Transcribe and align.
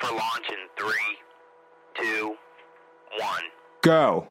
for 0.00 0.14
launch 0.14 0.46
in 0.48 0.56
three, 0.78 1.16
two, 2.00 2.36
one. 3.18 3.42
Go. 3.82 4.28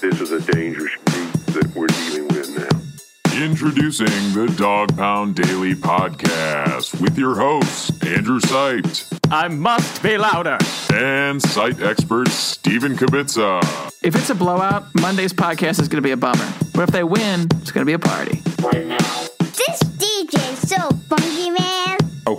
This 0.00 0.20
is 0.20 0.32
a 0.32 0.40
dangerous 0.52 0.94
group 1.06 1.32
that 1.54 1.72
we're 1.76 1.86
dealing 1.86 2.28
with 2.28 2.58
now. 2.58 3.40
Introducing 3.44 4.06
the 4.34 4.52
Dog 4.58 4.96
Pound 4.96 5.36
Daily 5.36 5.74
Podcast 5.74 7.00
with 7.00 7.16
your 7.16 7.36
hosts, 7.36 7.90
Andrew 8.04 8.40
Siped 8.40 9.18
I 9.32 9.48
must 9.48 10.02
be 10.02 10.18
louder. 10.18 10.58
and 10.92 11.40
site 11.40 11.80
expert 11.80 12.28
Stephen 12.28 12.96
Kibitza. 12.96 13.62
If 14.02 14.16
it's 14.16 14.30
a 14.30 14.34
blowout, 14.34 14.84
Monday's 15.00 15.32
podcast 15.32 15.80
is 15.80 15.88
going 15.88 16.02
to 16.02 16.06
be 16.06 16.10
a 16.10 16.16
bummer. 16.16 16.52
But 16.74 16.82
if 16.82 16.90
they 16.90 17.04
win, 17.04 17.46
it's 17.60 17.70
going 17.70 17.86
to 17.86 17.86
be 17.86 17.92
a 17.94 17.98
party. 17.98 18.42
This 18.42 19.80
DJ 19.96 20.52
is 20.52 20.68
so 20.68 20.76
funky, 21.08 21.21
man. 21.21 21.21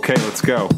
Okay, 0.04 0.22
let's 0.24 0.42
go. 0.42 0.68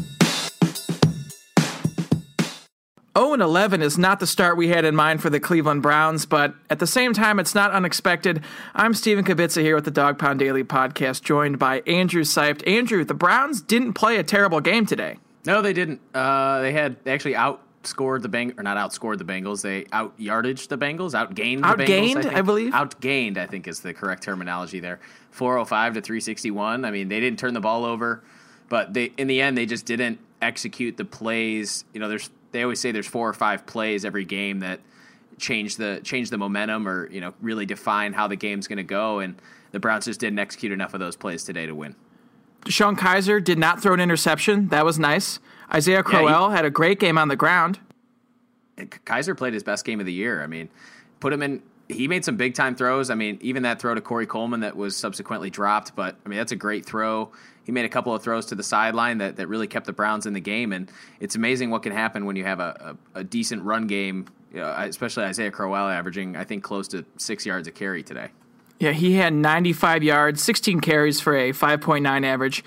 0 3.17 3.33
and 3.33 3.41
11 3.41 3.81
is 3.81 3.97
not 3.97 4.21
the 4.21 4.25
start 4.25 4.55
we 4.55 4.69
had 4.69 4.85
in 4.85 4.95
mind 4.95 5.21
for 5.21 5.29
the 5.29 5.41
Cleveland 5.41 5.81
Browns, 5.81 6.25
but 6.25 6.55
at 6.69 6.79
the 6.79 6.87
same 6.87 7.11
time, 7.11 7.37
it's 7.37 7.53
not 7.53 7.71
unexpected. 7.71 8.41
I'm 8.73 8.93
Stephen 8.93 9.25
Kibitza 9.25 9.61
here 9.61 9.75
with 9.75 9.83
the 9.83 9.91
Dog 9.91 10.17
Pound 10.17 10.39
Daily 10.39 10.63
Podcast, 10.63 11.23
joined 11.23 11.59
by 11.59 11.81
Andrew 11.81 12.23
Siped. 12.23 12.65
Andrew, 12.65 13.03
the 13.03 13.13
Browns 13.13 13.59
didn't 13.59 13.95
play 13.95 14.15
a 14.15 14.23
terrible 14.23 14.61
game 14.61 14.85
today. 14.85 15.17
No, 15.45 15.61
they 15.61 15.73
didn't. 15.73 15.99
Uh, 16.13 16.61
they 16.61 16.71
had 16.71 16.95
they 17.03 17.11
actually 17.11 17.33
outscored 17.33 18.21
the 18.21 18.29
Beng 18.29 18.57
or 18.57 18.63
not 18.63 18.77
outscored 18.77 19.17
the 19.17 19.25
Bengals. 19.25 19.61
They 19.61 19.87
out 19.91 20.17
yardaged 20.17 20.69
the 20.69 20.77
Bengals, 20.77 21.11
outgained 21.11 21.63
the 21.63 21.83
Outgained, 21.83 22.15
Bengals. 22.15 22.25
I 22.27 22.33
think. 22.35 22.45
believe? 22.45 22.71
outgained. 22.71 23.37
I 23.37 23.45
think 23.45 23.67
is 23.67 23.81
the 23.81 23.93
correct 23.93 24.23
terminology 24.23 24.79
there. 24.79 25.01
Four 25.31 25.55
hundred 25.55 25.65
five 25.65 25.93
to 25.95 26.01
three 26.01 26.21
sixty 26.21 26.49
one. 26.49 26.85
I 26.85 26.91
mean, 26.91 27.09
they 27.09 27.19
didn't 27.19 27.39
turn 27.39 27.53
the 27.53 27.59
ball 27.59 27.83
over, 27.83 28.23
but 28.69 28.93
they 28.93 29.05
in 29.17 29.27
the 29.27 29.41
end 29.41 29.57
they 29.57 29.65
just 29.65 29.85
didn't 29.85 30.19
execute 30.41 30.97
the 30.97 31.05
plays. 31.05 31.85
You 31.93 31.99
know, 31.99 32.09
there's 32.09 32.29
they 32.51 32.63
always 32.63 32.79
say 32.79 32.91
there's 32.91 33.07
four 33.07 33.27
or 33.27 33.33
five 33.33 33.65
plays 33.65 34.05
every 34.05 34.25
game 34.25 34.59
that 34.59 34.79
change 35.37 35.75
the 35.75 36.01
change 36.03 36.29
the 36.29 36.37
momentum 36.37 36.87
or 36.87 37.09
you 37.11 37.21
know 37.21 37.33
really 37.41 37.65
define 37.65 38.13
how 38.13 38.27
the 38.27 38.35
game's 38.35 38.67
going 38.67 38.77
to 38.77 38.83
go, 38.83 39.19
and 39.19 39.39
the 39.71 39.79
Browns 39.79 40.05
just 40.05 40.19
didn't 40.19 40.39
execute 40.39 40.71
enough 40.71 40.93
of 40.93 40.99
those 40.99 41.15
plays 41.15 41.43
today 41.43 41.65
to 41.65 41.73
win. 41.73 41.95
Sean 42.67 42.95
Kizer 42.95 43.43
did 43.43 43.57
not 43.57 43.81
throw 43.81 43.93
an 43.93 43.99
interception. 43.99 44.67
That 44.69 44.85
was 44.85 44.99
nice. 44.99 45.39
Isaiah 45.73 46.03
Crowell 46.03 46.49
had 46.49 46.65
a 46.65 46.69
great 46.69 46.99
game 46.99 47.17
on 47.17 47.27
the 47.27 47.35
ground. 47.35 47.79
Kizer 48.77 49.35
played 49.37 49.53
his 49.53 49.63
best 49.63 49.85
game 49.85 49.99
of 49.99 50.05
the 50.05 50.13
year. 50.13 50.43
I 50.43 50.47
mean, 50.47 50.69
put 51.19 51.33
him 51.33 51.41
in. 51.41 51.61
He 51.89 52.07
made 52.07 52.25
some 52.25 52.35
big 52.35 52.53
time 52.53 52.75
throws. 52.75 53.09
I 53.09 53.15
mean, 53.15 53.37
even 53.41 53.63
that 53.63 53.79
throw 53.79 53.95
to 53.95 54.01
Corey 54.01 54.25
Coleman 54.25 54.59
that 54.61 54.75
was 54.75 54.95
subsequently 54.95 55.49
dropped, 55.49 55.95
but 55.95 56.17
I 56.25 56.29
mean, 56.29 56.37
that's 56.37 56.51
a 56.51 56.57
great 56.57 56.85
throw. 56.85 57.31
He 57.63 57.71
made 57.71 57.85
a 57.85 57.89
couple 57.89 58.13
of 58.13 58.23
throws 58.23 58.45
to 58.47 58.55
the 58.55 58.63
sideline 58.63 59.17
that, 59.17 59.37
that 59.37 59.47
really 59.47 59.67
kept 59.67 59.85
the 59.85 59.93
Browns 59.93 60.25
in 60.25 60.33
the 60.33 60.39
game. 60.39 60.71
And 60.71 60.89
it's 61.19 61.35
amazing 61.35 61.69
what 61.69 61.83
can 61.83 61.91
happen 61.91 62.25
when 62.25 62.35
you 62.35 62.45
have 62.45 62.59
a, 62.59 62.97
a, 63.15 63.19
a 63.19 63.23
decent 63.23 63.63
run 63.63 63.87
game, 63.87 64.27
know, 64.53 64.69
especially 64.69 65.23
Isaiah 65.23 65.51
Crowell 65.51 65.87
averaging, 65.87 66.35
I 66.35 66.43
think, 66.43 66.63
close 66.63 66.87
to 66.89 67.05
six 67.17 67.45
yards 67.45 67.67
a 67.67 67.71
carry 67.71 68.03
today. 68.03 68.29
Yeah, 68.79 68.91
he 68.91 69.13
had 69.13 69.33
95 69.33 70.03
yards, 70.03 70.41
16 70.43 70.81
carries 70.81 71.19
for 71.19 71.35
a 71.35 71.51
5.9 71.51 72.25
average. 72.25 72.63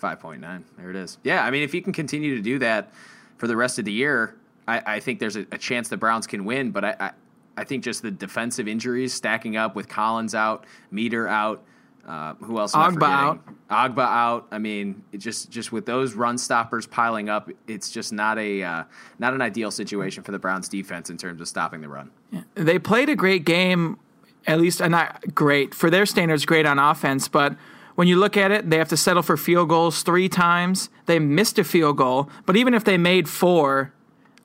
5.9. 0.00 0.62
There 0.76 0.90
it 0.90 0.96
is. 0.96 1.18
Yeah, 1.24 1.44
I 1.44 1.50
mean, 1.50 1.62
if 1.62 1.74
you 1.74 1.82
can 1.82 1.92
continue 1.92 2.36
to 2.36 2.42
do 2.42 2.58
that 2.60 2.92
for 3.38 3.46
the 3.46 3.56
rest 3.56 3.78
of 3.78 3.84
the 3.84 3.92
year, 3.92 4.36
I, 4.66 4.82
I 4.96 5.00
think 5.00 5.18
there's 5.18 5.36
a, 5.36 5.46
a 5.50 5.58
chance 5.58 5.88
the 5.88 5.96
Browns 5.96 6.26
can 6.26 6.44
win. 6.44 6.70
But 6.70 6.84
I, 6.84 6.96
I, 7.00 7.10
I 7.58 7.64
think 7.64 7.82
just 7.82 8.02
the 8.02 8.10
defensive 8.12 8.68
injuries 8.68 9.12
stacking 9.12 9.56
up 9.56 9.74
with 9.74 9.88
Collins 9.88 10.32
out, 10.32 10.64
Meder 10.92 11.26
out, 11.26 11.64
uh, 12.06 12.34
who 12.34 12.58
else? 12.58 12.74
am 12.74 12.80
I 12.80 12.86
Ogbah 12.86 12.92
forgetting? 12.94 13.56
out. 13.68 13.94
Ogbah 13.94 14.06
out. 14.06 14.46
I 14.52 14.58
mean, 14.58 15.02
it 15.12 15.18
just 15.18 15.50
just 15.50 15.72
with 15.72 15.84
those 15.84 16.14
run 16.14 16.38
stoppers 16.38 16.86
piling 16.86 17.28
up, 17.28 17.50
it's 17.66 17.90
just 17.90 18.12
not 18.12 18.38
a 18.38 18.62
uh, 18.62 18.84
not 19.18 19.34
an 19.34 19.42
ideal 19.42 19.70
situation 19.72 20.22
for 20.22 20.30
the 20.30 20.38
Browns 20.38 20.68
defense 20.68 21.10
in 21.10 21.18
terms 21.18 21.40
of 21.40 21.48
stopping 21.48 21.80
the 21.80 21.88
run. 21.88 22.10
They 22.54 22.78
played 22.78 23.08
a 23.08 23.16
great 23.16 23.44
game, 23.44 23.98
at 24.46 24.60
least 24.60 24.80
uh, 24.80 24.88
not 24.88 25.34
great 25.34 25.74
for 25.74 25.90
their 25.90 26.06
standards, 26.06 26.46
great 26.46 26.64
on 26.64 26.78
offense. 26.78 27.26
But 27.28 27.56
when 27.96 28.06
you 28.06 28.16
look 28.16 28.36
at 28.36 28.52
it, 28.52 28.70
they 28.70 28.78
have 28.78 28.88
to 28.88 28.96
settle 28.96 29.22
for 29.22 29.36
field 29.36 29.68
goals 29.68 30.02
three 30.04 30.28
times. 30.28 30.88
They 31.06 31.18
missed 31.18 31.58
a 31.58 31.64
field 31.64 31.96
goal, 31.96 32.30
but 32.46 32.56
even 32.56 32.72
if 32.72 32.84
they 32.84 32.96
made 32.96 33.28
four, 33.28 33.92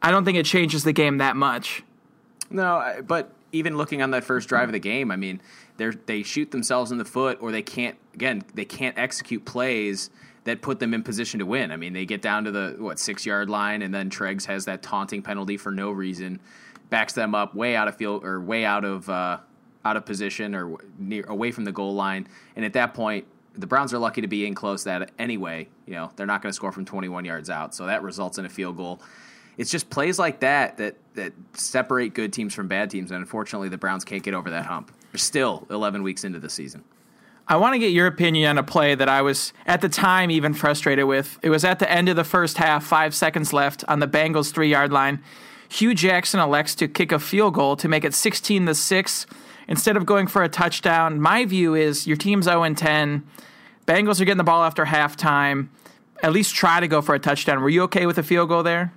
I 0.01 0.09
don't 0.09 0.25
think 0.25 0.37
it 0.37 0.45
changes 0.45 0.83
the 0.83 0.93
game 0.93 1.19
that 1.19 1.37
much. 1.37 1.83
No, 2.49 3.01
but 3.05 3.31
even 3.51 3.77
looking 3.77 4.01
on 4.01 4.11
that 4.11 4.23
first 4.23 4.49
drive 4.49 4.69
of 4.69 4.73
the 4.73 4.79
game, 4.79 5.11
I 5.11 5.15
mean, 5.15 5.41
they 5.77 5.91
they 6.05 6.23
shoot 6.23 6.51
themselves 6.51 6.91
in 6.91 6.97
the 6.97 7.05
foot, 7.05 7.37
or 7.41 7.51
they 7.51 7.61
can't. 7.61 7.97
Again, 8.13 8.43
they 8.53 8.65
can't 8.65 8.97
execute 8.97 9.45
plays 9.45 10.09
that 10.43 10.61
put 10.61 10.79
them 10.79 10.93
in 10.93 11.03
position 11.03 11.39
to 11.39 11.45
win. 11.45 11.71
I 11.71 11.77
mean, 11.77 11.93
they 11.93 12.05
get 12.05 12.21
down 12.21 12.43
to 12.43 12.51
the 12.51 12.75
what 12.77 12.99
six 12.99 13.25
yard 13.25 13.49
line, 13.49 13.81
and 13.81 13.93
then 13.93 14.09
Treggs 14.09 14.45
has 14.45 14.65
that 14.65 14.83
taunting 14.83 15.21
penalty 15.21 15.57
for 15.57 15.71
no 15.71 15.91
reason, 15.91 16.39
backs 16.89 17.13
them 17.13 17.33
up 17.33 17.55
way 17.55 17.75
out 17.75 17.87
of 17.87 17.95
field 17.95 18.23
or 18.25 18.41
way 18.41 18.65
out 18.65 18.83
of 18.83 19.09
uh, 19.09 19.37
out 19.85 19.97
of 19.97 20.05
position 20.05 20.53
or 20.55 20.77
near 20.97 21.23
away 21.27 21.51
from 21.51 21.63
the 21.63 21.71
goal 21.71 21.93
line, 21.93 22.27
and 22.55 22.65
at 22.65 22.73
that 22.73 22.93
point. 22.93 23.25
The 23.55 23.67
Browns 23.67 23.93
are 23.93 23.99
lucky 23.99 24.21
to 24.21 24.27
be 24.27 24.47
in 24.47 24.55
close 24.55 24.83
that 24.85 25.11
anyway. 25.19 25.67
You 25.85 25.93
know, 25.93 26.09
they're 26.15 26.25
not 26.25 26.41
going 26.41 26.49
to 26.49 26.55
score 26.55 26.71
from 26.71 26.85
21 26.85 27.23
yards 27.23 27.51
out. 27.51 27.75
So 27.75 27.85
that 27.85 28.01
results 28.01 28.39
in 28.39 28.45
a 28.45 28.49
field 28.49 28.77
goal 28.77 28.99
it's 29.57 29.71
just 29.71 29.89
plays 29.89 30.19
like 30.19 30.39
that 30.41 30.77
that 30.77 30.95
that 31.15 31.33
separate 31.53 32.13
good 32.13 32.33
teams 32.33 32.53
from 32.53 32.67
bad 32.67 32.89
teams, 32.89 33.11
and 33.11 33.19
unfortunately, 33.19 33.69
the 33.69 33.77
Browns 33.77 34.03
can't 34.03 34.23
get 34.23 34.33
over 34.33 34.49
that 34.49 34.65
hump. 34.65 34.91
They're 35.11 35.19
still 35.19 35.67
11 35.69 36.01
weeks 36.01 36.23
into 36.23 36.39
the 36.39 36.49
season. 36.49 36.83
I 37.47 37.57
want 37.57 37.73
to 37.73 37.79
get 37.79 37.91
your 37.91 38.07
opinion 38.07 38.49
on 38.51 38.57
a 38.57 38.63
play 38.63 38.95
that 38.95 39.09
I 39.09 39.21
was 39.21 39.51
at 39.67 39.81
the 39.81 39.89
time 39.89 40.31
even 40.31 40.53
frustrated 40.53 41.05
with. 41.05 41.37
It 41.43 41.49
was 41.49 41.65
at 41.65 41.79
the 41.79 41.91
end 41.91 42.07
of 42.09 42.15
the 42.15 42.23
first 42.23 42.57
half, 42.57 42.85
five 42.85 43.13
seconds 43.13 43.51
left 43.51 43.83
on 43.87 43.99
the 43.99 44.07
Bengals 44.07 44.53
three 44.53 44.69
yard 44.69 44.91
line. 44.91 45.21
Hue 45.69 45.93
Jackson 45.93 46.39
elects 46.39 46.73
to 46.75 46.87
kick 46.87 47.11
a 47.11 47.19
field 47.19 47.55
goal 47.55 47.75
to 47.77 47.87
make 47.87 48.03
it 48.03 48.13
16 48.13 48.65
to 48.67 48.75
6 48.75 49.25
instead 49.67 49.97
of 49.97 50.05
going 50.05 50.27
for 50.27 50.43
a 50.43 50.49
touchdown. 50.49 51.19
My 51.19 51.45
view 51.45 51.75
is 51.75 52.07
your 52.07 52.17
team's 52.17 52.45
0 52.45 52.73
10. 52.73 53.23
Bengals 53.85 54.21
are 54.21 54.25
getting 54.25 54.37
the 54.37 54.43
ball 54.43 54.63
after 54.63 54.85
halftime. 54.85 55.67
At 56.21 56.31
least 56.31 56.55
try 56.55 56.79
to 56.79 56.87
go 56.87 57.01
for 57.01 57.13
a 57.13 57.19
touchdown. 57.19 57.61
Were 57.61 57.69
you 57.69 57.83
okay 57.83 58.05
with 58.05 58.17
a 58.17 58.23
field 58.23 58.49
goal 58.49 58.63
there? 58.63 58.93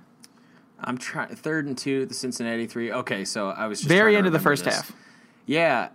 I'm 0.79 0.97
trying 0.97 1.35
third 1.35 1.65
and 1.65 1.77
two, 1.77 2.05
the 2.05 2.13
Cincinnati 2.13 2.67
three. 2.67 2.91
Okay, 2.91 3.25
so 3.25 3.49
I 3.49 3.67
was 3.67 3.79
just 3.79 3.89
Very 3.89 4.15
end 4.15 4.27
of 4.27 4.33
the 4.33 4.39
first 4.39 4.65
this. 4.65 4.75
half. 4.75 4.91
Yeah, 5.45 5.89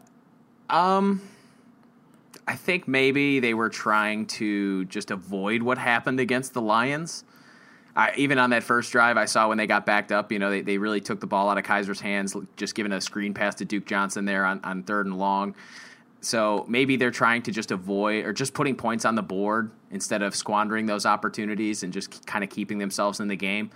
um, 0.70 1.20
I 2.47 2.56
think 2.56 2.88
maybe 2.88 3.41
they 3.41 3.54
were 3.54 3.69
trying 3.69 4.26
to 4.26 4.84
just 4.87 5.10
avoid 5.10 5.62
what 5.62 5.78
happened 5.78 6.21
against 6.21 6.54
the 6.54 6.62
Lions. 6.62 7.25
I, 7.94 8.12
even 8.16 8.38
on 8.38 8.50
that 8.50 8.62
first 8.62 8.91
drive, 8.91 9.16
I 9.19 9.26
saw 9.26 9.48
when 9.48 9.59
they 9.59 9.66
got 9.66 9.84
backed 9.84 10.12
up, 10.12 10.32
you 10.32 10.38
know, 10.38 10.48
they, 10.48 10.62
they 10.62 10.78
really 10.78 11.00
took 11.00 11.21
the 11.21 11.26
ball 11.26 11.50
out 11.50 11.59
of 11.59 11.65
Kizer's 11.65 12.00
hands, 12.00 12.34
just 12.56 12.75
giving 12.75 12.91
a 12.92 13.00
screen 13.00 13.34
pass 13.34 13.54
to 13.56 13.66
Duke 13.66 13.84
Johnson 13.84 14.25
there 14.25 14.47
on, 14.47 14.60
on 14.65 14.82
third 14.82 15.06
and 15.06 15.19
long. 15.19 15.54
So 16.22 16.65
maybe 16.69 16.97
they're 16.97 17.10
trying 17.10 17.42
to 17.42 17.50
just 17.50 17.71
avoid 17.71 18.25
or 18.25 18.32
just 18.32 18.54
putting 18.54 18.76
points 18.76 19.04
on 19.04 19.15
the 19.15 19.22
board 19.22 19.71
instead 19.91 20.22
of 20.22 20.34
squandering 20.34 20.87
those 20.87 21.04
opportunities 21.04 21.82
and 21.82 21.92
just 21.92 22.25
kind 22.26 22.42
of 22.42 22.48
keeping 22.48 22.78
themselves 22.78 23.21
in 23.21 23.28
the 23.28 23.37
game. 23.37 23.71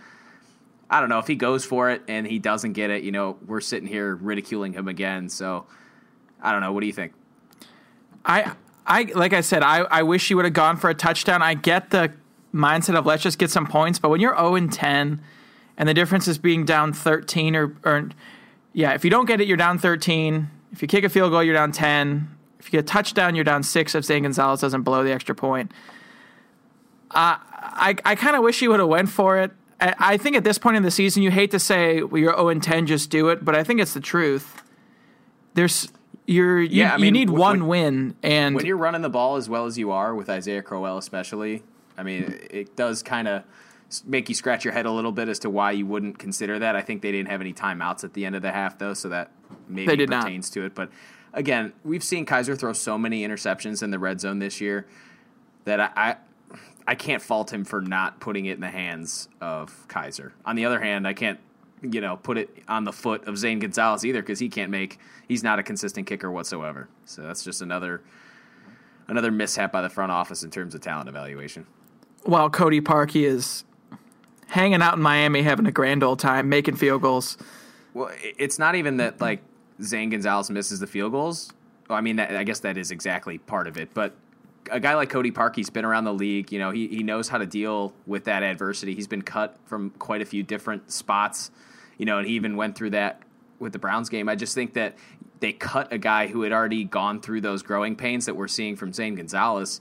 I 0.89 1.01
don't 1.01 1.09
know 1.09 1.19
if 1.19 1.27
he 1.27 1.35
goes 1.35 1.65
for 1.65 1.91
it 1.91 2.03
and 2.09 2.27
he 2.27 2.39
doesn't 2.39 2.75
get 2.75 2.91
it. 2.91 3.03
You 3.03 3.13
know, 3.13 3.39
we're 3.47 3.61
sitting 3.61 3.89
here 3.89 4.15
ridiculing 4.15 4.73
him 4.73 4.89
again. 4.89 5.29
So 5.29 5.67
I 6.41 6.53
don't 6.53 6.61
know. 6.61 6.73
What 6.73 6.81
do 6.81 6.87
you 6.87 6.93
think? 6.93 7.13
I, 8.25 8.53
I 8.87 9.05
like 9.15 9.33
I 9.33 9.41
said, 9.41 9.63
I, 9.63 9.79
I 9.79 10.03
wish 10.03 10.29
he 10.29 10.35
would 10.35 10.45
have 10.45 10.55
gone 10.55 10.77
for 10.77 10.91
a 10.91 10.95
touchdown. 10.95 11.43
I 11.43 11.55
get 11.55 11.91
the 11.91 12.13
mindset 12.55 12.97
of 12.97 13.07
let's 13.07 13.23
just 13.23 13.39
get 13.39 13.51
some 13.51 13.67
points, 13.67 13.99
but 13.99 14.09
when 14.09 14.21
you're 14.21 14.37
0 14.37 14.55
and 14.55 14.73
10 14.73 15.21
and 15.77 15.89
the 15.89 15.95
difference 15.95 16.27
is 16.27 16.39
being 16.39 16.65
down 16.65 16.93
13 16.93 17.55
or, 17.55 17.77
or 17.85 18.09
yeah, 18.73 18.95
if 18.95 19.05
you 19.05 19.11
don't 19.11 19.27
get 19.27 19.41
it, 19.41 19.49
you're 19.49 19.57
down 19.57 19.79
13. 19.79 20.51
If 20.73 20.83
you 20.83 20.89
kick 20.89 21.05
a 21.05 21.09
field 21.09 21.33
goal, 21.33 21.43
you're 21.43 21.55
down 21.55 21.73
10. 21.73 22.29
If 22.59 22.67
you 22.67 22.73
get 22.73 22.81
a 22.81 22.83
touchdown, 22.83 23.35
you're 23.35 23.45
down 23.45 23.63
six 23.63 23.95
if 23.95 24.05
Zane 24.05 24.23
Gonzalez 24.23 24.61
doesn't 24.61 24.83
blow 24.83 25.05
the 25.05 25.13
extra 25.13 25.35
point. 25.35 25.73
Uh, 27.11 27.39
I, 27.39 27.97
I 28.05 28.15
kind 28.15 28.37
of 28.37 28.43
wish 28.43 28.61
he 28.61 28.69
would 28.69 28.81
have 28.81 28.89
went 28.89 29.09
for 29.09 29.39
it. 29.39 29.53
I, 29.81 30.17
think 30.17 30.37
at 30.37 30.45
this 30.45 30.59
point 30.59 30.77
in 30.77 30.83
the 30.83 30.91
season, 30.91 31.23
you 31.23 31.31
hate 31.31 31.51
to 31.51 31.59
say 31.59 32.03
well, 32.03 32.21
you're 32.21 32.35
0 32.35 32.49
and 32.49 32.63
10, 32.63 32.87
just 32.87 33.11
do 33.11 33.29
it, 33.29 33.45
but 33.45 33.55
I 33.55 33.63
think 33.63 33.81
it's 33.81 33.93
the 33.95 34.01
truth. 34.01 34.63
There's 35.55 35.93
you're 36.27 36.61
you, 36.61 36.81
Yeah, 36.83 36.93
I 36.95 36.97
you 36.97 37.03
mean, 37.03 37.13
need 37.13 37.31
when- 37.31 37.39
one 37.41 37.67
win, 37.69 38.17
and 38.23 38.55
When 38.57 38.65
you're 38.67 38.77
running 38.77 39.03
the 39.03 39.11
ball 39.11 39.37
as 39.37 39.49
well 39.49 39.67
as 39.67 39.79
you 39.79 39.91
are 39.91 40.15
with 40.15 40.29
Isaiah 40.31 40.63
Crowell, 40.63 40.99
especially, 40.99 41.63
I 41.97 42.03
mean, 42.03 42.39
it 42.51 42.75
does 42.77 43.03
kind 43.03 43.29
of 43.29 43.43
make 44.05 44.29
you 44.29 44.35
scratch 44.35 44.65
your 44.65 44.73
head 44.75 44.87
a 44.87 44.91
little 44.91 45.13
bit 45.13 45.29
as 45.29 45.39
to 45.41 45.51
why 45.51 45.71
you 45.71 45.87
wouldn't 45.87 46.19
consider 46.19 46.59
that. 46.59 46.75
I 46.75 46.81
think 46.83 47.03
they 47.03 47.13
didn't 47.13 47.29
have 47.31 47.41
any 47.41 47.53
timeouts 47.53 48.03
at 48.03 48.15
the 48.15 48.27
end 48.27 48.35
of 48.35 48.43
the 48.43 48.51
half, 48.53 48.79
though, 48.79 48.95
so 48.95 49.09
that 49.11 49.31
maybe 49.69 49.95
did 49.97 50.11
not. 50.11 50.25
pertains 50.25 50.51
to 50.51 50.65
it. 50.65 50.75
But 50.75 50.91
again, 51.33 51.73
we've 51.85 52.03
seen 52.03 52.27
Kizer 52.27 52.59
throw 52.59 52.73
so 52.73 52.99
many 52.99 53.27
interceptions 53.27 53.83
in 53.83 53.91
the 53.91 53.99
red 53.99 54.21
zone 54.21 54.41
this 54.41 54.61
year 54.61 54.87
that 55.65 55.81
I, 55.81 56.17
I 56.87 56.95
can't 56.95 57.21
fault 57.23 57.53
him 57.53 57.65
for 57.65 57.81
not 57.81 58.21
putting 58.21 58.47
it 58.47 58.53
in 58.53 58.61
the 58.61 58.71
hands 58.71 59.29
of 59.41 59.87
Kizer. 59.89 60.33
On 60.45 60.57
the 60.57 60.65
other 60.65 60.81
hand, 60.81 61.07
I 61.07 61.15
can't 61.15 61.41
you 61.83 62.01
know 62.01 62.17
put 62.17 62.39
it 62.39 62.51
on 62.69 62.85
the 62.85 62.93
foot 62.93 63.27
of 63.29 63.37
Zane 63.37 63.59
Gonzalez 63.59 64.05
either 64.05 64.23
because 64.23 64.39
he 64.39 64.49
can't 64.49 64.71
make 64.71 64.99
he's 65.29 65.43
not 65.43 65.59
a 65.59 65.63
consistent 65.63 66.07
kicker 66.07 66.31
whatsoever. 66.31 66.89
So 67.05 67.23
that's 67.23 67.45
just 67.45 67.61
another 67.61 68.03
another 69.09 69.31
mishap 69.31 69.73
by 69.73 69.83
the 69.83 69.91
front 69.91 70.11
office 70.13 70.43
in 70.43 70.51
terms 70.51 70.75
of 70.75 70.81
talent 70.81 71.09
evaluation. 71.09 71.67
while 72.25 72.51
Cody 72.51 72.81
Parkey 72.81 73.23
is 73.23 73.65
hanging 74.49 74.83
out 74.83 74.95
in 74.95 75.03
Miami, 75.03 75.43
having 75.43 75.67
a 75.67 75.73
grand 75.73 76.03
old 76.03 76.19
time, 76.19 76.49
making 76.49 76.77
field 76.77 77.03
goals. 77.03 77.37
Well, 77.95 78.11
it's 78.21 78.59
not 78.59 78.75
even 78.75 78.99
that 78.99 79.21
like 79.21 79.43
Zane 79.83 80.11
Gonzalez 80.11 80.51
misses 80.51 80.81
the 80.81 80.87
field 80.87 81.13
goals. 81.13 81.53
I 81.89 82.01
mean, 82.01 82.17
that, 82.17 82.35
I 82.35 82.43
guess 82.45 82.61
that 82.61 82.77
is 82.77 82.91
exactly 82.91 83.39
part 83.39 83.67
of 83.69 83.77
it. 83.77 83.91
But 83.95 84.15
a 84.71 84.81
guy 84.81 84.95
like 84.95 85.11
Cody 85.11 85.31
Parkey's 85.31 85.71
been 85.71 85.85
around 85.85 86.05
the 86.05 86.15
league. 86.15 86.53
You 86.53 86.59
know, 86.59 86.71
he 86.71 86.89
he 86.89 87.03
knows 87.03 87.29
how 87.29 87.39
to 87.39 87.47
deal 87.47 87.95
with 88.07 88.25
that 88.25 88.43
adversity. 88.43 88.95
He's 88.95 89.07
been 89.07 89.23
cut 89.23 89.57
from 89.67 89.91
quite 89.99 90.23
a 90.23 90.25
few 90.25 90.43
different 90.43 90.91
spots. 90.91 91.51
You 91.99 92.07
know, 92.07 92.19
and 92.19 92.27
he 92.27 92.35
even 92.35 92.57
went 92.57 92.77
through 92.77 92.91
that 92.91 93.23
with 93.59 93.73
the 93.73 93.79
Browns 93.79 94.09
game. 94.09 94.29
I 94.29 94.35
just 94.35 94.55
think 94.55 94.75
that 94.75 94.97
they 95.41 95.53
cut 95.53 95.93
a 95.93 95.99
guy 95.99 96.27
who 96.27 96.43
had 96.43 96.53
already 96.53 96.85
gone 96.85 97.21
through 97.21 97.41
those 97.41 97.63
growing 97.63 97.97
pains 97.97 98.27
that 98.27 98.35
we're 98.35 98.49
seeing 98.49 98.77
from 98.77 98.93
Zane 98.93 99.15
Gonzalez. 99.15 99.81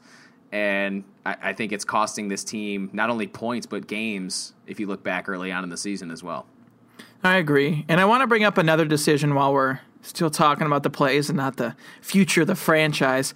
And 0.52 1.04
I, 1.26 1.36
I 1.42 1.54
think 1.54 1.72
it's 1.72 1.86
costing 1.86 2.28
this 2.28 2.44
team 2.44 2.90
not 2.94 3.10
only 3.10 3.28
points 3.28 3.66
but 3.66 3.88
games. 3.88 4.54
If 4.68 4.80
you 4.80 4.88
look 4.88 5.04
back 5.04 5.28
early 5.30 5.52
on 5.52 5.64
in 5.64 5.70
the 5.70 5.78
season 5.78 6.12
as 6.12 6.24
well. 6.24 6.46
I 7.24 7.38
agree. 7.38 7.86
And 7.88 8.00
I 8.00 8.06
want 8.06 8.22
to 8.22 8.28
bring 8.28 8.44
up 8.44 8.58
another 8.58 8.86
decision 8.86 9.34
while 9.36 9.52
we're 9.54 9.80
still 10.02 10.30
talking 10.30 10.68
about 10.68 10.84
the 10.84 10.90
plays 10.90 11.30
and 11.30 11.38
not 11.38 11.58
the 11.58 11.76
future 12.02 12.42
of 12.42 12.48
the 12.48 12.56
franchise. 12.56 13.34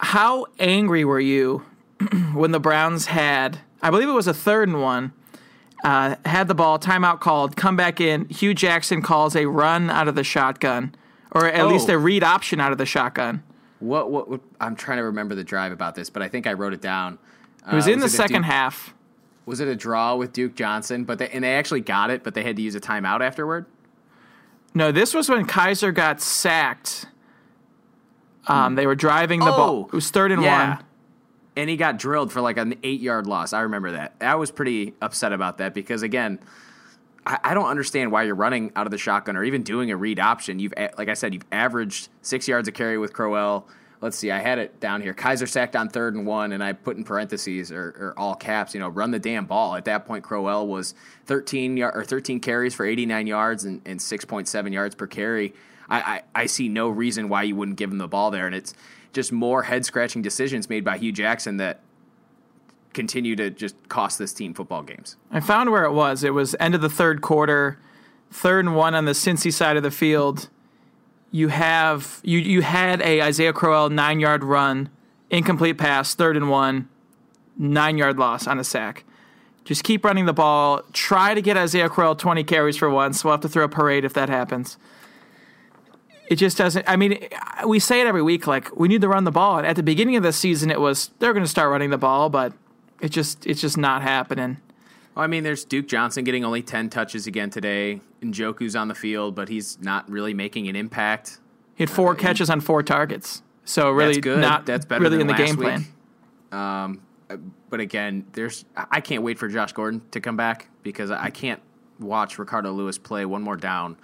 How 0.00 0.46
angry 0.58 1.04
were 1.04 1.20
you 1.20 1.64
when 2.34 2.50
the 2.50 2.60
Browns 2.60 3.06
had, 3.06 3.58
I 3.82 3.90
believe 3.90 4.08
it 4.08 4.12
was 4.12 4.26
a 4.26 4.34
third 4.34 4.68
and 4.68 4.80
one, 4.82 5.12
uh, 5.84 6.16
had 6.24 6.48
the 6.48 6.54
ball, 6.54 6.78
timeout 6.78 7.20
called, 7.20 7.56
come 7.56 7.76
back 7.76 8.00
in. 8.00 8.26
Hue 8.28 8.54
Jackson 8.54 9.02
calls 9.02 9.36
a 9.36 9.46
run 9.46 9.90
out 9.90 10.08
of 10.08 10.14
the 10.14 10.24
shotgun, 10.24 10.94
or 11.32 11.46
at 11.46 11.60
Oh. 11.60 11.68
least 11.68 11.88
a 11.88 11.98
read 11.98 12.22
option 12.24 12.58
out 12.60 12.72
of 12.72 12.78
the 12.78 12.86
shotgun. 12.86 13.42
What, 13.80 14.10
what 14.10 14.28
what 14.30 14.40
I'm 14.60 14.76
trying 14.76 14.98
to 14.98 15.04
remember 15.04 15.34
the 15.34 15.44
drive 15.44 15.72
about 15.72 15.94
this, 15.94 16.08
but 16.08 16.22
I 16.22 16.28
think 16.28 16.46
I 16.46 16.54
wrote 16.54 16.72
it 16.72 16.80
down. 16.80 17.18
It 17.70 17.74
was 17.74 17.86
Uh, 17.86 17.90
in 17.92 17.98
the 18.00 18.08
second 18.08 18.42
Duke- 18.42 18.50
half. 18.50 18.94
Was 19.46 19.60
it 19.60 19.68
a 19.68 19.76
draw 19.76 20.16
with 20.16 20.32
Duke 20.32 20.54
Johnson? 20.54 21.04
But 21.04 21.18
they, 21.18 21.28
and 21.28 21.44
they 21.44 21.54
actually 21.54 21.82
got 21.82 22.08
it, 22.08 22.24
but 22.24 22.32
they 22.32 22.42
had 22.42 22.56
to 22.56 22.62
use 22.62 22.74
a 22.74 22.80
timeout 22.80 23.20
afterward. 23.20 23.66
No, 24.72 24.90
this 24.90 25.12
was 25.12 25.28
when 25.28 25.46
Kizer 25.46 25.92
got 25.92 26.20
sacked. 26.22 27.06
Um, 28.46 28.74
they 28.74 28.86
were 28.86 28.94
driving 28.94 29.40
the 29.40 29.46
ball. 29.46 29.84
Oh, 29.84 29.86
It 29.86 29.92
was 29.92 30.10
third 30.10 30.32
and 30.32 30.42
yeah. 30.42 30.76
one. 30.76 30.84
And 31.56 31.70
he 31.70 31.76
got 31.76 31.98
drilled 31.98 32.32
for 32.32 32.40
like 32.40 32.56
an 32.56 32.74
eight 32.82 33.00
yard 33.00 33.26
loss. 33.26 33.52
I 33.52 33.60
remember 33.60 33.92
that. 33.92 34.14
I 34.20 34.34
was 34.34 34.50
pretty 34.50 34.94
upset 35.00 35.32
about 35.32 35.58
that 35.58 35.72
because 35.72 36.02
again, 36.02 36.40
I, 37.26 37.38
I 37.44 37.54
don't 37.54 37.68
understand 37.68 38.10
why 38.12 38.24
you're 38.24 38.34
running 38.34 38.72
out 38.76 38.86
of 38.86 38.90
the 38.90 38.98
shotgun 38.98 39.36
or 39.36 39.44
even 39.44 39.62
doing 39.62 39.90
a 39.90 39.96
read 39.96 40.18
option. 40.18 40.58
You've 40.58 40.74
like 40.98 41.08
I 41.08 41.14
said, 41.14 41.32
you've 41.32 41.46
averaged 41.52 42.08
six 42.22 42.48
yards 42.48 42.68
a 42.68 42.72
carry 42.72 42.98
with 42.98 43.12
Crowell. 43.12 43.68
Let's 44.00 44.18
see, 44.18 44.30
I 44.30 44.38
had 44.40 44.58
it 44.58 44.80
down 44.80 45.00
here. 45.00 45.14
Kizer 45.14 45.48
sacked 45.48 45.74
on 45.76 45.88
third 45.88 46.14
and 46.14 46.26
one, 46.26 46.52
and 46.52 46.62
I 46.62 46.74
put 46.74 46.98
in 46.98 47.04
parentheses 47.04 47.72
or, 47.72 47.94
or 47.98 48.14
all 48.18 48.34
caps. 48.34 48.74
You 48.74 48.80
know, 48.80 48.88
run 48.88 49.12
the 49.12 49.18
damn 49.18 49.46
ball. 49.46 49.76
At 49.76 49.86
that 49.86 50.04
point, 50.04 50.24
Crowell 50.24 50.66
was 50.66 50.94
13 51.24 51.78
yard, 51.78 51.96
or 51.96 52.04
13 52.04 52.40
carries 52.40 52.74
for 52.74 52.84
89 52.84 53.26
yards 53.26 53.64
and, 53.64 53.80
and 53.86 53.98
6.7 53.98 54.72
yards 54.72 54.94
per 54.94 55.06
carry. 55.06 55.54
I, 55.88 56.00
I, 56.00 56.22
I 56.34 56.46
see 56.46 56.68
no 56.68 56.88
reason 56.88 57.28
why 57.28 57.42
you 57.42 57.56
wouldn't 57.56 57.76
give 57.76 57.90
him 57.90 57.98
the 57.98 58.08
ball 58.08 58.30
there, 58.30 58.46
and 58.46 58.54
it's 58.54 58.74
just 59.12 59.32
more 59.32 59.64
head 59.64 59.84
scratching 59.84 60.22
decisions 60.22 60.68
made 60.68 60.84
by 60.84 60.98
Hue 60.98 61.12
Jackson 61.12 61.56
that 61.58 61.80
continue 62.92 63.36
to 63.36 63.50
just 63.50 63.76
cost 63.88 64.18
this 64.18 64.32
team 64.32 64.54
football 64.54 64.82
games. 64.82 65.16
I 65.30 65.40
found 65.40 65.70
where 65.70 65.84
it 65.84 65.92
was. 65.92 66.24
It 66.24 66.34
was 66.34 66.56
end 66.60 66.74
of 66.74 66.80
the 66.80 66.88
third 66.88 67.20
quarter, 67.20 67.78
third 68.30 68.64
and 68.64 68.76
one 68.76 68.94
on 68.94 69.04
the 69.04 69.12
Cincy 69.12 69.52
side 69.52 69.76
of 69.76 69.82
the 69.82 69.90
field. 69.90 70.48
You 71.30 71.48
have 71.48 72.20
you 72.22 72.38
you 72.38 72.62
had 72.62 73.02
a 73.02 73.20
Isaiah 73.20 73.52
Crowell 73.52 73.90
nine 73.90 74.20
yard 74.20 74.44
run, 74.44 74.90
incomplete 75.30 75.78
pass, 75.78 76.14
third 76.14 76.36
and 76.36 76.48
one, 76.48 76.88
nine 77.58 77.98
yard 77.98 78.18
loss 78.18 78.46
on 78.46 78.58
a 78.58 78.64
sack. 78.64 79.04
Just 79.64 79.82
keep 79.82 80.04
running 80.04 80.26
the 80.26 80.32
ball. 80.32 80.82
Try 80.92 81.34
to 81.34 81.42
get 81.42 81.56
Isaiah 81.56 81.88
Crowell 81.88 82.14
twenty 82.14 82.44
carries 82.44 82.76
for 82.76 82.88
once. 82.88 83.24
We'll 83.24 83.32
have 83.32 83.40
to 83.40 83.48
throw 83.48 83.64
a 83.64 83.68
parade 83.68 84.04
if 84.04 84.12
that 84.12 84.28
happens. 84.28 84.78
It 86.28 86.36
just 86.36 86.56
doesn't. 86.56 86.88
I 86.88 86.96
mean, 86.96 87.18
we 87.66 87.78
say 87.78 88.00
it 88.00 88.06
every 88.06 88.22
week. 88.22 88.46
Like 88.46 88.74
we 88.76 88.88
need 88.88 89.02
to 89.02 89.08
run 89.08 89.24
the 89.24 89.30
ball. 89.30 89.58
And 89.58 89.66
at 89.66 89.76
the 89.76 89.82
beginning 89.82 90.16
of 90.16 90.22
the 90.22 90.32
season, 90.32 90.70
it 90.70 90.80
was 90.80 91.10
they're 91.18 91.32
going 91.32 91.44
to 91.44 91.50
start 91.50 91.70
running 91.70 91.90
the 91.90 91.98
ball, 91.98 92.30
but 92.30 92.52
it 93.00 93.10
just 93.10 93.46
it's 93.46 93.60
just 93.60 93.76
not 93.76 94.02
happening. 94.02 94.58
Well, 95.14 95.24
I 95.24 95.26
mean, 95.26 95.44
there's 95.44 95.64
Duke 95.64 95.86
Johnson 95.86 96.24
getting 96.24 96.44
only 96.44 96.62
10 96.62 96.90
touches 96.90 97.28
again 97.28 97.48
today. 97.50 98.00
Njoku's 98.20 98.74
on 98.74 98.88
the 98.88 98.96
field, 98.96 99.36
but 99.36 99.48
he's 99.48 99.78
not 99.80 100.10
really 100.10 100.34
making 100.34 100.66
an 100.66 100.74
impact. 100.74 101.38
He 101.76 101.84
had 101.84 101.90
four 101.90 102.16
catches 102.16 102.50
on 102.50 102.60
four 102.60 102.82
targets. 102.82 103.42
So 103.64 103.90
really 103.90 104.14
That's 104.14 104.24
good. 104.24 104.40
not 104.40 104.66
That's 104.66 104.84
better 104.84 105.02
really 105.02 105.18
than 105.18 105.28
in 105.30 105.36
the 105.36 105.44
game 105.44 105.56
plan. 105.56 105.78
week. 105.80 106.58
Um, 106.58 107.02
but 107.70 107.80
again, 107.80 108.26
there's 108.32 108.64
I 108.76 109.00
can't 109.00 109.22
wait 109.22 109.38
for 109.38 109.48
Josh 109.48 109.72
Gordon 109.72 110.02
to 110.10 110.20
come 110.20 110.36
back 110.36 110.68
because 110.82 111.10
I 111.10 111.30
can't 111.30 111.60
watch 111.98 112.38
Ricardo 112.38 112.72
Louis 112.72 112.98
play 112.98 113.24
one 113.24 113.42
more 113.42 113.56
down 113.56 113.96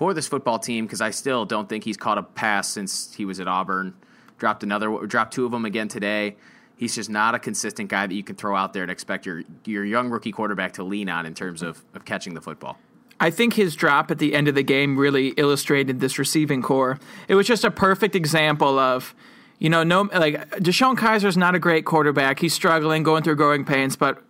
for 0.00 0.14
this 0.14 0.26
football 0.26 0.58
team 0.58 0.86
because 0.86 1.02
I 1.02 1.10
still 1.10 1.44
don't 1.44 1.68
think 1.68 1.84
he's 1.84 1.98
caught 1.98 2.16
a 2.16 2.22
pass 2.22 2.66
since 2.68 3.12
he 3.12 3.26
was 3.26 3.38
at 3.38 3.46
Auburn. 3.46 3.92
Dropped 4.38 4.62
another, 4.62 5.06
dropped 5.06 5.34
two 5.34 5.44
of 5.44 5.52
them 5.52 5.66
again 5.66 5.88
today. 5.88 6.36
He's 6.74 6.94
just 6.94 7.10
not 7.10 7.34
a 7.34 7.38
consistent 7.38 7.90
guy 7.90 8.06
that 8.06 8.14
you 8.14 8.24
can 8.24 8.34
throw 8.34 8.56
out 8.56 8.72
there 8.72 8.82
and 8.82 8.90
expect 8.90 9.26
your 9.26 9.42
your 9.66 9.84
young 9.84 10.08
rookie 10.08 10.32
quarterback 10.32 10.72
to 10.72 10.84
lean 10.84 11.10
on 11.10 11.26
in 11.26 11.34
terms 11.34 11.60
of, 11.60 11.84
of 11.92 12.06
catching 12.06 12.32
the 12.32 12.40
football. 12.40 12.78
I 13.20 13.28
think 13.28 13.52
his 13.52 13.76
drop 13.76 14.10
at 14.10 14.18
the 14.18 14.34
end 14.34 14.48
of 14.48 14.54
the 14.54 14.62
game 14.62 14.96
really 14.96 15.34
illustrated 15.36 16.00
this 16.00 16.18
receiving 16.18 16.62
core. 16.62 16.98
It 17.28 17.34
was 17.34 17.46
just 17.46 17.62
a 17.62 17.70
perfect 17.70 18.16
example 18.16 18.78
of, 18.78 19.14
you 19.58 19.68
know, 19.68 19.82
no 19.82 20.08
like 20.14 20.48
DeShone 20.52 20.96
Kizer's 20.96 21.36
not 21.36 21.54
a 21.54 21.58
great 21.58 21.84
quarterback. 21.84 22.38
He's 22.38 22.54
struggling, 22.54 23.02
going 23.02 23.22
through 23.22 23.36
growing 23.36 23.66
pains, 23.66 23.96
but 23.96 24.22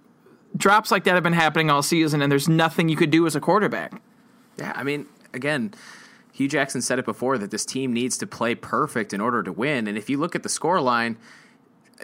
drops 0.56 0.90
like 0.90 1.04
that 1.04 1.14
have 1.14 1.22
been 1.22 1.32
happening 1.32 1.70
all 1.70 1.80
season, 1.80 2.22
and 2.22 2.32
there's 2.32 2.48
nothing 2.48 2.88
you 2.88 2.96
could 2.96 3.12
do 3.12 3.24
as 3.24 3.36
a 3.36 3.40
quarterback. 3.40 4.02
Yeah, 4.58 4.72
I 4.74 4.82
mean, 4.82 5.06
again, 5.32 5.72
Hue 6.32 6.48
Jackson 6.48 6.80
said 6.80 6.98
it 6.98 7.04
before 7.04 7.38
that 7.38 7.50
this 7.50 7.64
team 7.64 7.92
needs 7.92 8.16
to 8.18 8.26
play 8.26 8.54
perfect 8.54 9.12
in 9.12 9.20
order 9.20 9.42
to 9.42 9.52
win. 9.52 9.86
And 9.86 9.98
if 9.98 10.08
you 10.08 10.18
look 10.18 10.34
at 10.34 10.42
the 10.42 10.48
score 10.48 10.80
line, 10.80 11.18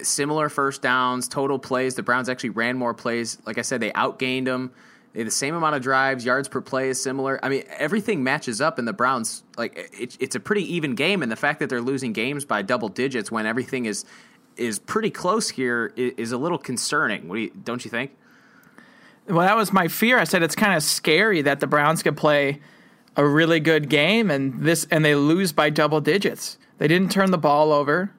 similar 0.02 0.48
first 0.48 0.82
downs, 0.82 1.28
total 1.28 1.58
plays, 1.58 1.94
the 1.94 2.02
Browns 2.02 2.28
actually 2.28 2.50
ran 2.50 2.76
more 2.76 2.94
plays. 2.94 3.38
Like 3.46 3.58
I 3.58 3.62
said, 3.62 3.80
they 3.80 3.92
outgained 3.92 4.44
them. 4.44 4.72
They 5.12 5.22
the 5.22 5.30
same 5.30 5.54
amount 5.54 5.74
of 5.74 5.82
drives, 5.82 6.26
yards 6.26 6.48
per 6.48 6.60
play 6.60 6.90
is 6.90 7.02
similar. 7.02 7.40
I 7.42 7.48
mean, 7.48 7.64
everything 7.78 8.22
matches 8.22 8.60
up, 8.60 8.78
and 8.78 8.86
the 8.86 8.92
Browns 8.92 9.42
like 9.56 9.90
it, 9.98 10.16
it's 10.20 10.36
a 10.36 10.40
pretty 10.40 10.74
even 10.74 10.94
game. 10.94 11.22
And 11.22 11.32
the 11.32 11.36
fact 11.36 11.60
that 11.60 11.70
they're 11.70 11.80
losing 11.80 12.12
games 12.12 12.44
by 12.44 12.60
double 12.60 12.90
digits 12.90 13.30
when 13.30 13.46
everything 13.46 13.86
is 13.86 14.04
is 14.58 14.78
pretty 14.78 15.10
close 15.10 15.48
here 15.48 15.92
is, 15.96 16.12
is 16.18 16.32
a 16.32 16.36
little 16.36 16.58
concerning. 16.58 17.28
What 17.28 17.36
do 17.36 17.40
you, 17.42 17.50
don't 17.64 17.82
you 17.84 17.90
think? 17.90 18.14
Well, 19.26 19.46
that 19.46 19.56
was 19.56 19.72
my 19.72 19.88
fear. 19.88 20.18
I 20.18 20.24
said 20.24 20.42
it's 20.42 20.54
kind 20.54 20.74
of 20.76 20.82
scary 20.82 21.42
that 21.42 21.60
the 21.60 21.66
Browns 21.66 22.02
could 22.02 22.16
play 22.16 22.60
a 23.16 23.26
really 23.26 23.60
good 23.60 23.88
game 23.88 24.30
and 24.30 24.62
this 24.62 24.86
and 24.90 25.04
they 25.04 25.14
lose 25.14 25.52
by 25.52 25.70
double 25.70 26.00
digits. 26.00 26.58
They 26.78 26.88
didn't 26.88 27.10
turn 27.10 27.30
the 27.30 27.38
ball 27.38 27.72
over. 27.72 28.12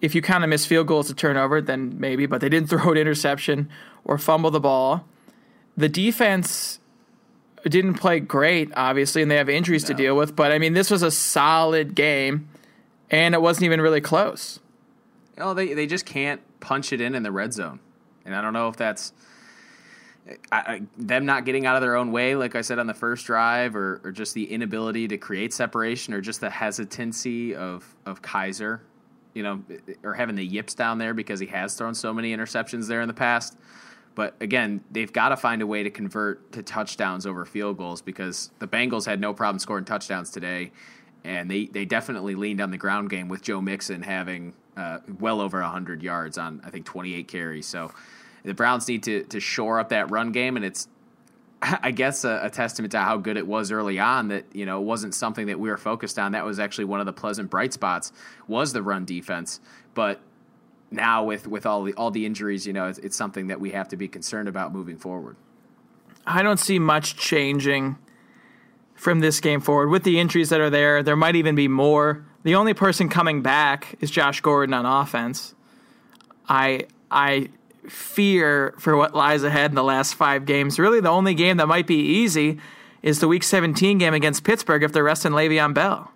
If 0.00 0.14
you 0.14 0.22
kind 0.22 0.44
of 0.44 0.50
miss 0.50 0.66
field 0.66 0.86
goals 0.86 1.08
to 1.08 1.14
turnover, 1.14 1.60
then 1.60 1.98
maybe, 1.98 2.26
but 2.26 2.40
they 2.40 2.48
didn't 2.48 2.68
throw 2.70 2.92
an 2.92 2.98
interception 2.98 3.68
or 4.04 4.18
fumble 4.18 4.50
the 4.50 4.60
ball. 4.60 5.06
The 5.76 5.88
defense 5.88 6.80
didn't 7.64 7.94
play 7.94 8.20
great, 8.20 8.70
obviously, 8.74 9.22
and 9.22 9.30
they 9.30 9.36
have 9.36 9.48
injuries 9.48 9.84
to 9.84 9.94
deal 9.94 10.16
with. 10.16 10.34
But 10.36 10.52
I 10.52 10.58
mean, 10.58 10.74
this 10.74 10.90
was 10.90 11.02
a 11.02 11.10
solid 11.10 11.94
game, 11.94 12.48
and 13.10 13.34
it 13.34 13.42
wasn't 13.42 13.64
even 13.64 13.80
really 13.80 14.00
close. 14.00 14.60
Oh, 15.38 15.54
they 15.54 15.72
they 15.72 15.86
just 15.86 16.04
can't 16.06 16.40
punch 16.60 16.92
it 16.92 17.00
in 17.00 17.14
in 17.14 17.22
the 17.22 17.32
red 17.32 17.52
zone, 17.52 17.80
and 18.24 18.34
I 18.34 18.42
don't 18.42 18.52
know 18.52 18.68
if 18.68 18.76
that's 18.76 19.12
I, 20.52 20.82
them 20.96 21.26
not 21.26 21.44
getting 21.44 21.66
out 21.66 21.76
of 21.76 21.82
their 21.82 21.96
own 21.96 22.12
way, 22.12 22.34
like 22.34 22.54
I 22.54 22.60
said 22.60 22.78
on 22.78 22.86
the 22.86 22.94
first 22.94 23.26
drive, 23.26 23.74
or, 23.76 24.00
or 24.04 24.12
just 24.12 24.34
the 24.34 24.44
inability 24.44 25.08
to 25.08 25.18
create 25.18 25.52
separation, 25.52 26.14
or 26.14 26.20
just 26.20 26.40
the 26.40 26.50
hesitancy 26.50 27.54
of 27.54 27.94
of 28.06 28.22
Kizer, 28.22 28.80
you 29.34 29.42
know, 29.42 29.62
or 30.02 30.14
having 30.14 30.36
the 30.36 30.44
yips 30.44 30.74
down 30.74 30.98
there 30.98 31.14
because 31.14 31.40
he 31.40 31.46
has 31.46 31.74
thrown 31.74 31.94
so 31.94 32.12
many 32.12 32.34
interceptions 32.34 32.86
there 32.86 33.00
in 33.00 33.08
the 33.08 33.14
past. 33.14 33.56
But 34.14 34.34
again, 34.40 34.82
they've 34.90 35.12
got 35.12 35.30
to 35.30 35.36
find 35.36 35.62
a 35.62 35.66
way 35.66 35.82
to 35.82 35.90
convert 35.90 36.52
to 36.52 36.62
touchdowns 36.62 37.26
over 37.26 37.44
field 37.44 37.78
goals 37.78 38.02
because 38.02 38.50
the 38.58 38.66
Bengals 38.66 39.06
had 39.06 39.20
no 39.20 39.32
problem 39.32 39.58
scoring 39.58 39.84
touchdowns 39.84 40.30
today, 40.30 40.72
and 41.24 41.50
they, 41.50 41.66
they 41.66 41.84
definitely 41.84 42.34
leaned 42.34 42.60
on 42.60 42.70
the 42.70 42.76
ground 42.76 43.10
game 43.10 43.28
with 43.28 43.42
Joe 43.42 43.60
Mixon 43.60 44.02
having 44.02 44.52
uh, 44.76 44.98
well 45.18 45.40
over 45.40 45.60
100 45.60 46.02
yards 46.02 46.38
on, 46.38 46.60
I 46.64 46.70
think, 46.70 46.86
28 46.86 47.28
carries. 47.28 47.66
So 47.66 47.92
the 48.44 48.54
Browns 48.54 48.88
need 48.88 49.02
to, 49.04 49.24
to 49.24 49.40
shore 49.40 49.80
up 49.80 49.90
that 49.90 50.10
run 50.10 50.32
game, 50.32 50.56
and 50.56 50.64
it's, 50.64 50.88
I 51.62 51.90
guess, 51.90 52.24
a, 52.24 52.40
a 52.44 52.50
testament 52.50 52.92
to 52.92 53.00
how 53.00 53.16
good 53.16 53.36
it 53.36 53.46
was 53.46 53.70
early 53.70 53.98
on 53.98 54.28
that, 54.28 54.44
you 54.52 54.66
know, 54.66 54.80
it 54.80 54.84
wasn't 54.84 55.14
something 55.14 55.46
that 55.46 55.58
we 55.58 55.68
were 55.68 55.76
focused 55.76 56.18
on. 56.18 56.32
That 56.32 56.44
was 56.44 56.58
actually 56.58 56.86
one 56.86 57.00
of 57.00 57.06
the 57.06 57.12
pleasant 57.12 57.50
bright 57.50 57.72
spots 57.72 58.12
was 58.48 58.72
the 58.72 58.82
run 58.82 59.04
defense. 59.04 59.60
But 59.94 60.20
now 60.90 61.24
with 61.24 61.46
with 61.46 61.66
all 61.66 61.84
the 61.84 61.94
all 61.94 62.10
the 62.10 62.26
injuries, 62.26 62.66
you 62.66 62.72
know, 62.72 62.86
it's, 62.86 62.98
it's 62.98 63.16
something 63.16 63.48
that 63.48 63.60
we 63.60 63.70
have 63.70 63.88
to 63.88 63.96
be 63.96 64.08
concerned 64.08 64.48
about 64.48 64.72
moving 64.72 64.96
forward. 64.96 65.36
I 66.26 66.42
don't 66.42 66.58
see 66.58 66.78
much 66.78 67.16
changing 67.16 67.96
from 68.94 69.20
this 69.20 69.40
game 69.40 69.60
forward 69.60 69.88
with 69.88 70.04
the 70.04 70.20
injuries 70.20 70.50
that 70.50 70.60
are 70.60 70.70
there. 70.70 71.02
There 71.02 71.16
might 71.16 71.36
even 71.36 71.54
be 71.54 71.68
more. 71.68 72.24
The 72.42 72.54
only 72.54 72.74
person 72.74 73.08
coming 73.08 73.42
back 73.42 73.96
is 74.00 74.10
Josh 74.10 74.40
Gordon 74.40 74.74
on 74.74 74.86
offense. 74.86 75.54
I 76.48 76.86
I 77.10 77.48
fear 77.88 78.74
for 78.78 78.96
what 78.96 79.14
lies 79.14 79.42
ahead 79.42 79.70
in 79.70 79.74
the 79.74 79.84
last 79.84 80.14
five 80.14 80.46
games. 80.46 80.78
Really, 80.78 81.00
the 81.00 81.08
only 81.08 81.34
game 81.34 81.56
that 81.58 81.68
might 81.68 81.86
be 81.86 82.00
easy 82.00 82.58
is 83.02 83.20
the 83.20 83.28
Week 83.28 83.42
17 83.42 83.98
game 83.98 84.14
against 84.14 84.44
Pittsburgh 84.44 84.82
if 84.82 84.92
they're 84.92 85.04
resting 85.04 85.32
Le'Veon 85.32 85.74
Bell. 85.74 86.12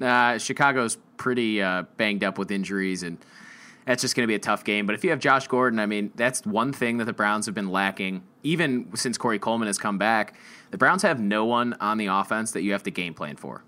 Uh, 0.00 0.38
Chicago's 0.38 0.98
pretty 1.16 1.62
uh, 1.62 1.82
banged 1.96 2.22
up 2.22 2.38
with 2.38 2.50
injuries, 2.50 3.02
and 3.02 3.18
that's 3.86 4.02
just 4.02 4.14
going 4.14 4.24
to 4.24 4.28
be 4.28 4.34
a 4.34 4.40
tough 4.40 4.64
game. 4.64 4.86
But 4.86 4.94
if 4.94 5.04
you 5.04 5.10
have 5.10 5.18
Josh 5.18 5.48
Gordon, 5.48 5.78
I 5.78 5.86
mean, 5.86 6.12
that's 6.14 6.44
one 6.44 6.72
thing 6.72 6.98
that 6.98 7.06
the 7.06 7.12
Browns 7.12 7.46
have 7.46 7.54
been 7.54 7.70
lacking, 7.70 8.22
even 8.42 8.94
since 8.94 9.16
Corey 9.16 9.38
Coleman 9.38 9.66
has 9.66 9.78
come 9.78 9.98
back. 9.98 10.34
The 10.70 10.78
Browns 10.78 11.02
have 11.02 11.18
no 11.18 11.44
one 11.44 11.74
on 11.80 11.98
the 11.98 12.06
offense 12.06 12.52
that 12.52 12.62
you 12.62 12.72
have 12.72 12.82
to 12.84 12.90
game 12.90 13.14
plan 13.14 13.36
for. 13.36 13.62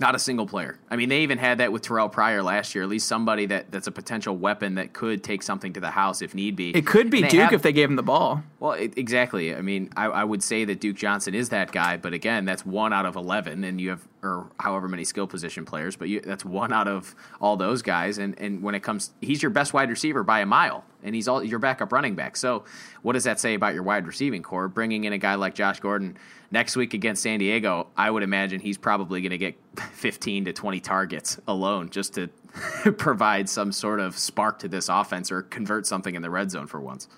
Not 0.00 0.14
a 0.14 0.18
single 0.18 0.46
player. 0.46 0.78
I 0.90 0.96
mean, 0.96 1.10
they 1.10 1.20
even 1.20 1.36
had 1.36 1.58
that 1.58 1.72
with 1.72 1.82
Terrell 1.82 2.08
Pryor 2.08 2.42
last 2.42 2.74
year. 2.74 2.82
At 2.82 2.88
least 2.90 3.06
somebody 3.06 3.44
that, 3.46 3.70
that's 3.70 3.86
a 3.86 3.92
potential 3.92 4.34
weapon 4.34 4.76
that 4.76 4.94
could 4.94 5.22
take 5.22 5.42
something 5.42 5.74
to 5.74 5.80
the 5.80 5.90
house 5.90 6.22
if 6.22 6.34
need 6.34 6.56
be. 6.56 6.70
It 6.70 6.86
could 6.86 7.10
be 7.10 7.20
Duke 7.20 7.32
have- 7.32 7.52
if 7.52 7.60
they 7.60 7.72
gave 7.72 7.90
him 7.90 7.96
the 7.96 8.02
ball. 8.02 8.42
well, 8.60 8.72
it, 8.72 8.96
exactly. 8.96 9.54
I 9.54 9.60
mean, 9.60 9.90
I, 9.98 10.06
I 10.06 10.24
would 10.24 10.42
say 10.42 10.64
that 10.64 10.80
Duke 10.80 10.96
Johnson 10.96 11.34
is 11.34 11.50
that 11.50 11.70
guy, 11.70 11.98
but 11.98 12.14
again, 12.14 12.46
that's 12.46 12.64
one 12.64 12.94
out 12.94 13.04
of 13.04 13.14
eleven, 13.14 13.62
and 13.62 13.78
you 13.78 13.90
have 13.90 14.08
or 14.22 14.50
however 14.58 14.88
many 14.88 15.04
skill 15.04 15.26
position 15.26 15.64
players, 15.64 15.96
but 15.96 16.08
you, 16.08 16.20
that's 16.20 16.44
one 16.44 16.72
out 16.72 16.88
of 16.88 17.14
all 17.40 17.56
those 17.56 17.82
guys. 17.82 18.16
And 18.16 18.38
and 18.38 18.62
when 18.62 18.74
it 18.74 18.80
comes, 18.80 19.10
he's 19.20 19.42
your 19.42 19.50
best 19.50 19.74
wide 19.74 19.90
receiver 19.90 20.22
by 20.22 20.40
a 20.40 20.46
mile, 20.46 20.84
and 21.02 21.14
he's 21.14 21.28
all 21.28 21.44
your 21.44 21.58
backup 21.58 21.92
running 21.92 22.14
back. 22.14 22.36
So, 22.36 22.64
what 23.02 23.12
does 23.12 23.24
that 23.24 23.38
say 23.38 23.52
about 23.52 23.74
your 23.74 23.82
wide 23.82 24.06
receiving 24.06 24.42
core? 24.42 24.68
Bringing 24.68 25.04
in 25.04 25.12
a 25.12 25.18
guy 25.18 25.34
like 25.34 25.54
Josh 25.54 25.80
Gordon 25.80 26.16
next 26.50 26.76
week 26.76 26.94
against 26.94 27.22
San 27.22 27.38
Diego, 27.38 27.88
I 27.96 28.10
would 28.10 28.22
imagine 28.22 28.60
he's 28.60 28.78
probably 28.78 29.20
going 29.20 29.30
to 29.30 29.38
get 29.38 29.56
fifteen 29.92 30.44
to 30.46 30.52
twenty 30.52 30.80
targets 30.80 31.38
alone 31.46 31.90
just 31.90 32.14
to 32.14 32.28
provide 32.98 33.48
some 33.48 33.72
sort 33.72 34.00
of 34.00 34.18
spark 34.18 34.58
to 34.60 34.68
this 34.68 34.88
offense 34.88 35.30
or 35.30 35.42
convert 35.42 35.86
something 35.86 36.14
in 36.14 36.22
the 36.22 36.30
red 36.30 36.50
zone 36.50 36.66
for 36.66 36.80
once. 36.80 37.08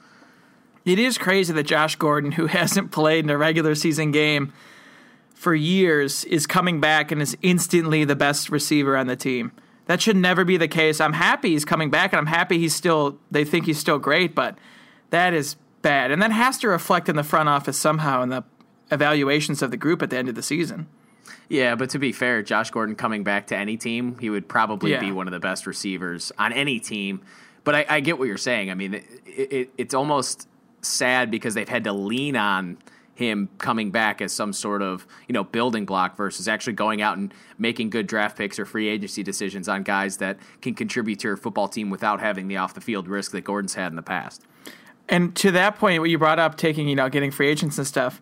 It 0.84 0.98
is 0.98 1.16
crazy 1.16 1.52
that 1.52 1.64
Josh 1.64 1.96
Gordon, 1.96 2.32
who 2.32 2.46
hasn't 2.48 2.90
played 2.90 3.24
in 3.24 3.30
a 3.30 3.38
regular 3.38 3.74
season 3.74 4.10
game 4.10 4.52
for 5.34 5.54
years, 5.54 6.24
is 6.24 6.46
coming 6.46 6.80
back 6.80 7.10
and 7.10 7.20
is 7.20 7.36
instantly 7.42 8.04
the 8.04 8.16
best 8.16 8.50
receiver 8.50 8.96
on 8.96 9.06
the 9.06 9.16
team. 9.16 9.52
That 9.86 10.00
should 10.00 10.16
never 10.16 10.44
be 10.44 10.56
the 10.56 10.68
case. 10.68 11.00
I'm 11.00 11.14
happy 11.14 11.50
he's 11.50 11.64
coming 11.64 11.90
back 11.90 12.12
and 12.12 12.18
I'm 12.20 12.26
happy 12.26 12.58
he's 12.58 12.74
still 12.74 13.18
they 13.30 13.44
think 13.44 13.66
he's 13.66 13.78
still 13.78 13.98
great, 13.98 14.34
but 14.34 14.56
that 15.10 15.34
is 15.34 15.56
bad. 15.82 16.10
And 16.10 16.22
that 16.22 16.30
has 16.30 16.58
to 16.58 16.68
reflect 16.68 17.08
in 17.08 17.16
the 17.16 17.24
front 17.24 17.48
office 17.48 17.76
somehow 17.76 18.22
in 18.22 18.28
the 18.28 18.44
evaluations 18.92 19.62
of 19.62 19.70
the 19.70 19.76
group 19.76 20.02
at 20.02 20.10
the 20.10 20.16
end 20.16 20.28
of 20.28 20.34
the 20.34 20.42
season. 20.42 20.86
Yeah, 21.48 21.74
but 21.74 21.90
to 21.90 21.98
be 21.98 22.12
fair, 22.12 22.42
Josh 22.42 22.70
Gordon 22.70 22.94
coming 22.94 23.24
back 23.24 23.46
to 23.48 23.56
any 23.56 23.76
team, 23.76 24.16
he 24.18 24.30
would 24.30 24.48
probably 24.48 24.92
Yeah. 24.92 25.00
be 25.00 25.12
one 25.12 25.26
of 25.26 25.32
the 25.32 25.40
best 25.40 25.66
receivers 25.66 26.32
on 26.38 26.52
any 26.52 26.78
team. 26.80 27.20
But 27.64 27.74
I, 27.74 27.86
I 27.88 28.00
get 28.00 28.18
what 28.18 28.26
you're 28.28 28.36
saying. 28.38 28.70
I 28.70 28.74
mean, 28.74 28.94
it, 28.94 29.04
it, 29.26 29.70
it's 29.78 29.94
almost 29.94 30.48
sad 30.82 31.30
because 31.30 31.54
they've 31.54 31.68
had 31.68 31.84
to 31.84 31.92
lean 31.92 32.36
on 32.36 32.78
him 33.14 33.48
coming 33.58 33.90
back 33.90 34.22
as 34.22 34.32
some 34.32 34.52
sort 34.54 34.80
of 34.82 35.06
you 35.28 35.32
know 35.34 35.44
building 35.44 35.84
block 35.84 36.16
versus 36.16 36.48
actually 36.48 36.72
going 36.72 37.02
out 37.02 37.18
and 37.18 37.32
making 37.58 37.90
good 37.90 38.06
draft 38.06 38.36
picks 38.38 38.58
or 38.58 38.64
free 38.64 38.88
agency 38.88 39.22
decisions 39.22 39.68
on 39.68 39.82
guys 39.82 40.16
that 40.16 40.38
can 40.62 40.74
contribute 40.74 41.18
to 41.20 41.28
your 41.28 41.36
football 41.36 41.68
team 41.68 41.90
without 41.90 42.20
having 42.20 42.48
the 42.48 42.56
off 42.56 42.72
the 42.74 42.80
field 42.80 43.06
risk 43.06 43.30
that 43.32 43.42
Gordon's 43.42 43.74
had 43.74 43.92
in 43.92 43.96
the 43.96 44.02
past. 44.02 44.42
And 45.08 45.36
to 45.36 45.50
that 45.52 45.76
point, 45.78 46.00
what 46.00 46.08
you 46.08 46.18
brought 46.18 46.38
up, 46.38 46.56
taking 46.56 46.88
you 46.88 46.96
know 46.96 47.08
getting 47.10 47.30
free 47.30 47.48
agents 47.48 47.76
and 47.78 47.86
stuff. 47.86 48.20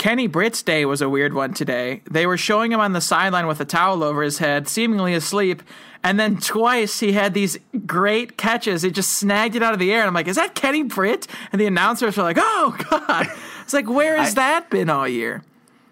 Kenny 0.00 0.28
Britt's 0.28 0.62
day 0.62 0.86
was 0.86 1.02
a 1.02 1.10
weird 1.10 1.34
one 1.34 1.52
today. 1.52 2.00
They 2.10 2.26
were 2.26 2.38
showing 2.38 2.72
him 2.72 2.80
on 2.80 2.94
the 2.94 3.02
sideline 3.02 3.46
with 3.46 3.60
a 3.60 3.66
towel 3.66 4.02
over 4.02 4.22
his 4.22 4.38
head, 4.38 4.66
seemingly 4.66 5.12
asleep, 5.12 5.62
and 6.02 6.18
then 6.18 6.38
twice 6.38 7.00
he 7.00 7.12
had 7.12 7.34
these 7.34 7.58
great 7.84 8.38
catches. 8.38 8.80
He 8.80 8.90
just 8.90 9.12
snagged 9.12 9.56
it 9.56 9.62
out 9.62 9.74
of 9.74 9.78
the 9.78 9.92
air, 9.92 10.00
and 10.00 10.08
I'm 10.08 10.14
like, 10.14 10.26
"Is 10.26 10.36
that 10.36 10.54
Kenny 10.54 10.82
Britt?" 10.84 11.26
And 11.52 11.60
the 11.60 11.66
announcers 11.66 12.16
were 12.16 12.22
like, 12.22 12.38
"Oh 12.40 12.74
God!" 12.88 13.26
It's 13.62 13.74
like, 13.74 13.90
where 13.90 14.16
has 14.16 14.30
I- 14.32 14.34
that 14.36 14.70
been 14.70 14.88
all 14.88 15.06
year? 15.06 15.42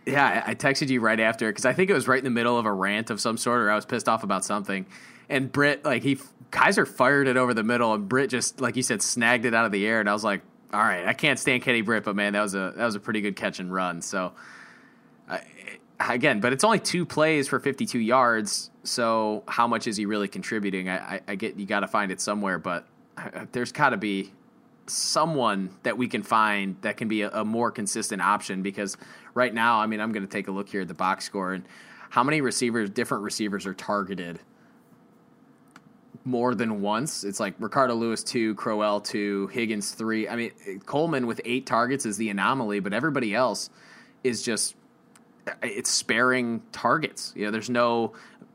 Yeah, 0.07 0.43
I 0.47 0.53
I 0.53 0.55
texted 0.55 0.89
you 0.89 1.01
right 1.03 1.21
after 1.21 1.51
because 1.51 1.67
I 1.67 1.75
think 1.75 1.91
it 1.91 1.95
was 1.95 2.09
right 2.09 2.17
in 2.17 2.25
the 2.25 2.31
middle 2.31 2.57
of 2.59 2.65
a 2.65 2.73
rant 2.73 3.11
of 3.11 3.21
some 3.21 3.37
sort, 3.37 3.61
or 3.61 3.71
I 3.71 3.75
was 3.75 3.85
pissed 3.85 4.09
off 4.09 4.25
about 4.25 4.43
something. 4.43 4.87
And 5.29 5.53
Britt, 5.53 5.85
like 5.85 6.03
he, 6.03 6.17
Kizer 6.51 6.89
fired 6.89 7.29
it 7.29 7.37
over 7.37 7.53
the 7.53 7.63
middle, 7.63 7.93
and 7.93 8.09
Britt 8.09 8.31
just, 8.31 8.59
like 8.59 8.75
you 8.75 8.83
said, 8.83 9.03
snagged 9.03 9.45
it 9.45 9.53
out 9.53 9.67
of 9.67 9.73
the 9.73 9.87
air. 9.87 10.01
And 10.01 10.09
I 10.09 10.15
was 10.15 10.25
like, 10.25 10.41
all 10.73 10.81
right, 10.81 11.07
I 11.07 11.15
can't 11.15 11.39
stand 11.39 11.63
Kenny 11.63 11.81
Britt, 11.81 12.05
but 12.05 12.15
man, 12.15 12.35
that 12.35 12.43
was 12.43 12.55
a 12.55 12.73
that 12.77 12.85
was 12.85 12.95
a 12.95 13.01
pretty 13.01 13.21
good 13.21 13.37
catch 13.37 13.59
and 13.59 13.73
run. 13.73 14.03
So, 14.03 14.33
I, 15.29 15.43
again, 15.99 16.41
but 16.41 16.53
it's 16.53 16.65
only 16.65 16.79
two 16.79 17.07
plays 17.07 17.49
for 17.49 17.59
52 17.59 17.99
yards. 17.99 18.71
So 18.85 19.45
how 19.49 19.67
much 19.67 19.87
is 19.87 19.97
he 19.97 20.07
really 20.07 20.29
contributing? 20.29 20.89
I, 20.89 20.97
I, 20.97 21.21
I 21.29 21.35
get 21.37 21.57
you 21.59 21.67
got 21.67 21.81
to 21.81 21.89
find 21.89 22.13
it 22.13 22.21
somewhere, 22.21 22.59
but 22.59 22.87
uh, 23.17 23.47
there's 23.53 23.73
got 23.73 23.91
to 23.91 23.97
be 23.97 24.33
someone 24.87 25.71
that 25.83 25.97
we 25.97 26.09
can 26.09 26.23
find 26.23 26.77
that 26.83 26.97
can 26.97 27.09
be 27.09 27.23
a, 27.23 27.31
a 27.31 27.45
more 27.45 27.71
consistent 27.71 28.23
option 28.23 28.63
because 28.63 28.97
right 29.35 29.53
now, 29.53 29.81
I 29.81 29.87
mean, 29.87 30.01
I'm 30.01 30.13
going 30.13 30.27
to 30.27 30.33
take 30.33 30.49
a 30.49 30.51
look 30.51 30.69
here 30.69 30.83
at 30.83 30.89
the 30.89 30.95
box 30.95 31.25
score 31.25 31.53
and 31.53 31.65
how 32.11 32.23
many 32.23 32.41
receivers, 32.41 32.91
different 32.91 33.23
receivers, 33.23 33.67
are 33.67 33.75
targeted 33.75 34.41
more 36.25 36.55
than 36.55 36.81
once. 36.81 37.25
It's 37.25 37.41
like 37.41 37.55
Ricardo 37.59 37.95
Louis 37.95 38.23
two, 38.23 38.55
Crowell 38.55 39.01
two, 39.01 39.47
Higgins 39.49 39.93
three. 39.93 40.29
I 40.29 40.37
mean, 40.37 40.81
Coleman 40.87 41.27
with 41.27 41.41
eight 41.45 41.67
targets 41.67 42.07
is 42.07 42.17
the 42.17 42.29
anomaly, 42.31 42.81
but 42.81 42.93
everybody 42.93 43.35
else 43.35 43.71
is 44.25 44.43
just 44.43 44.75
it's 45.63 45.91
sparing 45.91 46.63
targets. 46.73 47.33
You 47.35 47.47
know, 47.47 47.51
there's 47.51 47.71
no 47.71 48.13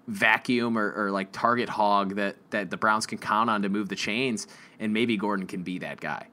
vacuum 0.08 0.78
or, 0.78 0.94
or 0.96 1.12
like 1.12 1.32
target 1.32 1.70
hog 1.70 2.16
that 2.16 2.36
that 2.52 2.70
the 2.70 2.78
Browns 2.78 3.06
can 3.06 3.18
count 3.18 3.50
on 3.50 3.62
to 3.64 3.70
move 3.70 3.90
the 3.90 3.96
chains, 3.96 4.48
and 4.80 4.94
maybe 4.94 5.18
Gordon 5.18 5.48
can 5.48 5.64
be 5.64 5.80
that 5.80 6.00
guy. 6.00 6.28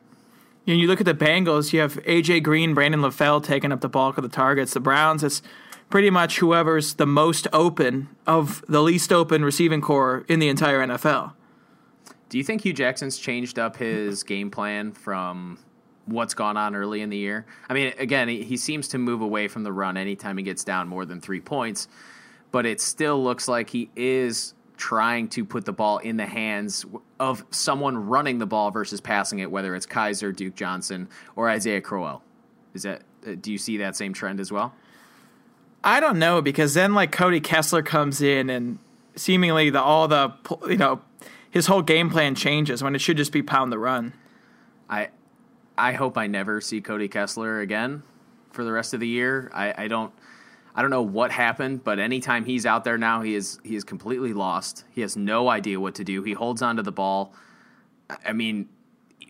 Know, 0.67 0.75
you 0.75 0.87
look 0.87 1.01
at 1.01 1.07
the 1.07 1.15
Bengals, 1.15 1.73
you 1.73 1.81
have 1.81 1.95
AJ 2.05 2.43
Green, 2.43 2.75
Brandon 2.75 3.01
LaFell 3.01 3.43
taking 3.43 3.73
up 3.73 3.81
the 3.81 3.89
bulk 3.89 4.19
of 4.19 4.23
the 4.23 4.29
targets. 4.29 4.75
The 4.75 4.81
Browns, 4.81 5.25
it's 5.25 5.43
pretty 5.91 6.09
much 6.11 6.39
whoever's 6.39 6.95
the 6.95 7.07
most 7.07 7.47
open 7.53 8.09
of 8.27 8.65
the 8.69 8.81
least 8.83 9.13
open 9.13 9.45
receiving 9.45 9.81
core 9.81 10.25
in 10.29 10.39
the 10.39 10.49
entire 10.49 10.79
NFL. 10.87 11.33
Do 12.29 12.39
you 12.39 12.45
think 12.45 12.63
Hue 12.63 12.73
Jackson's 12.73 13.19
changed 13.19 13.59
up 13.59 13.77
his 13.77 14.23
game 14.23 14.51
plan 14.53 14.93
from 14.93 15.59
what's 16.07 16.33
gone 16.33 16.57
on 16.57 16.77
early 16.77 17.01
in 17.03 17.11
the 17.11 17.17
year? 17.17 17.45
I 17.69 17.75
mean, 17.75 17.93
again, 17.99 18.29
he, 18.29 18.45
he 18.45 18.57
seems 18.57 18.87
to 18.89 18.99
move 18.99 19.21
away 19.21 19.49
from 19.49 19.65
the 19.65 19.73
run 19.73 19.97
anytime 19.97 20.37
he 20.37 20.45
gets 20.45 20.63
down 20.63 20.87
more 20.87 21.05
than 21.05 21.21
three 21.21 21.41
points, 21.41 21.89
but 22.53 22.67
it 22.67 22.81
still 22.81 23.23
looks 23.23 23.49
like 23.49 23.71
he 23.71 23.91
is 23.97 24.55
trying 24.77 25.29
to 25.29 25.45
put 25.45 25.65
the 25.65 25.73
ball 25.73 25.99
in 25.99 26.17
the 26.17 26.27
hands 26.27 26.87
of 27.19 27.45
someone 27.51 28.07
running 28.07 28.39
the 28.39 28.47
ball 28.47 28.71
versus 28.71 29.01
passing 29.01 29.41
it, 29.41 29.51
whether 29.51 29.75
it's 29.75 29.85
Kizer, 29.87 30.35
Duke 30.35 30.55
Johnson, 30.55 31.09
or 31.37 31.51
Isaiah 31.51 31.81
Crowell. 31.81 32.23
Is 32.75 32.85
that? 32.85 33.03
uh, 33.27 33.33
Do 33.41 33.51
you 33.53 33.59
see 33.59 33.77
that 33.79 33.97
same 33.97 34.13
trend 34.15 34.39
as 34.41 34.51
well? 34.53 34.73
I 35.83 36.01
don't 36.01 36.19
know 36.19 36.43
because 36.43 36.75
then 36.75 36.95
like 36.95 37.13
Cody 37.13 37.41
Kessler 37.41 37.83
comes 37.83 38.21
in 38.21 38.51
and 38.51 38.79
seemingly 39.17 39.71
the 39.71 39.81
all 39.81 40.09
the 40.09 40.33
you 40.69 40.77
know 40.77 41.01
his 41.51 41.67
whole 41.67 41.83
game 41.83 42.11
plan 42.11 42.35
changes 42.35 42.83
when 42.83 42.95
it 42.95 43.01
should 43.01 43.17
just 43.17 43.33
be 43.33 43.43
pound 43.43 43.73
the 43.73 43.79
run. 43.79 44.13
I 44.89 45.09
I 45.79 45.93
hope 45.93 46.19
I 46.19 46.27
never 46.27 46.61
see 46.61 46.81
Cody 46.81 47.09
Kessler 47.09 47.61
again 47.61 48.03
for 48.53 48.65
the 48.65 48.73
rest 48.73 48.93
of 48.95 49.01
the 49.01 49.09
year. 49.09 49.51
I, 49.55 49.85
I 49.85 49.89
don't 49.89 50.13
I 50.75 50.83
don't 50.83 50.91
know 50.91 51.03
what 51.03 51.31
happened, 51.33 51.83
but 51.83 51.99
anytime 51.99 52.45
he's 52.45 52.67
out 52.67 52.85
there 52.85 52.99
now, 52.99 53.23
he 53.23 53.35
is 53.35 53.59
he 53.65 53.75
is 53.77 53.85
completely 53.85 54.33
lost. 54.33 54.85
He 54.91 55.01
has 55.01 55.17
no 55.17 55.49
idea 55.49 55.81
what 55.81 55.95
to 55.97 56.05
do. 56.05 56.23
He 56.23 56.33
holds 56.33 56.63
onto 56.63 56.83
the 56.83 56.93
ball. 56.93 57.33
I- 58.27 58.33
mean, 58.33 58.69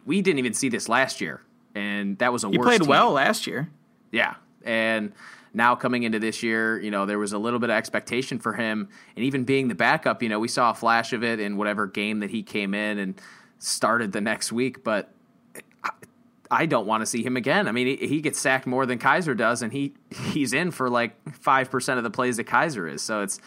we 0.04 0.20
didn't 0.22 0.38
even 0.38 0.54
see 0.54 0.68
this 0.68 0.88
last 0.88 1.20
year, 1.20 1.42
and 1.74 2.18
that 2.18 2.32
was 2.32 2.44
a 2.44 2.48
He 2.50 2.58
played 2.58 2.80
team. 2.80 2.88
well 2.90 3.12
last 3.12 3.46
year. 3.46 3.70
Yeah. 4.10 4.34
And 4.64 5.12
now 5.52 5.74
coming 5.74 6.04
into 6.04 6.18
this 6.18 6.42
year, 6.42 6.80
you 6.80 6.90
know, 6.90 7.06
there 7.06 7.18
was 7.18 7.32
a 7.32 7.38
little 7.38 7.58
bit 7.58 7.70
of 7.70 7.76
expectation 7.76 8.38
for 8.38 8.54
him. 8.54 8.88
And 9.16 9.24
even 9.24 9.44
being 9.44 9.68
the 9.68 9.74
backup, 9.74 10.22
you 10.22 10.28
know, 10.28 10.38
we 10.38 10.48
saw 10.48 10.70
a 10.70 10.74
flash 10.74 11.12
of 11.12 11.24
it 11.24 11.40
in 11.40 11.56
whatever 11.56 11.86
game 11.86 12.20
that 12.20 12.30
he 12.30 12.42
came 12.42 12.74
in 12.74 12.98
and 12.98 13.20
started 13.58 14.12
the 14.12 14.20
next 14.20 14.52
week. 14.52 14.84
But 14.84 15.12
I- 16.50 16.66
don't 16.66 16.86
want 16.86 17.02
to 17.02 17.06
see 17.06 17.22
him 17.22 17.36
again. 17.36 17.68
I 17.68 17.72
mean, 17.72 17.86
he, 17.86 18.06
he 18.06 18.20
gets 18.20 18.38
sacked 18.38 18.66
more 18.66 18.84
than 18.84 18.98
Kizer 18.98 19.36
does, 19.36 19.62
and 19.62 19.72
he 19.72 19.94
he's 20.10 20.52
in 20.52 20.72
for 20.72 20.90
like 20.90 21.12
five 21.32 21.70
percent 21.70 21.98
of 21.98 22.04
the 22.04 22.10
plays 22.10 22.38
that 22.38 22.46
Kizer 22.46 22.90
is. 22.92 23.02
So 23.02 23.22
it's 23.22 23.40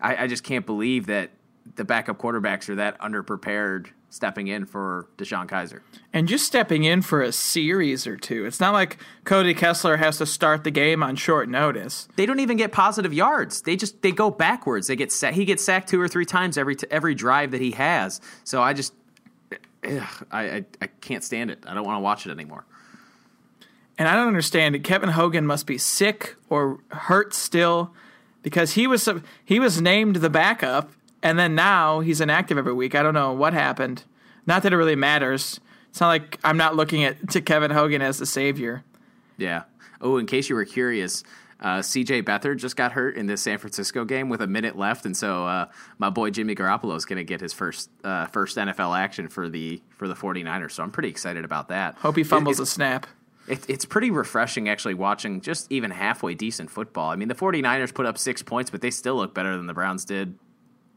I, 0.00 0.24
I 0.24 0.26
just 0.26 0.44
can't 0.44 0.66
believe 0.66 1.06
that 1.06 1.30
the 1.76 1.84
backup 1.84 2.18
quarterbacks 2.18 2.68
are 2.68 2.74
that 2.76 2.98
underprepared 3.00 3.88
stepping 4.10 4.48
in 4.48 4.66
for 4.66 5.06
DeShone 5.16 5.48
Kizer. 5.48 5.80
And 6.12 6.28
just 6.28 6.44
stepping 6.44 6.84
in 6.84 7.00
for 7.00 7.22
a 7.22 7.32
series 7.32 8.06
or 8.06 8.16
two. 8.16 8.44
It's 8.44 8.60
not 8.60 8.74
like 8.74 8.98
Cody 9.24 9.54
Kessler 9.54 9.96
has 9.96 10.18
to 10.18 10.26
start 10.26 10.64
the 10.64 10.70
game 10.70 11.02
on 11.02 11.16
short 11.16 11.48
notice. 11.48 12.08
they 12.16 12.26
don't 12.26 12.40
even 12.40 12.56
get 12.56 12.72
positive 12.72 13.14
yards. 13.14 13.62
They 13.62 13.76
just 13.76 14.02
they 14.02 14.12
go 14.12 14.30
backwards. 14.30 14.88
They 14.88 14.96
get 14.96 15.12
sa- 15.12 15.32
he 15.32 15.44
gets 15.44 15.64
sacked 15.64 15.88
two 15.88 16.00
or 16.00 16.08
three 16.08 16.26
times 16.26 16.58
every 16.58 16.76
t- 16.76 16.86
every 16.90 17.14
drive 17.14 17.52
that 17.52 17.60
he 17.60 17.70
has. 17.70 18.20
So 18.44 18.60
I 18.60 18.72
just 18.72 18.92
eh, 19.52 19.56
ugh, 20.00 20.26
I, 20.30 20.42
I 20.42 20.64
I 20.82 20.86
can't 21.00 21.24
stand 21.24 21.50
it. 21.50 21.64
I 21.66 21.74
don't 21.74 21.84
want 21.84 21.96
to 21.96 22.02
watch 22.02 22.26
it 22.26 22.30
anymore. 22.32 22.64
And 23.96 24.08
I 24.08 24.14
don't 24.14 24.28
understand 24.28 24.74
it. 24.74 24.82
Kevin 24.82 25.10
Hogan 25.10 25.46
must 25.46 25.66
be 25.66 25.78
sick 25.78 26.36
or 26.48 26.80
hurt 26.90 27.34
still 27.34 27.92
because 28.42 28.72
he 28.72 28.86
was 28.86 29.08
he 29.44 29.60
was 29.60 29.80
named 29.80 30.16
the 30.16 30.30
backup 30.30 30.90
and 31.22 31.38
then 31.38 31.54
now 31.54 32.00
he's 32.00 32.20
inactive 32.20 32.58
every 32.58 32.72
week. 32.72 32.94
I 32.94 33.02
don't 33.02 33.14
know 33.14 33.32
what 33.32 33.52
happened. 33.52 34.04
Not 34.46 34.62
that 34.62 34.72
it 34.72 34.76
really 34.76 34.96
matters. 34.96 35.60
It's 35.90 36.00
not 36.00 36.08
like 36.08 36.38
I'm 36.44 36.56
not 36.56 36.76
looking 36.76 37.04
at 37.04 37.30
to 37.30 37.40
Kevin 37.40 37.70
Hogan 37.70 38.02
as 38.02 38.18
the 38.18 38.26
savior. 38.26 38.84
Yeah. 39.36 39.64
Oh, 40.00 40.16
in 40.18 40.26
case 40.26 40.48
you 40.48 40.54
were 40.54 40.64
curious, 40.64 41.22
uh, 41.60 41.82
C.J. 41.82 42.22
Beathard 42.22 42.56
just 42.58 42.74
got 42.76 42.92
hurt 42.92 43.16
in 43.16 43.26
this 43.26 43.42
San 43.42 43.58
Francisco 43.58 44.04
game 44.06 44.28
with 44.30 44.40
a 44.40 44.46
minute 44.46 44.78
left, 44.78 45.04
and 45.04 45.14
so 45.16 45.46
uh, 45.46 45.66
my 45.98 46.08
boy 46.08 46.30
Jimmy 46.30 46.54
Garoppolo 46.54 46.96
is 46.96 47.04
going 47.04 47.18
to 47.18 47.24
get 47.24 47.40
his 47.40 47.52
first 47.52 47.90
uh, 48.02 48.26
first 48.26 48.56
NFL 48.56 48.98
action 48.98 49.28
for 49.28 49.48
the 49.48 49.82
for 49.90 50.08
the 50.08 50.14
49ers. 50.14 50.70
So 50.72 50.82
I'm 50.82 50.90
pretty 50.90 51.10
excited 51.10 51.44
about 51.44 51.68
that. 51.68 51.96
Hope 51.96 52.16
he 52.16 52.22
fumbles 52.24 52.58
It- 52.60 52.62
a 52.62 52.66
snap. 52.66 53.06
It, 53.48 53.68
it's 53.68 53.84
pretty 53.84 54.10
refreshing 54.12 54.68
actually 54.68 54.94
watching 54.94 55.40
just 55.40 55.70
even 55.72 55.90
halfway 55.90 56.34
decent 56.34 56.70
football. 56.70 57.10
I 57.10 57.16
mean, 57.16 57.26
the 57.26 57.34
49ers 57.34 57.92
put 57.92 58.06
up 58.06 58.16
six 58.16 58.42
points, 58.44 58.70
but 58.70 58.80
they 58.80 58.92
still 58.92 59.16
look 59.16 59.34
better 59.34 59.56
than 59.56 59.66
the 59.66 59.74
Browns 59.74 60.04
did. 60.04 60.38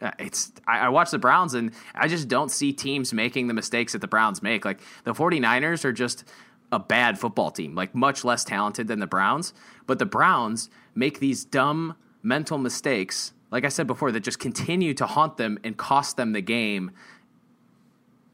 Uh, 0.04 0.12
It's 0.20 0.52
I, 0.68 0.80
I 0.80 0.90
watch 0.90 1.10
the 1.12 1.18
Browns 1.18 1.54
and 1.56 1.72
I 1.96 2.08
just 2.08 2.28
don't 2.28 2.52
see 2.52 2.74
teams 2.74 3.14
making 3.14 3.48
the 3.48 3.54
mistakes 3.54 3.94
that 3.94 4.02
the 4.02 4.08
Browns 4.08 4.44
make. 4.44 4.66
Like 4.66 4.80
the 5.04 5.14
49ers 5.14 5.84
are 5.86 5.94
just 5.94 6.24
a 6.72 6.80
bad 6.80 7.18
football 7.18 7.50
team, 7.50 7.74
like 7.74 7.96
much 7.96 8.24
less 8.24 8.44
talented 8.44 8.88
than 8.88 9.00
the 9.00 9.08
Browns. 9.08 9.54
But 9.88 10.00
the 10.00 10.06
Browns 10.06 10.70
make 10.94 11.20
these 11.20 11.46
dumb 11.46 11.96
mental 12.22 12.58
mistakes, 12.58 13.34
like 13.52 13.66
I 13.66 13.70
said 13.70 13.88
before, 13.88 14.12
that 14.12 14.22
just 14.22 14.40
continue 14.40 14.94
to 14.96 15.06
haunt 15.06 15.38
them 15.38 15.58
and 15.64 15.78
cost 15.78 16.18
them 16.18 16.34
the 16.34 16.42
game 16.42 16.92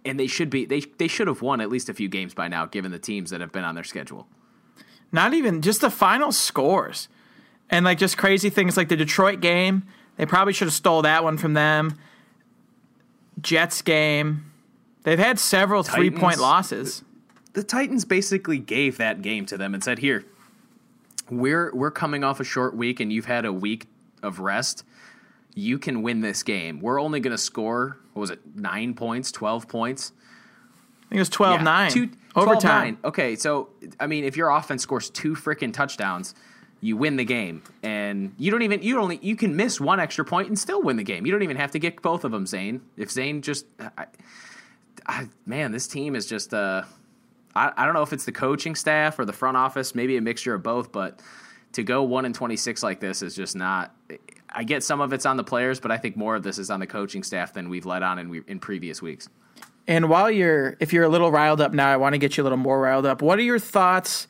and 0.05 0.19
they 0.19 0.27
should 0.27 0.49
be 0.49 0.65
they 0.65 0.79
they 0.97 1.07
should 1.07 1.27
have 1.27 1.41
won 1.41 1.61
at 1.61 1.69
least 1.69 1.89
a 1.89 1.93
few 1.93 2.07
games 2.07 2.33
by 2.33 2.47
now 2.47 2.65
given 2.65 2.91
the 2.91 2.99
teams 2.99 3.29
that 3.29 3.41
have 3.41 3.51
been 3.51 3.63
on 3.63 3.75
their 3.75 3.83
schedule. 3.83 4.27
Not 5.11 5.33
even 5.33 5.61
just 5.61 5.81
the 5.81 5.89
final 5.89 6.31
scores, 6.31 7.09
and 7.69 7.85
like 7.85 7.97
just 7.97 8.17
crazy 8.17 8.49
things 8.49 8.77
like 8.77 8.89
the 8.89 8.95
Detroit 8.95 9.41
game. 9.41 9.83
They 10.19 10.25
probably 10.25 10.51
should 10.51 10.67
have 10.67 10.73
stole 10.73 11.03
that 11.03 11.23
one 11.23 11.37
from 11.37 11.53
them. 11.53 11.97
Jets 13.39 13.81
game. 13.81 14.51
They've 15.03 15.17
had 15.17 15.39
several 15.39 15.81
three 15.81 16.11
point 16.11 16.39
losses. 16.39 17.05
The 17.53 17.63
Titans 17.63 18.03
basically 18.03 18.59
gave 18.59 18.97
that 18.97 19.21
game 19.21 19.45
to 19.45 19.57
them 19.57 19.73
and 19.73 19.81
said, 19.81 19.99
"Here, 19.99 20.25
we're 21.29 21.73
we're 21.73 21.89
coming 21.89 22.25
off 22.25 22.41
a 22.41 22.43
short 22.43 22.75
week 22.75 22.99
and 22.99 23.13
you've 23.13 23.27
had 23.27 23.45
a 23.45 23.53
week 23.53 23.87
of 24.21 24.39
rest. 24.39 24.83
You 25.55 25.79
can 25.79 26.01
win 26.01 26.19
this 26.19 26.43
game. 26.43 26.81
We're 26.81 26.99
only 26.99 27.21
going 27.21 27.31
to 27.31 27.37
score 27.37 27.97
what 28.11 28.19
was 28.19 28.29
it? 28.31 28.39
9 28.55 28.95
points, 28.95 29.31
12 29.31 29.69
points. 29.69 30.11
I 31.05 31.09
think 31.09 31.17
it 31.17 31.19
was 31.19 31.29
12 31.29 31.61
9. 31.61 31.91
Two, 31.91 32.09
Overtime. 32.35 32.97
12-9. 32.97 33.05
Okay, 33.05 33.35
so 33.37 33.69
I 34.01 34.07
mean, 34.07 34.25
if 34.25 34.35
your 34.35 34.49
offense 34.49 34.83
scores 34.83 35.09
two 35.09 35.33
freaking 35.33 35.71
touchdowns, 35.71 36.35
you 36.81 36.97
win 36.97 37.17
the 37.17 37.25
game, 37.25 37.61
and 37.83 38.33
you 38.37 38.51
don't 38.51 38.61
even 38.61 38.81
you 38.81 38.99
only 38.99 39.19
you 39.21 39.35
can 39.35 39.55
miss 39.55 39.79
one 39.81 39.99
extra 39.99 40.23
point 40.23 40.47
and 40.47 40.57
still 40.57 40.81
win 40.81 40.97
the 40.97 41.03
game. 41.03 41.25
You 41.25 41.31
don't 41.31 41.43
even 41.43 41.57
have 41.57 41.71
to 41.71 41.79
get 41.79 42.01
both 42.01 42.23
of 42.23 42.31
them, 42.31 42.45
Zane. 42.45 42.81
If 42.97 43.11
Zane 43.11 43.41
just, 43.41 43.65
I, 43.97 44.05
I, 45.05 45.27
man, 45.45 45.71
this 45.71 45.87
team 45.87 46.15
is 46.15 46.25
just. 46.25 46.53
Uh, 46.53 46.83
I, 47.55 47.71
I 47.75 47.85
don't 47.85 47.93
know 47.95 48.03
if 48.03 48.13
it's 48.13 48.25
the 48.25 48.31
coaching 48.31 48.75
staff 48.75 49.19
or 49.19 49.25
the 49.25 49.33
front 49.33 49.57
office, 49.57 49.95
maybe 49.95 50.17
a 50.17 50.21
mixture 50.21 50.53
of 50.53 50.63
both, 50.63 50.91
but 50.91 51.21
to 51.73 51.83
go 51.83 52.03
one 52.03 52.25
and 52.25 52.33
twenty 52.33 52.55
six 52.55 52.81
like 52.83 52.99
this 52.99 53.21
is 53.21 53.35
just 53.35 53.55
not. 53.55 53.93
I 54.51 54.63
get 54.63 54.83
some 54.83 55.01
of 55.01 55.13
it's 55.13 55.25
on 55.25 55.37
the 55.37 55.43
players, 55.43 55.79
but 55.79 55.91
I 55.91 55.97
think 55.97 56.15
more 56.15 56.35
of 56.35 56.43
this 56.43 56.57
is 56.57 56.69
on 56.71 56.79
the 56.79 56.87
coaching 56.87 57.23
staff 57.23 57.53
than 57.53 57.69
we've 57.69 57.85
let 57.85 58.01
on 58.01 58.17
in, 58.17 58.43
in 58.47 58.59
previous 58.59 59.01
weeks. 59.01 59.29
And 59.87 60.09
while 60.09 60.29
you're, 60.29 60.75
if 60.79 60.93
you're 60.93 61.03
a 61.03 61.09
little 61.09 61.31
riled 61.31 61.61
up 61.61 61.73
now, 61.73 61.87
I 61.87 61.97
want 61.97 62.13
to 62.13 62.19
get 62.19 62.37
you 62.37 62.43
a 62.43 62.45
little 62.45 62.57
more 62.57 62.79
riled 62.79 63.05
up. 63.07 63.21
What 63.21 63.39
are 63.39 63.43
your 63.43 63.59
thoughts 63.59 64.27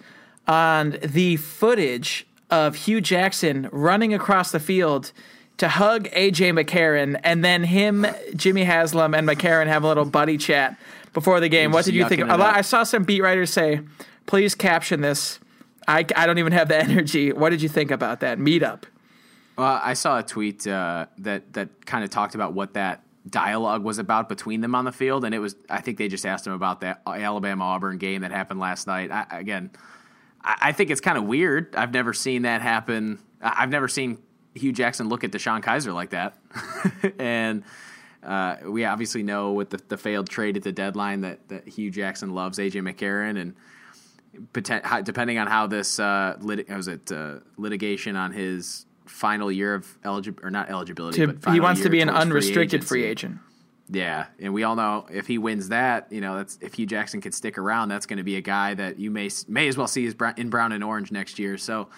on 0.47 0.97
the 1.03 1.35
footage 1.35 2.25
of 2.49 2.75
Hue 2.75 3.01
Jackson 3.01 3.69
running 3.71 4.13
across 4.13 4.51
the 4.51 4.59
field 4.59 5.11
to 5.57 5.67
hug 5.67 6.07
AJ 6.09 6.57
McCarron, 6.57 7.19
and 7.23 7.43
then 7.43 7.63
him, 7.65 8.05
Jimmy 8.35 8.63
Haslam, 8.63 9.13
and 9.13 9.27
McCarron 9.27 9.67
have 9.67 9.83
a 9.83 9.87
little 9.87 10.05
buddy 10.05 10.37
chat 10.37 10.77
before 11.13 11.39
the 11.39 11.49
game? 11.49 11.71
What 11.71 11.85
did 11.85 11.95
you 11.95 12.07
think? 12.07 12.21
yucking 12.21 12.31
A 12.31 12.35
it 12.35 12.37
lot, 12.37 12.51
up. 12.51 12.55
I 12.55 12.61
saw 12.61 12.83
some 12.83 13.03
beat 13.03 13.21
writers 13.21 13.51
say, 13.51 13.81
"Please 14.25 14.55
caption 14.55 15.01
this." 15.01 15.39
I, 15.87 16.05
I 16.15 16.25
don't 16.27 16.37
even 16.37 16.53
have 16.53 16.67
the 16.67 16.77
energy. 16.83 17.31
What 17.33 17.49
did 17.49 17.61
you 17.61 17.69
think 17.69 17.91
about 17.91 18.21
that 18.21 18.37
meetup? 18.37 18.83
Well, 19.57 19.79
I 19.83 19.93
saw 19.93 20.19
a 20.19 20.23
tweet 20.23 20.65
uh, 20.65 21.07
that 21.17 21.53
that 21.53 21.85
kind 21.85 22.03
of 22.03 22.09
talked 22.09 22.35
about 22.35 22.53
what 22.53 22.75
that 22.75 23.03
dialogue 23.29 23.83
was 23.83 23.97
about 23.97 24.29
between 24.29 24.61
them 24.61 24.75
on 24.75 24.85
the 24.85 24.91
field, 24.91 25.25
and 25.25 25.35
it 25.35 25.39
was 25.39 25.55
I 25.69 25.81
think 25.81 25.97
they 25.97 26.07
just 26.07 26.25
asked 26.25 26.47
him 26.47 26.53
about 26.53 26.81
that 26.81 27.01
Alabama 27.05 27.65
Auburn 27.65 27.97
game 27.97 28.21
that 28.21 28.31
happened 28.31 28.59
last 28.59 28.87
night. 28.87 29.11
I, 29.11 29.25
again, 29.31 29.71
I, 30.61 30.71
think 30.71 30.89
it's 30.89 31.01
kind 31.01 31.17
of 31.17 31.25
weird. 31.25 31.75
I've 31.75 31.93
never 31.93 32.13
seen 32.13 32.43
that 32.43 32.61
happen. 32.61 33.19
I've 33.41 33.69
never 33.69 33.87
seen 33.87 34.17
Hue 34.55 34.71
Jackson 34.71 35.09
look 35.09 35.23
at 35.23 35.31
DeShone 35.31 35.63
Kizer 35.63 35.93
like 35.93 36.11
that, 36.11 36.37
and. 37.19 37.63
Uh, 38.21 38.57
we 38.65 38.83
obviously 38.83 39.23
know 39.23 39.53
with 39.53 39.69
the, 39.69 39.79
the 39.87 39.95
failed 39.95 40.27
trade 40.27 40.57
at 40.57 40.63
the 40.63 40.73
deadline 40.73 41.21
that, 41.21 41.47
that 41.47 41.65
Hue 41.65 41.89
Jackson 41.89 42.35
loves 42.35 42.59
AJ 42.59 42.81
McCarron 42.83 43.39
and 43.39 43.55
depending 45.05 45.37
on 45.37 45.47
how 45.47 45.67
this 45.67 45.99
uh, 45.99 46.35
lit- 46.41 46.69
was 46.69 46.89
it 46.89 47.11
uh, 47.11 47.35
litigation 47.57 48.15
on 48.15 48.31
his 48.33 48.85
final 49.05 49.51
year 49.51 49.73
of 49.73 49.97
eligibility 50.03 50.45
or 50.45 50.51
not 50.51 50.69
eligibility, 50.69 51.25
To, 51.25 51.33
but 51.33 51.53
he 51.53 51.59
wants 51.59 51.81
to 51.81 51.89
be 51.89 52.01
an 52.01 52.09
unrestricted 52.09 52.85
free 52.85 53.03
agency. 53.03 53.33
agent. 53.33 53.39
Yeah, 53.91 54.27
and 54.39 54.53
we 54.53 54.63
all 54.63 54.75
know 54.75 55.07
if 55.09 55.25
he 55.25 55.39
wins 55.39 55.69
that, 55.69 56.11
you 56.11 56.21
know, 56.21 56.37
that's 56.37 56.59
if 56.61 56.75
Hue 56.75 56.85
Jackson 56.85 57.21
can 57.21 57.31
stick 57.31 57.57
around, 57.57 57.89
that's 57.89 58.05
going 58.05 58.17
to 58.17 58.23
be 58.23 58.35
a 58.35 58.41
guy 58.41 58.75
that 58.75 58.99
you 58.99 59.09
may 59.09 59.29
may 59.47 59.67
as 59.67 59.77
well 59.77 59.87
see 59.87 60.05
as 60.05 60.13
brown, 60.13 60.35
in 60.37 60.49
brown 60.51 60.71
and 60.71 60.83
orange 60.83 61.11
next 61.11 61.39
year. 61.39 61.57
So 61.57 61.89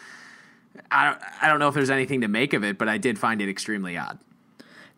I 0.90 1.10
don't 1.10 1.22
I 1.42 1.50
don't 1.50 1.60
know 1.60 1.68
if 1.68 1.74
there's 1.74 1.90
anything 1.90 2.22
to 2.22 2.30
make 2.30 2.54
of 2.54 2.64
it, 2.64 2.78
but 2.78 2.88
I 2.88 2.98
did 2.98 3.20
find 3.20 3.42
it 3.42 3.50
extremely 3.50 3.98
odd. 3.98 4.20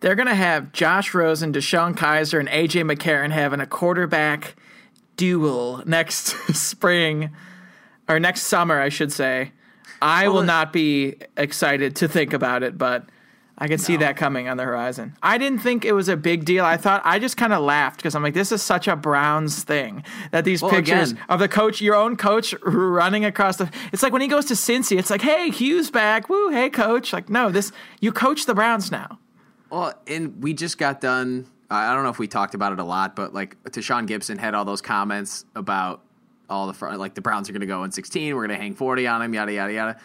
They're 0.01 0.15
going 0.15 0.27
to 0.27 0.35
have 0.35 0.73
Josh 0.73 1.13
Rosen, 1.13 1.53
DeShone 1.53 1.95
Kizer, 1.95 2.39
and 2.39 2.49
AJ 2.49 2.91
McCarron 2.91 3.31
having 3.31 3.61
a 3.61 3.65
quarterback 3.65 4.55
duel 5.15 5.81
next 5.85 6.27
spring 6.55 7.31
or 8.07 8.19
next 8.19 8.43
summer, 8.43 8.79
I 8.79 8.89
should 8.89 9.11
say. 9.11 9.53
I 10.01 10.27
will 10.27 10.43
not 10.43 10.73
be 10.73 11.15
excited 11.37 11.95
to 11.97 12.09
think 12.09 12.33
about 12.33 12.61
it, 12.61 12.77
but 12.77 13.05
I 13.57 13.67
can 13.67 13.77
see 13.77 13.97
that 13.97 14.17
coming 14.17 14.47
on 14.49 14.57
the 14.57 14.63
horizon. 14.63 15.15
I 15.21 15.37
didn't 15.37 15.59
think 15.59 15.85
it 15.85 15.93
was 15.93 16.09
a 16.09 16.17
big 16.17 16.43
deal. 16.43 16.65
I 16.65 16.75
thought 16.75 17.01
I 17.05 17.19
just 17.19 17.37
kind 17.37 17.53
of 17.53 17.61
laughed 17.61 17.97
because 17.97 18.15
I'm 18.15 18.23
like, 18.23 18.33
this 18.33 18.51
is 18.51 18.61
such 18.63 18.87
a 18.87 18.95
Browns 18.95 19.63
thing 19.63 20.03
that 20.31 20.43
these 20.43 20.61
Well, 20.61 20.71
pictures 20.71 21.11
again- 21.11 21.23
of 21.29 21.39
the 21.39 21.47
coach, 21.47 21.79
your 21.79 21.95
own 21.95 22.17
coach, 22.17 22.55
running 22.63 23.23
across 23.25 23.57
the. 23.57 23.69
It's 23.91 24.01
like 24.01 24.11
when 24.11 24.23
he 24.23 24.27
goes 24.27 24.45
to 24.45 24.55
Cincy, 24.55 24.97
it's 24.97 25.09
like, 25.11 25.21
hey, 25.21 25.49
Hue's 25.51 25.91
back. 25.91 26.29
Woo, 26.29 26.49
hey, 26.49 26.69
coach. 26.71 27.13
Like, 27.13 27.29
no, 27.29 27.51
this 27.51 27.71
you 28.01 28.11
coach 28.11 28.45
the 28.47 28.55
Browns 28.55 28.91
now. 28.91 29.19
Well, 29.69 29.93
and 30.07 30.41
we 30.43 30.53
just 30.53 30.77
got 30.79 30.99
done. 30.99 31.45
I 31.69 31.91
I 31.91 31.93
don't 31.93 32.03
know 32.03 32.09
if 32.09 32.19
we 32.19 32.27
talked 32.27 32.55
about 32.55 32.73
it 32.73 32.79
a 32.79 32.83
lot, 32.83 33.15
but 33.15 33.33
like 33.35 33.61
Tashaun 33.65 34.07
Gipson 34.07 34.39
had 34.39 34.55
all 34.55 34.65
those 34.65 34.81
comments 34.81 35.45
about 35.55 36.01
all 36.49 36.65
the 36.67 36.73
front, 36.73 36.99
like 36.99 37.13
the 37.13 37.21
Browns 37.21 37.49
are 37.49 37.53
going 37.53 37.61
to 37.61 37.67
go 37.67 37.83
in 37.83 37.91
16, 37.91 38.35
we're 38.35 38.45
going 38.45 38.57
to 38.57 38.61
hang 38.61 38.73
40 38.75 39.07
on 39.07 39.21
him, 39.21 39.33
yada 39.33 39.53
yada 39.53 39.73
yada. 39.73 39.99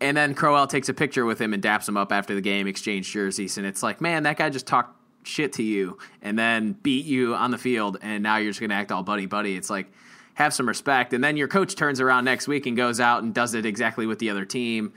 And 0.00 0.16
then 0.16 0.34
Crowell 0.34 0.66
takes 0.66 0.88
a 0.88 0.94
picture 0.94 1.24
with 1.24 1.40
him 1.40 1.54
and 1.54 1.62
daps 1.62 1.88
him 1.88 1.96
up 1.96 2.12
after 2.12 2.34
the 2.34 2.40
game, 2.40 2.66
exchange 2.66 3.10
jerseys, 3.12 3.56
and 3.58 3.66
it's 3.66 3.82
like, 3.82 4.00
man, 4.00 4.24
that 4.24 4.36
guy 4.36 4.50
just 4.50 4.66
talked 4.66 4.96
shit 5.26 5.54
to 5.54 5.62
you 5.62 5.98
and 6.20 6.38
then 6.38 6.72
beat 6.82 7.06
you 7.06 7.34
on 7.34 7.50
the 7.50 7.58
field, 7.58 7.98
and 8.02 8.22
now 8.22 8.36
you're 8.36 8.52
just 8.52 8.60
to 8.60 8.74
act 8.74 8.92
all 8.92 9.02
buddy 9.02 9.26
buddy. 9.26 9.56
It's 9.56 9.70
like 9.70 9.86
have 10.34 10.52
some 10.52 10.66
respect, 10.66 11.12
and 11.12 11.22
then 11.22 11.36
your 11.36 11.48
coach 11.48 11.76
turns 11.76 12.00
around 12.00 12.24
next 12.24 12.48
week 12.48 12.66
and 12.66 12.76
goes 12.76 13.00
out 13.00 13.22
and 13.22 13.32
does 13.32 13.54
it 13.54 13.64
exactly 13.64 14.06
with 14.06 14.18
the 14.18 14.30
other 14.30 14.44
team. 14.44 14.92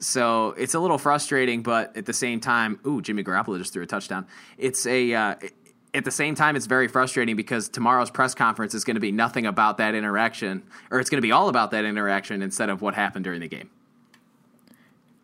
So 0.00 0.50
it's 0.58 0.74
a 0.74 0.80
little 0.80 0.98
frustrating, 0.98 1.62
but 1.62 1.96
at 1.96 2.04
the 2.04 2.12
same 2.12 2.40
time, 2.40 2.80
ooh, 2.86 3.00
Jimmy 3.00 3.22
Garoppolo 3.24 3.58
just 3.58 3.72
threw 3.72 3.82
a 3.82 3.86
touchdown. 3.86 4.26
It's 4.58 4.86
a 4.86 5.14
uh, 5.14 5.34
at 5.94 6.04
the 6.04 6.10
same 6.10 6.34
time, 6.34 6.56
it's 6.56 6.66
very 6.66 6.88
frustrating 6.88 7.36
because 7.36 7.68
tomorrow's 7.68 8.10
press 8.10 8.34
conference 8.34 8.74
is 8.74 8.84
going 8.84 8.96
to 8.96 9.00
be 9.00 9.12
nothing 9.12 9.46
about 9.46 9.78
that 9.78 9.94
interaction, 9.94 10.64
or 10.90 10.98
it's 10.98 11.08
going 11.08 11.18
to 11.18 11.26
be 11.26 11.32
all 11.32 11.48
about 11.48 11.70
that 11.70 11.84
interaction 11.84 12.42
instead 12.42 12.68
of 12.68 12.82
what 12.82 12.94
happened 12.94 13.24
during 13.24 13.40
the 13.40 13.48
game. 13.48 13.70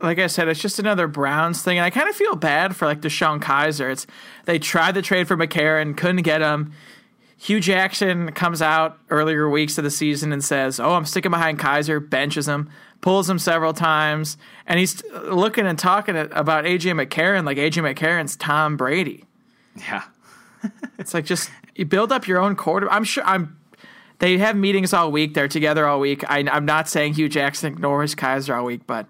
Like 0.00 0.18
I 0.18 0.28
said, 0.28 0.48
it's 0.48 0.60
just 0.60 0.78
another 0.78 1.06
Browns 1.06 1.62
thing, 1.62 1.78
and 1.78 1.84
I 1.84 1.90
kind 1.90 2.08
of 2.08 2.16
feel 2.16 2.34
bad 2.36 2.74
for 2.74 2.86
like 2.86 3.00
DeShone 3.00 3.40
Kizer. 3.40 3.92
It's 3.92 4.06
they 4.46 4.58
tried 4.58 4.94
to 4.94 5.02
trade 5.02 5.28
for 5.28 5.36
McCarron, 5.36 5.96
couldn't 5.96 6.22
get 6.22 6.40
him. 6.40 6.72
Hue 7.36 7.60
Jackson 7.60 8.32
comes 8.32 8.60
out 8.60 8.98
earlier 9.08 9.48
weeks 9.48 9.78
of 9.78 9.84
the 9.84 9.90
season 9.90 10.32
and 10.32 10.44
says, 10.44 10.78
"Oh, 10.80 10.92
I'm 10.92 11.04
sticking 11.04 11.30
behind 11.30 11.58
Kizer," 11.58 12.08
benches 12.08 12.48
him, 12.48 12.70
pulls 13.00 13.28
him 13.28 13.38
several 13.38 13.72
times, 13.72 14.36
and 14.66 14.78
he's 14.78 15.02
looking 15.24 15.66
and 15.66 15.78
talking 15.78 16.16
about 16.16 16.64
AJ 16.64 16.92
McCarron 16.94 17.44
like 17.44 17.56
AJ 17.58 17.94
McCarron's 17.94 18.36
Tom 18.36 18.76
Brady. 18.76 19.24
Yeah, 19.76 20.02
It's 20.98 21.14
like 21.14 21.24
just 21.24 21.50
you 21.74 21.84
build 21.84 22.12
up 22.12 22.26
your 22.26 22.38
own 22.38 22.56
quarter. 22.56 22.90
I'm 22.90 23.04
sure 23.04 23.24
I'm. 23.24 23.56
They 24.18 24.36
have 24.36 24.54
meetings 24.54 24.92
all 24.92 25.10
week. 25.10 25.32
They're 25.32 25.48
together 25.48 25.86
all 25.86 25.98
week. 25.98 26.24
I, 26.30 26.40
I'm 26.40 26.66
not 26.66 26.90
saying 26.90 27.14
Hue 27.14 27.30
Jackson 27.30 27.72
ignores 27.72 28.14
Kizer 28.14 28.54
all 28.54 28.66
week, 28.66 28.82
but 28.86 29.06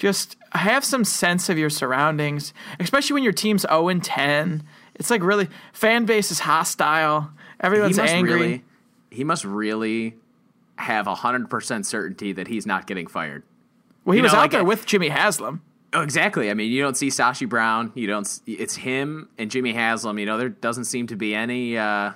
just 0.00 0.36
have 0.52 0.82
some 0.84 1.04
sense 1.04 1.48
of 1.50 1.58
your 1.58 1.70
surroundings, 1.70 2.52
especially 2.80 3.14
when 3.14 3.22
your 3.22 3.34
team's 3.34 3.62
0 3.62 3.88
and 3.88 4.02
10. 4.02 4.64
It's 4.94 5.10
like 5.10 5.22
really 5.22 5.48
fan 5.72 6.06
base 6.06 6.30
is 6.30 6.40
hostile. 6.40 7.30
Everyone's 7.60 7.96
he 7.98 8.02
angry. 8.02 8.32
really, 8.34 8.64
he 9.10 9.24
must 9.24 9.44
really 9.44 10.14
have 10.76 11.06
hundred 11.06 11.50
percent 11.50 11.84
certainty 11.86 12.32
that 12.32 12.48
he's 12.48 12.66
not 12.66 12.86
getting 12.86 13.06
fired. 13.06 13.42
well, 14.04 14.14
he 14.14 14.18
you 14.18 14.22
was 14.22 14.32
know, 14.32 14.38
out 14.38 14.42
like 14.42 14.50
there 14.52 14.60
a- 14.62 14.64
with 14.64 14.86
Jimmy 14.86 15.08
Haslam. 15.10 15.62
Oh, 15.92 16.02
exactly. 16.02 16.50
I 16.50 16.54
mean, 16.54 16.70
you 16.70 16.80
don't 16.82 16.96
see 16.96 17.08
Sashi 17.08 17.48
Brown. 17.48 17.92
You 17.94 18.06
don't. 18.06 18.40
It's 18.46 18.76
him 18.76 19.28
and 19.38 19.50
Jimmy 19.50 19.72
Haslam. 19.74 20.18
You 20.18 20.24
know, 20.26 20.38
there 20.38 20.48
doesn't 20.48 20.84
seem 20.84 21.08
to 21.08 21.16
be 21.16 21.34
any 21.34 21.76
uh, 21.76 22.12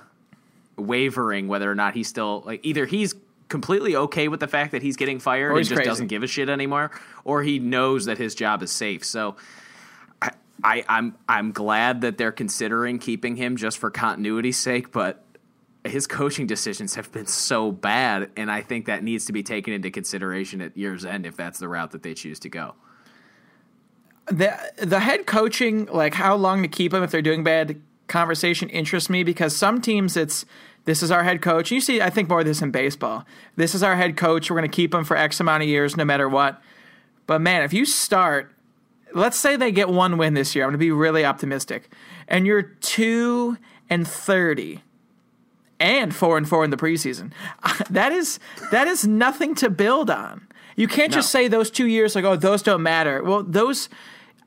wavering 0.77 1.47
whether 1.47 1.69
or 1.69 1.75
not 1.75 1.93
he's 1.93 2.07
still 2.07 2.41
like 2.45 2.61
either 2.65 2.85
he's 2.85 3.13
completely 3.49 3.95
okay 3.95 4.27
with 4.27 4.39
the 4.39 4.47
fact 4.47 4.71
that 4.71 4.81
he's 4.81 4.95
getting 4.95 5.19
fired 5.19 5.51
Or 5.51 5.57
and 5.57 5.65
just 5.67 5.75
crazy. 5.75 5.89
doesn't 5.89 6.07
give 6.07 6.23
a 6.23 6.27
shit 6.27 6.49
anymore, 6.49 6.91
or 7.23 7.43
he 7.43 7.59
knows 7.59 8.05
that 8.05 8.17
his 8.17 8.35
job 8.35 8.63
is 8.63 8.71
safe. 8.71 9.03
So 9.05 9.35
I, 10.21 10.31
I 10.63 10.83
I'm 10.89 11.15
I'm 11.29 11.51
glad 11.51 12.01
that 12.01 12.17
they're 12.17 12.31
considering 12.31 12.99
keeping 12.99 13.35
him 13.35 13.55
just 13.57 13.77
for 13.77 13.89
continuity's 13.89 14.57
sake, 14.57 14.91
but 14.91 15.23
his 15.83 16.07
coaching 16.07 16.47
decisions 16.47 16.95
have 16.95 17.11
been 17.11 17.27
so 17.27 17.71
bad, 17.71 18.31
and 18.35 18.49
I 18.49 18.61
think 18.61 18.87
that 18.87 19.03
needs 19.03 19.25
to 19.25 19.33
be 19.33 19.43
taken 19.43 19.71
into 19.73 19.91
consideration 19.91 20.59
at 20.61 20.75
year's 20.75 21.05
end 21.05 21.27
if 21.27 21.35
that's 21.37 21.59
the 21.59 21.67
route 21.67 21.91
that 21.91 22.01
they 22.01 22.15
choose 22.15 22.39
to 22.39 22.49
go. 22.49 22.73
the 24.27 24.57
the 24.77 24.99
head 24.99 25.27
coaching, 25.27 25.85
like 25.85 26.13
how 26.15 26.35
long 26.35 26.63
to 26.63 26.67
keep 26.67 26.91
them 26.91 27.03
if 27.03 27.11
they're 27.11 27.21
doing 27.21 27.43
bad, 27.43 27.79
conversation 28.07 28.69
interests 28.69 29.09
me 29.09 29.23
because 29.23 29.55
some 29.55 29.81
teams 29.81 30.15
it's 30.15 30.45
this 30.85 31.01
is 31.01 31.09
our 31.11 31.23
head 31.23 31.41
coach. 31.41 31.71
You 31.71 31.81
see, 31.81 32.01
I 32.01 32.09
think 32.09 32.29
more 32.29 32.41
of 32.41 32.45
this 32.45 32.61
in 32.61 32.69
baseball. 32.71 33.25
This 33.55 33.73
is 33.73 33.81
our 33.81 33.95
head 33.95 34.15
coach. 34.15 34.49
We're 34.49 34.57
going 34.57 34.69
to 34.69 34.75
keep 34.75 34.93
him 34.93 35.03
for 35.03 35.17
X 35.17 35.39
amount 35.39 35.63
of 35.63 35.69
years, 35.69 35.97
no 35.97 36.05
matter 36.05 36.29
what. 36.29 36.61
But 37.25 37.41
man, 37.41 37.63
if 37.63 37.73
you 37.73 37.85
start, 37.85 38.53
let's 39.13 39.37
say 39.37 39.55
they 39.55 39.71
get 39.71 39.89
one 39.89 40.17
win 40.17 40.35
this 40.35 40.55
year. 40.55 40.63
I'm 40.63 40.69
going 40.69 40.73
to 40.73 40.77
be 40.77 40.91
really 40.91 41.25
optimistic, 41.25 41.91
and 42.27 42.45
you're 42.45 42.61
two 42.61 43.57
and 43.89 44.07
thirty, 44.07 44.83
and 45.79 46.15
four 46.15 46.37
and 46.37 46.47
four 46.47 46.63
in 46.63 46.69
the 46.69 46.77
preseason. 46.77 47.31
That 47.89 48.11
is 48.11 48.39
that 48.71 48.87
is 48.87 49.07
nothing 49.07 49.55
to 49.55 49.69
build 49.69 50.09
on. 50.09 50.47
You 50.75 50.87
can't 50.87 51.11
just 51.11 51.31
say 51.31 51.47
those 51.47 51.71
two 51.71 51.87
years 51.87 52.15
like, 52.15 52.25
oh, 52.25 52.35
those 52.35 52.61
don't 52.61 52.83
matter. 52.83 53.23
Well, 53.23 53.43
those, 53.43 53.87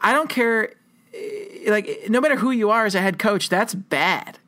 I 0.01 0.13
don't 0.13 0.29
care. 0.29 0.75
Eh, 1.15 1.71
Like, 1.71 2.05
no 2.09 2.21
matter 2.21 2.37
who 2.37 2.51
you 2.51 2.71
are 2.71 2.87
as 2.87 2.95
a 2.95 3.01
head 3.01 3.19
coach, 3.19 3.49
that's 3.49 3.75
bad. 3.75 4.39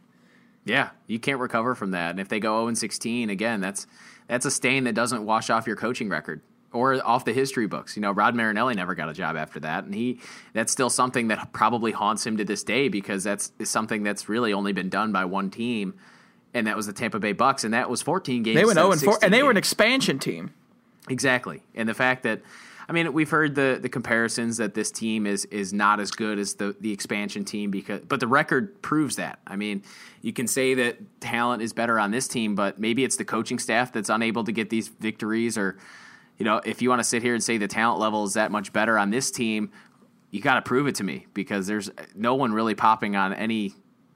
Yeah, 0.64 0.90
you 1.06 1.18
can't 1.18 1.40
recover 1.40 1.74
from 1.74 1.92
that. 1.92 2.10
And 2.10 2.20
if 2.20 2.28
they 2.28 2.40
go 2.40 2.64
0 2.64 2.74
16, 2.74 3.30
again, 3.30 3.60
that's 3.60 3.86
that's 4.28 4.46
a 4.46 4.50
stain 4.50 4.84
that 4.84 4.94
doesn't 4.94 5.24
wash 5.24 5.50
off 5.50 5.66
your 5.66 5.76
coaching 5.76 6.08
record 6.08 6.42
or 6.72 7.04
off 7.04 7.24
the 7.24 7.32
history 7.32 7.66
books. 7.66 7.96
You 7.96 8.02
know, 8.02 8.12
Rod 8.12 8.34
Marinelli 8.34 8.74
never 8.74 8.94
got 8.94 9.08
a 9.08 9.12
job 9.12 9.36
after 9.36 9.60
that, 9.60 9.84
and 9.84 9.94
he 9.94 10.20
that's 10.52 10.72
still 10.72 10.90
something 10.90 11.28
that 11.28 11.52
probably 11.52 11.92
haunts 11.92 12.24
him 12.26 12.36
to 12.36 12.44
this 12.44 12.62
day 12.62 12.88
because 12.88 13.24
that's 13.24 13.52
something 13.64 14.02
that's 14.02 14.28
really 14.28 14.52
only 14.52 14.72
been 14.72 14.88
done 14.88 15.12
by 15.12 15.24
one 15.24 15.50
team, 15.50 15.94
and 16.54 16.66
that 16.66 16.76
was 16.76 16.86
the 16.86 16.92
Tampa 16.92 17.18
Bay 17.18 17.32
Bucks, 17.32 17.64
and 17.64 17.74
that 17.74 17.90
was 17.90 18.02
14 18.02 18.42
games. 18.42 18.56
They 18.56 18.64
went 18.64 18.76
zero 18.76 18.92
and 18.92 19.00
four, 19.00 19.18
and 19.22 19.32
they 19.32 19.42
were 19.42 19.50
an 19.50 19.56
expansion 19.56 20.18
team. 20.18 20.52
Exactly, 21.08 21.62
and 21.74 21.88
the 21.88 21.94
fact 21.94 22.22
that, 22.22 22.40
I 22.90 22.92
mean, 22.92 23.12
we've 23.12 23.30
heard 23.30 23.54
the 23.54 23.78
the 23.80 23.88
comparisons 23.88 24.56
that 24.56 24.74
this 24.74 24.90
team 24.90 25.24
is 25.24 25.44
is 25.44 25.72
not 25.72 26.00
as 26.00 26.10
good 26.10 26.40
as 26.40 26.54
the 26.54 26.74
the 26.80 26.92
expansion 26.92 27.44
team 27.44 27.70
because, 27.70 28.00
but 28.00 28.18
the 28.18 28.26
record 28.26 28.82
proves 28.82 29.14
that. 29.14 29.38
I 29.46 29.54
mean, 29.54 29.84
you 30.22 30.32
can 30.32 30.48
say 30.48 30.74
that 30.74 31.20
talent 31.20 31.62
is 31.62 31.72
better 31.72 32.00
on 32.00 32.10
this 32.10 32.26
team, 32.26 32.56
but 32.56 32.80
maybe 32.80 33.04
it's 33.04 33.14
the 33.14 33.24
coaching 33.24 33.60
staff 33.60 33.92
that's 33.92 34.08
unable 34.08 34.42
to 34.42 34.50
get 34.50 34.70
these 34.70 34.88
victories, 34.88 35.56
or 35.56 35.78
you 36.36 36.44
know, 36.44 36.60
if 36.64 36.82
you 36.82 36.88
want 36.88 36.98
to 36.98 37.04
sit 37.04 37.22
here 37.22 37.32
and 37.32 37.44
say 37.44 37.58
the 37.58 37.68
talent 37.68 38.00
level 38.00 38.24
is 38.24 38.34
that 38.34 38.50
much 38.50 38.72
better 38.72 38.98
on 38.98 39.10
this 39.10 39.30
team, 39.30 39.70
you 40.32 40.40
got 40.40 40.56
to 40.56 40.62
prove 40.62 40.88
it 40.88 40.96
to 40.96 41.04
me 41.04 41.28
because 41.32 41.68
there's 41.68 41.90
no 42.16 42.34
one 42.34 42.52
really 42.52 42.74
popping 42.74 43.14
on 43.14 43.32
any 43.32 43.72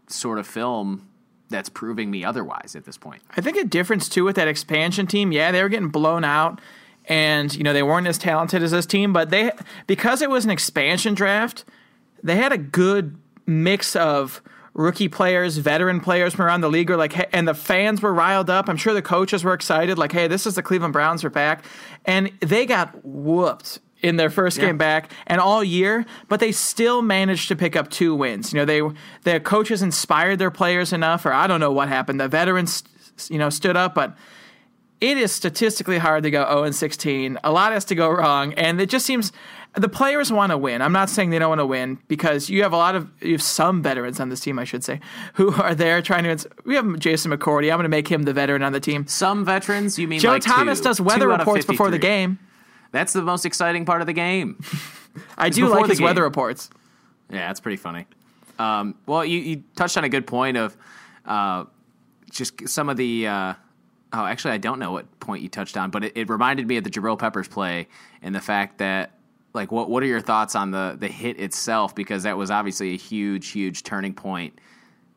sort 0.08 0.40
of 0.40 0.48
film 0.48 1.08
that's 1.48 1.68
proving 1.68 2.10
me 2.10 2.24
otherwise 2.24 2.74
at 2.74 2.84
this 2.84 2.98
point. 2.98 3.22
I 3.36 3.40
think 3.40 3.56
a 3.56 3.62
difference 3.62 4.08
too 4.08 4.24
with 4.24 4.34
that 4.34 4.48
expansion 4.48 5.06
team, 5.06 5.30
yeah, 5.30 5.52
they 5.52 5.62
were 5.62 5.68
getting 5.68 5.90
blown 5.90 6.24
out 6.24 6.60
and 7.06 7.54
you 7.54 7.62
know 7.62 7.72
they 7.72 7.82
weren't 7.82 8.06
as 8.06 8.18
talented 8.18 8.62
as 8.62 8.70
this 8.70 8.86
team, 8.86 9.12
but 9.12 9.30
they 9.30 9.52
because 9.86 10.22
it 10.22 10.30
was 10.30 10.44
an 10.44 10.50
expansion 10.50 11.14
draft, 11.14 11.64
they 12.22 12.36
had 12.36 12.52
a 12.52 12.58
good 12.58 13.16
mix 13.46 13.94
of 13.94 14.42
rookie 14.74 15.08
players, 15.08 15.58
veteran 15.58 16.00
players 16.00 16.34
from 16.34 16.44
around 16.46 16.60
the 16.60 16.68
league 16.68 16.90
are 16.90 16.96
like 16.96 17.12
hey, 17.12 17.26
and 17.32 17.46
the 17.46 17.54
fans 17.54 18.02
were 18.02 18.12
riled 18.12 18.50
up. 18.50 18.68
I'm 18.68 18.76
sure 18.76 18.94
the 18.94 19.02
coaches 19.02 19.44
were 19.44 19.54
excited 19.54 19.98
like, 19.98 20.12
"Hey, 20.12 20.28
this 20.28 20.46
is 20.46 20.54
the 20.54 20.62
Cleveland 20.62 20.92
Browns 20.92 21.24
are 21.24 21.30
back." 21.30 21.64
And 22.04 22.32
they 22.40 22.66
got 22.66 23.04
whooped 23.04 23.80
in 24.02 24.16
their 24.16 24.28
first 24.28 24.60
game 24.60 24.76
back 24.76 25.10
and 25.26 25.40
all 25.40 25.64
year, 25.64 26.04
but 26.28 26.38
they 26.38 26.52
still 26.52 27.00
managed 27.00 27.48
to 27.48 27.56
pick 27.56 27.74
up 27.74 27.88
two 27.88 28.14
wins. 28.14 28.52
You 28.52 28.58
know, 28.58 28.64
they 28.66 28.82
their 29.22 29.40
coaches 29.40 29.80
inspired 29.80 30.38
their 30.38 30.50
players 30.50 30.92
enough, 30.92 31.24
or 31.24 31.32
I 31.32 31.46
don't 31.46 31.60
know 31.60 31.72
what 31.72 31.88
happened. 31.88 32.20
The 32.20 32.28
veterans, 32.28 32.84
you 33.30 33.38
know, 33.38 33.48
stood 33.48 33.76
up, 33.76 33.94
but 33.94 34.14
it 35.00 35.18
is 35.18 35.32
statistically 35.32 35.98
hard 35.98 36.22
to 36.22 36.30
go 36.30 36.44
0 36.46 36.64
and 36.64 36.74
16. 36.74 37.38
A 37.44 37.52
lot 37.52 37.72
has 37.72 37.84
to 37.86 37.94
go 37.94 38.10
wrong, 38.10 38.54
and 38.54 38.80
it 38.80 38.88
just 38.88 39.04
seems 39.04 39.32
the 39.74 39.88
players 39.88 40.32
want 40.32 40.50
to 40.50 40.58
win. 40.58 40.80
I'm 40.80 40.92
not 40.92 41.10
saying 41.10 41.30
they 41.30 41.38
don't 41.38 41.48
want 41.48 41.60
to 41.60 41.66
win 41.66 41.98
because 42.06 42.48
you 42.48 42.62
have 42.62 42.72
a 42.72 42.76
lot 42.76 42.94
of 42.94 43.08
you 43.20 43.32
have 43.32 43.42
some 43.42 43.82
veterans 43.82 44.20
on 44.20 44.28
this 44.28 44.40
team, 44.40 44.58
I 44.58 44.64
should 44.64 44.84
say, 44.84 45.00
who 45.34 45.52
are 45.54 45.74
there 45.74 46.00
trying 46.00 46.24
to. 46.24 46.48
We 46.64 46.74
have 46.76 46.98
Jason 46.98 47.32
McCourty. 47.32 47.70
I'm 47.70 47.76
going 47.76 47.84
to 47.84 47.88
make 47.88 48.08
him 48.08 48.22
the 48.22 48.32
veteran 48.32 48.62
on 48.62 48.72
the 48.72 48.80
team. 48.80 49.06
Some 49.06 49.44
veterans, 49.44 49.98
you 49.98 50.08
mean 50.08 50.20
Joe 50.20 50.30
like 50.30 50.42
Thomas 50.42 50.78
two. 50.78 50.84
does 50.84 51.00
weather 51.00 51.26
Two 51.26 51.32
out 51.32 51.40
of 51.40 51.46
reports 51.46 51.66
before 51.66 51.90
the 51.90 51.98
game. 51.98 52.38
That's 52.92 53.12
the 53.12 53.22
most 53.22 53.44
exciting 53.44 53.84
part 53.84 54.00
of 54.00 54.06
the 54.06 54.12
game. 54.12 54.62
I 55.36 55.48
do 55.48 55.68
like 55.68 55.86
his 55.86 56.00
weather 56.00 56.22
reports. 56.22 56.70
Yeah, 57.30 57.46
that's 57.48 57.60
pretty 57.60 57.76
funny. 57.76 58.06
Um, 58.58 58.94
well, 59.06 59.24
you, 59.24 59.40
you 59.40 59.64
touched 59.74 59.96
on 59.96 60.04
a 60.04 60.08
good 60.08 60.26
point 60.26 60.56
of 60.56 60.76
uh, 61.24 61.64
just 62.30 62.68
some 62.68 62.88
of 62.88 62.96
the. 62.96 63.26
Uh, 63.26 63.54
oh, 64.14 64.24
actually, 64.24 64.52
I 64.52 64.58
don't 64.58 64.78
know 64.78 64.92
what 64.92 65.20
point 65.20 65.42
you 65.42 65.48
touched 65.48 65.76
on, 65.76 65.90
but 65.90 66.04
it, 66.04 66.16
it 66.16 66.28
reminded 66.28 66.66
me 66.66 66.76
of 66.76 66.84
the 66.84 66.90
Jabril 66.90 67.18
Peppers 67.18 67.48
play 67.48 67.88
and 68.22 68.34
the 68.34 68.40
fact 68.40 68.78
that, 68.78 69.12
like, 69.52 69.72
what 69.72 69.90
what 69.90 70.02
are 70.02 70.06
your 70.06 70.20
thoughts 70.20 70.54
on 70.54 70.70
the 70.70 70.96
the 70.98 71.08
hit 71.08 71.38
itself? 71.40 71.94
Because 71.94 72.22
that 72.22 72.36
was 72.36 72.50
obviously 72.50 72.94
a 72.94 72.96
huge, 72.96 73.48
huge 73.48 73.82
turning 73.82 74.14
point 74.14 74.58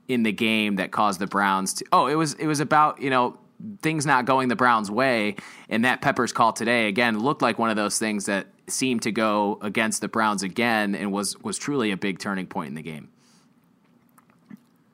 in 0.07 0.23
the 0.23 0.31
game 0.31 0.77
that 0.77 0.91
caused 0.91 1.19
the 1.19 1.27
Browns 1.27 1.75
to. 1.75 1.85
Oh, 1.91 2.07
it 2.07 2.15
was 2.15 2.33
it 2.33 2.47
was 2.47 2.59
about 2.59 3.01
you 3.01 3.09
know 3.09 3.37
things 3.81 4.05
not 4.05 4.25
going 4.25 4.47
the 4.47 4.55
Browns' 4.55 4.91
way, 4.91 5.35
and 5.69 5.85
that 5.85 6.01
Peppers 6.01 6.31
call 6.31 6.53
today 6.53 6.87
again 6.87 7.19
looked 7.19 7.41
like 7.41 7.57
one 7.57 7.69
of 7.69 7.75
those 7.75 7.97
things 7.99 8.25
that 8.25 8.47
seemed 8.67 9.01
to 9.03 9.11
go 9.11 9.59
against 9.61 10.01
the 10.01 10.07
Browns 10.07 10.43
again, 10.43 10.95
and 10.95 11.11
was 11.11 11.37
was 11.39 11.57
truly 11.57 11.91
a 11.91 11.97
big 11.97 12.19
turning 12.19 12.47
point 12.47 12.69
in 12.69 12.75
the 12.75 12.81
game. 12.81 13.09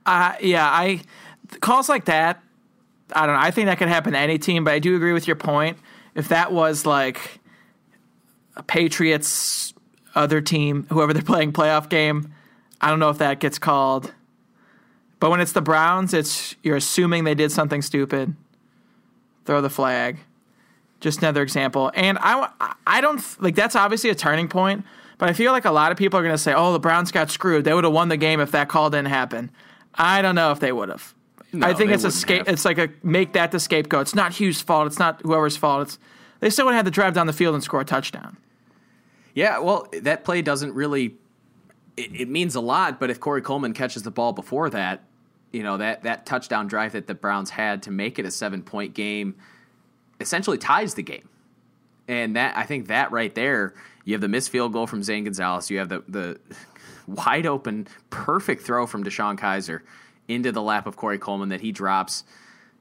Uh, 0.06 0.34
yeah, 0.42 0.68
I 0.68 1.02
calls 1.60 1.90
like 1.90 2.06
that. 2.06 2.42
I 3.12 3.26
don't 3.26 3.36
know. 3.36 3.42
I 3.42 3.52
think 3.52 3.68
that 3.68 3.78
could 3.78 3.90
happen 3.90 4.14
to 4.14 4.20
any 4.20 4.38
team, 4.38 4.64
but 4.64 4.74
I 4.74 4.80
do 4.80 4.96
agree 4.96 5.14
with 5.14 5.28
your 5.28 5.36
point. 5.36 5.78
If 6.16 6.30
that 6.30 6.52
was 6.52 6.86
like 6.86 7.40
a 8.56 8.64
Patriots 8.64 9.74
other 10.16 10.42
team, 10.42 10.86
whoever 10.90 11.14
they're 11.14 11.22
playing 11.24 11.54
playoff 11.54 11.90
game, 11.90 12.34
I 12.80 12.90
don't 12.90 13.00
know 13.00 13.10
if 13.10 13.18
that 13.18 13.40
gets 13.40 13.60
called. 13.60 14.14
But 15.20 15.30
when 15.30 15.40
it's 15.40 15.54
the 15.54 15.62
Browns, 15.62 16.14
it's 16.14 16.56
you're 16.64 16.76
assuming 16.76 17.24
they 17.24 17.36
did 17.36 17.52
something 17.52 17.82
stupid. 17.82 18.36
Throw 19.46 19.62
the 19.62 19.70
flag. 19.70 20.20
Just 21.00 21.20
another 21.20 21.42
example. 21.42 21.92
And 21.96 22.18
I, 22.20 22.50
I 22.86 23.02
don't 23.02 23.22
like 23.42 23.56
that's 23.56 23.76
obviously 23.76 24.10
a 24.10 24.16
turning 24.16 24.48
point, 24.48 24.86
but 25.18 25.30
I 25.30 25.34
feel 25.34 25.52
like 25.52 25.66
a 25.66 25.72
lot 25.72 25.92
of 25.92 25.98
people 25.98 26.20
are 26.20 26.24
going 26.24 26.34
to 26.34 26.38
say, 26.38 26.54
"Oh, 26.54 26.74
the 26.74 26.80
Browns 26.80 27.12
got 27.12 27.32
screwed. 27.32 27.66
They 27.66 27.74
would 27.74 27.84
have 27.84 27.94
won 27.94 28.10
the 28.10 28.18
game 28.18 28.40
if 28.40 28.52
that 28.52 28.68
call 28.70 28.90
didn't 28.90 29.08
happen." 29.08 29.50
I 29.96 30.22
don't 30.22 30.36
know 30.36 30.52
if 30.52 30.60
they 30.60 30.72
would 30.72 30.90
have. 30.90 31.14
No, 31.54 31.68
I 31.68 31.74
think 31.74 31.92
it's 31.92 32.04
a 32.04 32.12
scape. 32.12 32.48
It's 32.48 32.66
like 32.66 32.80
a 32.80 32.90
make 33.04 33.34
that 33.34 33.52
the 33.52 33.60
scapegoat. 33.60 34.02
It's 34.02 34.16
not 34.16 34.34
Hughes' 34.34 34.62
fault. 34.62 34.88
It's 34.88 34.98
not 34.98 35.22
whoever's 35.22 35.56
fault. 35.56 35.84
It's 35.84 36.00
they 36.40 36.50
still 36.50 36.66
would 36.66 36.72
have 36.72 36.80
had 36.80 36.86
to 36.86 36.92
drive 36.92 37.14
down 37.14 37.28
the 37.28 37.34
field 37.34 37.54
and 37.54 37.64
score 37.64 37.82
a 37.82 37.86
touchdown. 37.86 38.38
Yeah, 39.36 39.60
well, 39.60 39.88
that 40.02 40.24
play 40.24 40.42
doesn't 40.42 40.74
really. 40.74 41.16
It, 41.96 42.22
it 42.22 42.30
means 42.30 42.56
a 42.56 42.60
lot, 42.60 43.00
but 43.00 43.12
if 43.12 43.20
Corey 43.20 43.42
Coleman 43.42 43.74
catches 43.74 44.02
the 44.02 44.10
ball 44.10 44.34
before 44.34 44.70
that, 44.72 45.04
you 45.52 45.62
know 45.62 45.78
that 45.78 46.04
that 46.04 46.26
touchdown 46.26 46.68
drive 46.68 46.94
that 46.94 47.06
the 47.06 47.14
Browns 47.14 47.52
had 47.52 47.84
to 47.84 47.92
make 47.92 48.18
it 48.18 48.26
a 48.26 48.32
seven 48.32 48.64
point 48.64 48.96
game, 48.96 49.36
essentially 50.20 50.58
ties 50.58 50.96
the 50.96 51.04
game. 51.04 51.30
And 52.08 52.36
that 52.36 52.58
I 52.58 52.64
think 52.64 52.88
that 52.88 53.12
right 53.12 53.34
there, 53.34 53.76
you 54.06 54.16
have 54.16 54.22
the 54.22 54.28
missed 54.28 54.50
field 54.50 54.74
goal 54.74 54.88
from 54.88 55.04
Zane 55.04 55.26
Gonzalez. 55.26 55.70
You 55.70 55.78
have 55.78 55.90
the 55.90 56.04
the 56.08 56.40
wide 57.08 57.46
open, 57.46 57.88
perfect 58.10 58.64
throw 58.64 58.88
from 58.88 59.04
DeShone 59.04 59.38
Kizer 59.38 59.82
into 60.28 60.52
the 60.52 60.62
lap 60.62 60.88
of 60.88 60.96
Corey 60.96 61.18
Coleman 61.18 61.50
that 61.50 61.62
he 61.62 61.72
drops. 61.72 62.24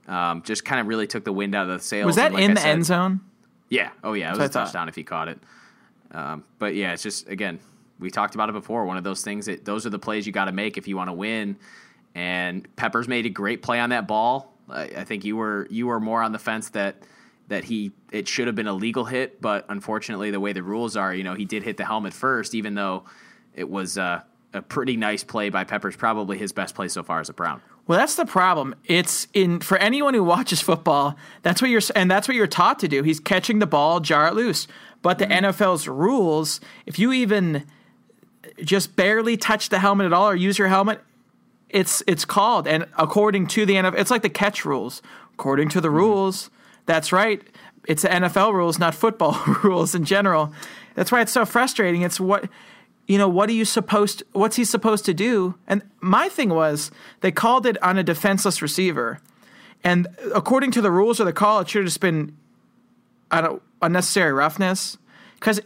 Um, 0.08 0.42
just 0.42 0.64
kind 0.64 0.80
of 0.80 0.86
really 0.86 1.06
took 1.06 1.24
the 1.24 1.32
wind 1.32 1.54
out 1.54 1.68
of 1.68 1.78
the 1.78 1.84
sails. 1.84 2.06
Was 2.06 2.16
that 2.16 2.32
like 2.32 2.42
in 2.44 2.50
I 2.52 2.54
the 2.54 2.60
said- 2.60 2.70
end 2.70 2.86
zone? 2.86 3.20
yeah. 3.68 3.90
Oh, 4.04 4.12
yeah. 4.14 4.28
It 4.28 4.30
was 4.30 4.38
a 4.38 4.42
what 4.42 4.44
I 4.44 4.52
thought. 4.52 4.64
touchdown 4.64 4.88
if 4.88 4.94
he 4.94 5.04
caught 5.04 5.28
it. 5.28 5.38
Um, 6.10 6.44
but 6.58 6.74
yeah, 6.74 6.92
it's 6.92 7.02
just 7.02 7.28
again, 7.28 7.58
we 7.98 8.10
talked 8.10 8.34
about 8.34 8.48
it 8.48 8.52
before. 8.52 8.84
One 8.84 8.96
of 8.96 9.04
those 9.04 9.22
things 9.22 9.46
that 9.46 9.64
those 9.64 9.86
are 9.86 9.90
the 9.90 9.98
plays 9.98 10.26
you 10.26 10.32
got 10.32 10.44
to 10.46 10.52
make 10.52 10.76
if 10.76 10.86
you 10.88 10.96
want 10.96 11.08
to 11.08 11.14
win. 11.14 11.56
And 12.14 12.68
Peppers 12.76 13.08
made 13.08 13.24
a 13.26 13.30
great 13.30 13.62
play 13.62 13.80
on 13.80 13.90
that 13.90 14.06
ball. 14.06 14.52
I, 14.68 14.82
I 14.82 15.04
think 15.04 15.24
you 15.24 15.36
were 15.36 15.66
you 15.70 15.86
were 15.86 16.00
more 16.00 16.22
on 16.22 16.32
the 16.32 16.38
fence 16.38 16.68
that 16.70 16.96
that 17.48 17.64
he 17.64 17.92
it 18.10 18.28
should 18.28 18.46
have 18.46 18.56
been 18.56 18.66
a 18.66 18.72
legal 18.74 19.04
hit, 19.04 19.40
but 19.40 19.64
unfortunately, 19.68 20.30
the 20.30 20.40
way 20.40 20.52
the 20.52 20.62
rules 20.62 20.96
are, 20.96 21.14
you 21.14 21.24
know, 21.24 21.34
he 21.34 21.44
did 21.44 21.62
hit 21.62 21.76
the 21.78 21.84
helmet 21.84 22.12
first, 22.12 22.54
even 22.54 22.74
though 22.74 23.04
it 23.54 23.68
was 23.68 23.96
uh, 23.96 24.20
a 24.54 24.62
pretty 24.62 24.96
nice 24.96 25.24
play 25.24 25.48
by 25.48 25.64
Peppers, 25.64 25.96
probably 25.96 26.38
his 26.38 26.52
best 26.52 26.74
play 26.74 26.88
so 26.88 27.02
far 27.02 27.20
as 27.20 27.28
a 27.28 27.32
Brown. 27.32 27.62
Well, 27.86 27.98
that's 27.98 28.14
the 28.14 28.26
problem. 28.26 28.74
It's 28.84 29.26
in 29.34 29.60
for 29.60 29.76
anyone 29.78 30.14
who 30.14 30.22
watches 30.22 30.60
football. 30.60 31.16
That's 31.42 31.60
what 31.60 31.70
you're 31.70 31.80
and 31.96 32.10
that's 32.10 32.28
what 32.28 32.36
you're 32.36 32.46
taught 32.46 32.78
to 32.80 32.88
do. 32.88 33.02
He's 33.02 33.18
catching 33.18 33.58
the 33.58 33.66
ball, 33.66 34.00
jar 34.00 34.28
it 34.28 34.34
loose. 34.34 34.68
But 35.02 35.18
the 35.18 35.26
mm-hmm. 35.26 35.46
NFL's 35.46 35.88
rules, 35.88 36.60
if 36.86 36.98
you 36.98 37.12
even 37.12 37.66
just 38.62 38.94
barely 38.94 39.36
touch 39.36 39.68
the 39.68 39.80
helmet 39.80 40.06
at 40.06 40.12
all 40.12 40.28
or 40.28 40.36
use 40.36 40.58
your 40.58 40.68
helmet, 40.68 41.00
it's 41.68 42.02
it's 42.06 42.24
called, 42.24 42.68
and 42.68 42.86
according 42.98 43.46
to 43.48 43.66
the 43.66 43.74
NFL, 43.74 43.98
it's 43.98 44.10
like 44.10 44.22
the 44.22 44.28
catch 44.28 44.64
rules. 44.64 45.02
According 45.34 45.70
to 45.70 45.80
the 45.80 45.88
mm-hmm. 45.88 45.96
rules, 45.96 46.50
that's 46.86 47.10
right. 47.10 47.42
It's 47.88 48.02
the 48.02 48.08
NFL 48.08 48.52
rules, 48.52 48.78
not 48.78 48.94
football 48.94 49.42
rules 49.64 49.94
in 49.94 50.04
general. 50.04 50.52
That's 50.94 51.10
why 51.10 51.22
it's 51.22 51.32
so 51.32 51.44
frustrating. 51.44 52.02
It's 52.02 52.20
what 52.20 52.48
you 53.06 53.18
know. 53.18 53.28
What 53.28 53.48
are 53.48 53.52
you 53.52 53.64
supposed? 53.64 54.22
What's 54.32 54.56
he 54.56 54.64
supposed 54.64 55.04
to 55.06 55.14
do? 55.14 55.54
And 55.66 55.82
my 56.00 56.28
thing 56.28 56.50
was 56.50 56.90
they 57.20 57.32
called 57.32 57.66
it 57.66 57.82
on 57.82 57.98
a 57.98 58.02
defenseless 58.02 58.62
receiver, 58.62 59.20
and 59.84 60.08
according 60.34 60.70
to 60.72 60.80
the 60.80 60.90
rules 60.90 61.20
of 61.20 61.26
the 61.26 61.32
call, 61.32 61.60
it 61.60 61.68
should 61.68 61.80
have 61.82 61.86
just 61.86 62.00
been 62.00 62.36
I 63.30 63.40
don't 63.40 63.62
unnecessary 63.80 64.32
roughness 64.32 64.98
because 65.34 65.60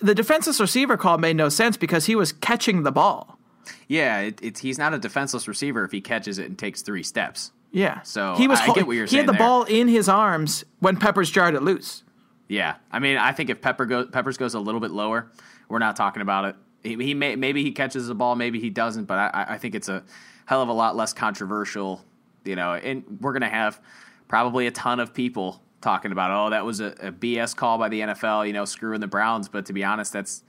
the 0.00 0.14
defenseless 0.14 0.60
receiver 0.60 0.96
call 0.96 1.18
made 1.18 1.36
no 1.36 1.48
sense 1.48 1.76
because 1.76 2.06
he 2.06 2.16
was 2.16 2.32
catching 2.32 2.84
the 2.84 2.92
ball. 2.92 3.38
Yeah, 3.86 4.20
it, 4.20 4.38
it's 4.42 4.60
he's 4.60 4.78
not 4.78 4.94
a 4.94 4.98
defenseless 4.98 5.46
receiver 5.46 5.84
if 5.84 5.92
he 5.92 6.00
catches 6.00 6.38
it 6.38 6.46
and 6.46 6.58
takes 6.58 6.82
three 6.82 7.02
steps. 7.02 7.52
Yeah. 7.72 8.00
So 8.02 8.34
he 8.36 8.48
was. 8.48 8.58
I 8.60 8.64
hol- 8.64 8.74
get 8.74 8.86
what 8.86 8.96
you're 8.96 9.06
he 9.06 9.16
had 9.16 9.26
the 9.26 9.32
there. 9.32 9.38
ball 9.38 9.64
in 9.64 9.88
his 9.88 10.08
arms 10.08 10.64
when 10.80 10.96
Peppers 10.96 11.30
jarred 11.30 11.54
it 11.54 11.62
loose. 11.62 12.02
Yeah, 12.48 12.76
I 12.90 12.98
mean, 12.98 13.16
I 13.16 13.30
think 13.30 13.48
if 13.48 13.60
Pepper 13.60 13.86
goes, 13.86 14.08
Peppers 14.10 14.36
goes 14.36 14.54
a 14.54 14.60
little 14.60 14.80
bit 14.80 14.90
lower, 14.90 15.30
we're 15.68 15.78
not 15.78 15.94
talking 15.94 16.20
about 16.20 16.46
it. 16.46 16.56
He, 16.82 16.96
he 16.96 17.14
may, 17.14 17.36
maybe 17.36 17.62
he 17.62 17.72
catches 17.72 18.06
the 18.06 18.14
ball, 18.14 18.36
maybe 18.36 18.60
he 18.60 18.70
doesn't, 18.70 19.04
but 19.04 19.18
I, 19.18 19.46
I 19.50 19.58
think 19.58 19.74
it's 19.74 19.88
a 19.88 20.02
hell 20.46 20.62
of 20.62 20.68
a 20.68 20.72
lot 20.72 20.96
less 20.96 21.12
controversial, 21.12 22.04
you 22.44 22.56
know. 22.56 22.74
And 22.74 23.18
we're 23.20 23.32
gonna 23.32 23.48
have 23.48 23.80
probably 24.28 24.66
a 24.66 24.70
ton 24.70 25.00
of 25.00 25.12
people 25.12 25.62
talking 25.80 26.12
about, 26.12 26.30
oh, 26.30 26.50
that 26.50 26.64
was 26.64 26.80
a, 26.80 26.86
a 27.00 27.12
BS 27.12 27.54
call 27.56 27.78
by 27.78 27.88
the 27.88 28.00
NFL, 28.00 28.46
you 28.46 28.52
know, 28.52 28.64
screwing 28.64 29.00
the 29.00 29.06
Browns. 29.06 29.48
But 29.48 29.66
to 29.66 29.72
be 29.72 29.84
honest, 29.84 30.12
that's 30.12 30.42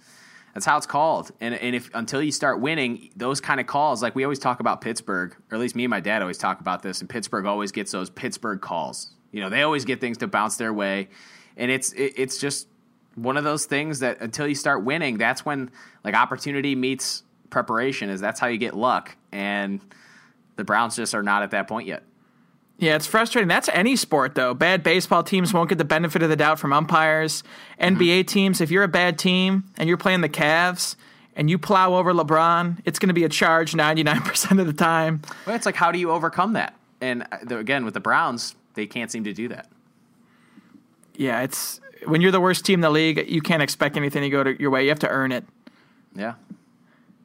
that's 0.54 0.66
how 0.66 0.78
it's 0.78 0.86
called. 0.86 1.32
And 1.40 1.56
and 1.56 1.76
if 1.76 1.90
until 1.94 2.22
you 2.22 2.32
start 2.32 2.60
winning, 2.60 3.10
those 3.16 3.40
kind 3.40 3.60
of 3.60 3.68
calls, 3.68 4.02
like 4.02 4.16
we 4.16 4.24
always 4.24 4.40
talk 4.40 4.60
about 4.60 4.82
Pittsburgh, 4.82 5.36
or 5.50 5.56
at 5.56 5.62
least 5.62 5.76
me 5.76 5.86
and 5.86 5.90
my 5.90 6.00
dad 6.00 6.22
always 6.22 6.38
talk 6.38 6.60
about 6.60 6.82
this, 6.82 7.02
and 7.02 7.10
Pittsburgh 7.10 7.46
always 7.46 7.72
gets 7.72 7.92
those 7.92 8.10
Pittsburgh 8.10 8.62
calls. 8.62 9.12
You 9.32 9.42
know, 9.42 9.50
they 9.50 9.64
always 9.64 9.86
get 9.86 10.02
things 10.02 10.18
to 10.20 10.28
bounce 10.28 10.58
their 10.58 10.74
way, 10.74 11.10
and 11.56 11.72
it's 11.72 11.94
it, 11.94 12.14
it's 12.18 12.38
just 12.38 12.68
one 13.16 13.38
of 13.38 13.44
those 13.44 13.66
things 13.66 14.00
that 14.00 14.22
until 14.22 14.48
you 14.48 14.56
start 14.56 14.84
winning, 14.84 15.18
that's 15.18 15.46
when 15.46 15.72
like 16.04 16.14
opportunity 16.14 16.76
meets 16.76 17.24
preparation. 17.50 18.10
Is 18.10 18.22
that's 18.22 18.40
how 18.40 18.48
you 18.48 18.58
get 18.58 18.76
luck, 18.76 19.16
and 19.32 19.82
the 20.56 20.64
Browns 20.64 20.96
just 20.96 21.14
are 21.14 21.24
not 21.24 21.44
at 21.44 21.52
that 21.52 21.68
point 21.68 21.88
yet. 21.88 22.04
Yeah, 22.82 22.96
it's 22.96 23.06
frustrating. 23.06 23.48
That's 23.48 23.70
any 23.70 23.96
sport, 23.96 24.34
though. 24.34 24.56
Bad 24.56 24.82
baseball 24.82 25.22
teams 25.22 25.54
won't 25.54 25.70
get 25.70 25.78
the 25.78 25.86
benefit 25.86 26.24
of 26.24 26.30
the 26.30 26.36
doubt 26.36 26.58
from 26.58 26.74
umpires. 26.74 27.44
NBA 27.80 28.26
teams, 28.26 28.60
if 28.60 28.72
you're 28.72 28.84
a 28.84 28.88
bad 28.88 29.20
team 29.20 29.66
and 29.78 29.88
you're 29.88 30.00
playing 30.00 30.22
the 30.22 30.30
Cavs 30.30 30.96
and 31.36 31.48
you 31.48 31.60
plow 31.60 31.94
over 31.94 32.12
LeBron, 32.12 32.80
it's 32.84 32.98
going 32.98 33.10
to 33.10 33.14
be 33.14 33.24
a 33.24 33.30
charge 33.30 33.74
99% 33.74 34.60
of 34.60 34.66
the 34.66 34.74
time. 34.74 35.22
Well, 35.46 35.56
it's 35.56 35.68
like 35.68 35.76
how 35.76 35.92
do 35.92 36.00
you 36.00 36.10
overcome 36.10 36.54
that? 36.54 36.76
And 37.02 37.28
uh, 37.32 37.56
again, 37.56 37.86
with 37.86 37.94
the 37.94 38.00
Browns, 38.00 38.56
they 38.74 38.88
can't 38.88 39.12
seem 39.12 39.26
to 39.26 39.34
do 39.34 39.48
that. 39.50 39.70
Yeah, 41.16 41.42
it's 41.42 41.80
when 42.06 42.22
you're 42.22 42.32
the 42.32 42.40
worst 42.42 42.66
team 42.66 42.76
in 42.76 42.82
the 42.82 42.90
league, 42.90 43.30
you 43.30 43.42
can't 43.42 43.62
expect 43.62 43.96
anything 43.98 44.22
to 44.24 44.30
go 44.30 44.44
to 44.44 44.60
your 44.60 44.70
way. 44.72 44.84
You 44.84 44.90
have 44.90 45.00
to 45.00 45.10
earn 45.10 45.32
it. 45.32 45.46
Yeah. 46.16 46.34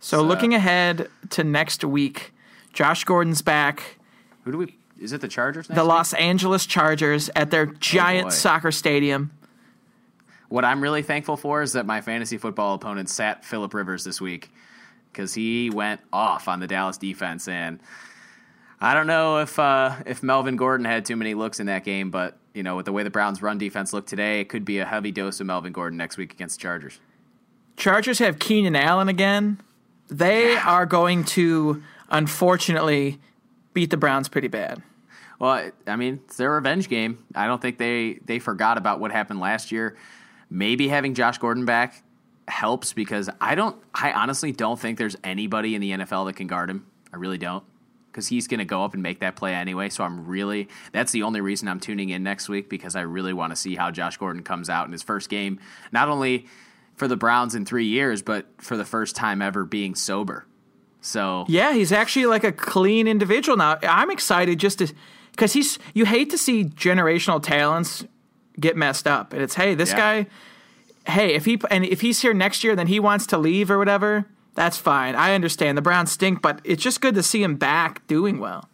So, 0.01 0.18
So- 0.18 0.22
looking 0.22 0.55
ahead 0.55 1.09
to 1.31 1.44
next 1.44 1.85
week, 1.85 2.33
Josh 2.72 3.05
Gordon's 3.05 3.42
back. 3.42 3.99
Who 4.44 4.53
do 4.53 4.59
we? 4.59 4.77
Is 5.01 5.12
it 5.12 5.20
the 5.20 5.29
Chargers? 5.29 5.68
Next 5.68 5.77
The 5.77 5.83
week? 5.85 5.88
Los 5.88 6.12
Angeles 6.14 6.66
Chargers 6.66 7.31
at 7.37 7.51
their 7.51 7.66
giant 7.66 8.27
boy. 8.29 8.31
soccer 8.35 8.70
stadium. 8.72 9.31
What 10.49 10.64
I'm 10.64 10.81
really 10.81 11.03
thankful 11.03 11.37
for 11.37 11.62
is 11.62 11.72
that 11.72 11.87
my 11.87 12.01
fantasy 12.01 12.38
football 12.38 12.75
opponent 12.75 13.09
sat 13.09 13.44
Philip 13.44 13.75
Rivers 13.75 14.05
this 14.05 14.20
week 14.20 14.51
because 15.12 15.35
he 15.35 15.70
went 15.70 16.01
off 16.12 16.46
on 16.49 16.61
the 16.61 16.66
Dallas 16.68 16.99
defense, 16.99 17.49
and 17.49 17.81
I 18.81 18.94
don't 18.94 19.07
know 19.09 19.38
if 19.38 19.59
uh, 19.59 19.96
if 20.07 20.22
Melvin 20.22 20.57
Gordon 20.57 20.85
had 20.87 21.05
too 21.05 21.16
many 21.16 21.35
looks 21.35 21.59
in 21.61 21.66
that 21.66 21.83
game, 21.85 22.11
but 22.11 22.38
you 22.57 22.62
know, 22.62 22.75
with 22.75 22.87
the 22.87 22.92
way 22.92 23.03
the 23.03 23.11
Browns' 23.11 23.42
run 23.42 23.59
defense 23.59 23.92
looked 23.92 24.09
today, 24.09 24.40
it 24.40 24.49
could 24.49 24.64
be 24.64 24.79
a 24.79 24.87
heavy 24.87 25.12
dose 25.12 25.40
of 25.40 25.47
Melvin 25.47 25.73
Gordon 25.73 25.99
next 25.99 26.16
week 26.16 26.33
against 26.33 26.59
Chargers. 26.59 26.99
Chargers 27.77 28.19
have 28.19 28.38
Keenan 28.38 28.75
Allen 28.75 29.09
again. 29.09 29.61
They 30.09 30.57
are 30.57 30.87
going 30.87 31.25
to, 31.25 31.83
unfortunately, 32.09 33.21
beat 33.75 33.90
the 33.90 33.99
Browns 33.99 34.31
pretty 34.31 34.49
bad. 34.49 34.83
Well, 35.38 35.71
I 35.87 35.97
mean, 35.97 36.21
it's 36.25 36.38
their 36.38 36.53
revenge 36.53 36.88
game. 36.88 37.25
I 37.35 37.47
don't 37.47 37.61
think 37.61 37.77
they 37.77 38.21
they 38.25 38.38
forgot 38.38 38.79
about 38.79 39.01
what 39.01 39.12
happened 39.12 39.38
last 39.38 39.71
year. 39.71 39.95
Maybe 40.49 40.88
having 40.88 41.12
Josh 41.12 41.37
Gordon 41.37 41.66
back 41.66 42.03
helps 42.49 42.95
because 42.95 43.29
I 43.38 43.55
don't. 43.55 43.77
I 43.92 44.12
honestly 44.12 44.53
don't 44.53 44.81
think 44.81 44.97
there's 44.97 45.16
anybody 45.23 45.75
in 45.75 45.83
the 45.83 45.90
NFL 45.90 46.25
that 46.27 46.37
can 46.37 46.47
guard 46.47 46.71
him. 46.71 46.87
I 47.12 47.16
really 47.16 47.37
don't 47.37 47.64
because 48.16 48.29
he's 48.29 48.48
going 48.48 48.59
to 48.61 48.64
go 48.64 48.83
up 48.83 48.94
and 48.94 49.02
make 49.02 49.20
that 49.20 49.37
play 49.37 49.55
anyway. 49.55 49.90
So 49.90 50.02
I'm 50.02 50.26
really 50.26 50.68
that's 50.92 51.12
the 51.12 51.22
only 51.22 51.42
reason 51.42 51.68
I'm 51.68 51.79
tuning 51.79 52.09
in 52.09 52.22
next 52.22 52.48
week 52.48 52.70
because 52.70 52.96
I 52.96 53.02
really 53.02 53.35
want 53.35 53.52
to 53.52 53.57
see 53.57 53.76
how 53.76 53.90
Josh 53.90 54.16
Gordon 54.16 54.42
comes 54.42 54.70
out 54.70 54.87
in 54.87 54.92
his 54.92 55.02
first 55.02 55.29
game, 55.29 55.61
not 55.92 56.09
only 56.09 56.46
for 56.94 57.09
the 57.09 57.16
Browns 57.16 57.55
in 57.55 57.66
three 57.66 57.85
years, 57.85 58.22
but 58.22 58.46
for 58.57 58.79
the 58.79 58.87
first 58.87 59.16
time 59.16 59.42
ever 59.42 59.66
being 59.66 59.94
sober. 59.94 60.46
So 61.02 61.44
Yeah, 61.46 61.74
he's 61.74 61.92
actually 61.92 62.24
like 62.24 62.42
a 62.42 62.52
clean 62.52 63.07
individual 63.07 63.59
now. 63.59 63.79
I'm 63.83 64.11
excited 64.11 64.59
just 64.59 64.79
to 64.79 64.90
because 65.33 65.52
he's 65.52 65.79
you 65.92 66.07
hate 66.07 66.31
to 66.31 66.38
see 66.38 66.64
generational 66.64 67.42
talents 67.42 68.07
get 68.59 68.79
messed 68.79 69.07
up, 69.07 69.35
and 69.35 69.42
it's 69.42 69.57
hey, 69.57 69.74
this 69.74 69.90
Yeah. 69.90 70.24
guy, 70.24 70.26
hey, 71.12 71.35
if 71.35 71.44
he 71.44 71.61
and 71.70 71.85
if 71.85 72.00
he's 72.00 72.22
here 72.22 72.33
next 72.33 72.64
year, 72.64 72.74
then 72.74 72.87
he 72.87 72.98
wants 72.98 73.26
to 73.26 73.37
leave 73.37 73.70
or 73.70 73.76
whatever. 73.76 74.24
That's 74.57 74.79
fine. 74.79 75.14
I 75.14 75.35
understand 75.35 75.79
the 75.79 75.83
Browns 75.83 76.11
stink, 76.11 76.42
but 76.42 76.61
it's 76.64 76.83
just 76.83 77.01
good 77.01 77.14
to 77.14 77.23
see 77.23 77.42
him 77.42 77.57
back 77.57 78.05
doing 78.07 78.40
well. 78.40 78.69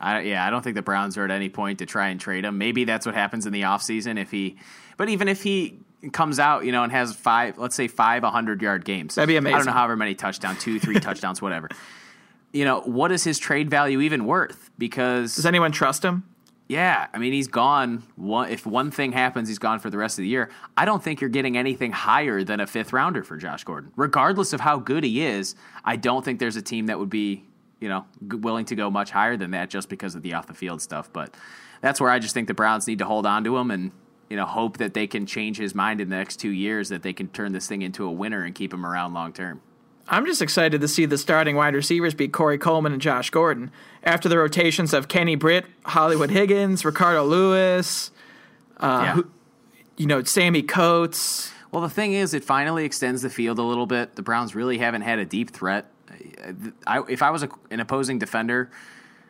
I, 0.00 0.20
yeah, 0.20 0.46
I 0.46 0.50
don't 0.50 0.62
think 0.62 0.76
the 0.76 0.82
Browns 0.82 1.18
are 1.18 1.24
at 1.24 1.30
any 1.30 1.48
point 1.48 1.80
to 1.80 1.86
try 1.86 2.08
and 2.08 2.20
trade 2.20 2.44
him. 2.44 2.56
Maybe 2.56 2.84
that's 2.84 3.04
what 3.04 3.14
happens 3.14 3.46
in 3.46 3.52
the 3.52 3.62
offseason 3.62 4.20
if 4.20 4.30
he, 4.30 4.56
but 4.96 5.08
even 5.08 5.26
if 5.26 5.42
he 5.42 5.78
comes 6.12 6.38
out, 6.38 6.64
you 6.64 6.72
know, 6.72 6.84
and 6.84 6.92
has 6.92 7.14
five, 7.14 7.58
let's 7.58 7.74
say 7.74 7.88
five 7.88 8.22
100 8.22 8.62
yard 8.62 8.84
games. 8.84 9.16
That'd 9.16 9.26
be 9.26 9.36
amazing. 9.36 9.54
I 9.54 9.58
don't 9.58 9.66
know 9.66 9.72
however 9.72 9.96
many 9.96 10.14
touchdowns, 10.14 10.60
two, 10.62 10.78
three 10.78 10.94
touchdowns, 11.00 11.42
whatever. 11.42 11.68
You 12.52 12.64
know, 12.64 12.80
what 12.82 13.10
is 13.10 13.24
his 13.24 13.38
trade 13.38 13.68
value 13.68 14.00
even 14.00 14.24
worth? 14.24 14.70
Because 14.78 15.34
Does 15.34 15.46
anyone 15.46 15.72
trust 15.72 16.04
him? 16.04 16.22
Yeah, 16.68 17.06
I 17.12 17.18
mean, 17.18 17.32
he's 17.32 17.46
gone. 17.46 18.02
One, 18.16 18.50
if 18.50 18.66
one 18.66 18.90
thing 18.90 19.12
happens, 19.12 19.48
he's 19.48 19.58
gone 19.58 19.78
for 19.78 19.88
the 19.88 19.98
rest 19.98 20.18
of 20.18 20.22
the 20.22 20.28
year. 20.28 20.50
I 20.76 20.84
don't 20.84 21.02
think 21.02 21.20
you're 21.20 21.30
getting 21.30 21.56
anything 21.56 21.92
higher 21.92 22.42
than 22.42 22.58
a 22.58 22.66
fifth 22.66 22.92
rounder 22.92 23.22
for 23.22 23.36
Josh 23.36 23.62
Gordon, 23.62 23.92
regardless 23.94 24.52
of 24.52 24.60
how 24.60 24.78
good 24.78 25.04
he 25.04 25.24
is. 25.24 25.54
I 25.84 25.94
don't 25.94 26.24
think 26.24 26.40
there's 26.40 26.56
a 26.56 26.62
team 26.62 26.86
that 26.86 26.98
would 26.98 27.10
be, 27.10 27.44
you 27.80 27.88
know, 27.88 28.04
willing 28.20 28.64
to 28.66 28.74
go 28.74 28.90
much 28.90 29.10
higher 29.10 29.36
than 29.36 29.52
that 29.52 29.70
just 29.70 29.88
because 29.88 30.16
of 30.16 30.22
the 30.22 30.34
off 30.34 30.46
the 30.48 30.54
field 30.54 30.82
stuff. 30.82 31.08
But 31.12 31.34
that's 31.82 32.00
where 32.00 32.10
I 32.10 32.18
just 32.18 32.34
think 32.34 32.48
the 32.48 32.54
Browns 32.54 32.88
need 32.88 32.98
to 32.98 33.04
hold 33.04 33.26
on 33.26 33.44
to 33.44 33.56
him 33.56 33.70
and 33.70 33.92
you 34.28 34.36
know 34.36 34.44
hope 34.44 34.78
that 34.78 34.92
they 34.92 35.06
can 35.06 35.24
change 35.24 35.58
his 35.58 35.72
mind 35.72 36.00
in 36.00 36.08
the 36.08 36.16
next 36.16 36.38
two 36.38 36.50
years, 36.50 36.88
that 36.88 37.02
they 37.02 37.12
can 37.12 37.28
turn 37.28 37.52
this 37.52 37.68
thing 37.68 37.82
into 37.82 38.04
a 38.04 38.10
winner 38.10 38.42
and 38.42 38.56
keep 38.56 38.74
him 38.74 38.84
around 38.84 39.14
long 39.14 39.32
term. 39.32 39.60
I'm 40.08 40.24
just 40.24 40.40
excited 40.40 40.80
to 40.80 40.88
see 40.88 41.04
the 41.04 41.18
starting 41.18 41.56
wide 41.56 41.74
receivers 41.74 42.14
be 42.14 42.28
Corey 42.28 42.58
Coleman 42.58 42.92
and 42.92 43.02
Josh 43.02 43.30
Gordon 43.30 43.72
after 44.04 44.28
the 44.28 44.38
rotations 44.38 44.94
of 44.94 45.08
Kenny 45.08 45.34
Britt, 45.34 45.66
Hollywood 45.84 46.30
Higgins, 46.30 46.84
Ricardo 46.84 47.24
Louis, 47.24 48.10
uh, 48.78 49.14
yeah. 49.16 49.22
you 49.96 50.06
know, 50.06 50.22
Sammy 50.22 50.62
Coates. 50.62 51.50
Well, 51.72 51.82
the 51.82 51.90
thing 51.90 52.12
is, 52.12 52.34
it 52.34 52.44
finally 52.44 52.84
extends 52.84 53.22
the 53.22 53.30
field 53.30 53.58
a 53.58 53.62
little 53.62 53.86
bit. 53.86 54.14
The 54.14 54.22
Browns 54.22 54.54
really 54.54 54.78
haven't 54.78 55.02
had 55.02 55.18
a 55.18 55.24
deep 55.24 55.50
threat. 55.50 55.90
I, 56.86 57.02
if 57.08 57.22
I 57.22 57.30
was 57.30 57.42
a, 57.42 57.48
an 57.70 57.80
opposing 57.80 58.18
defender, 58.18 58.70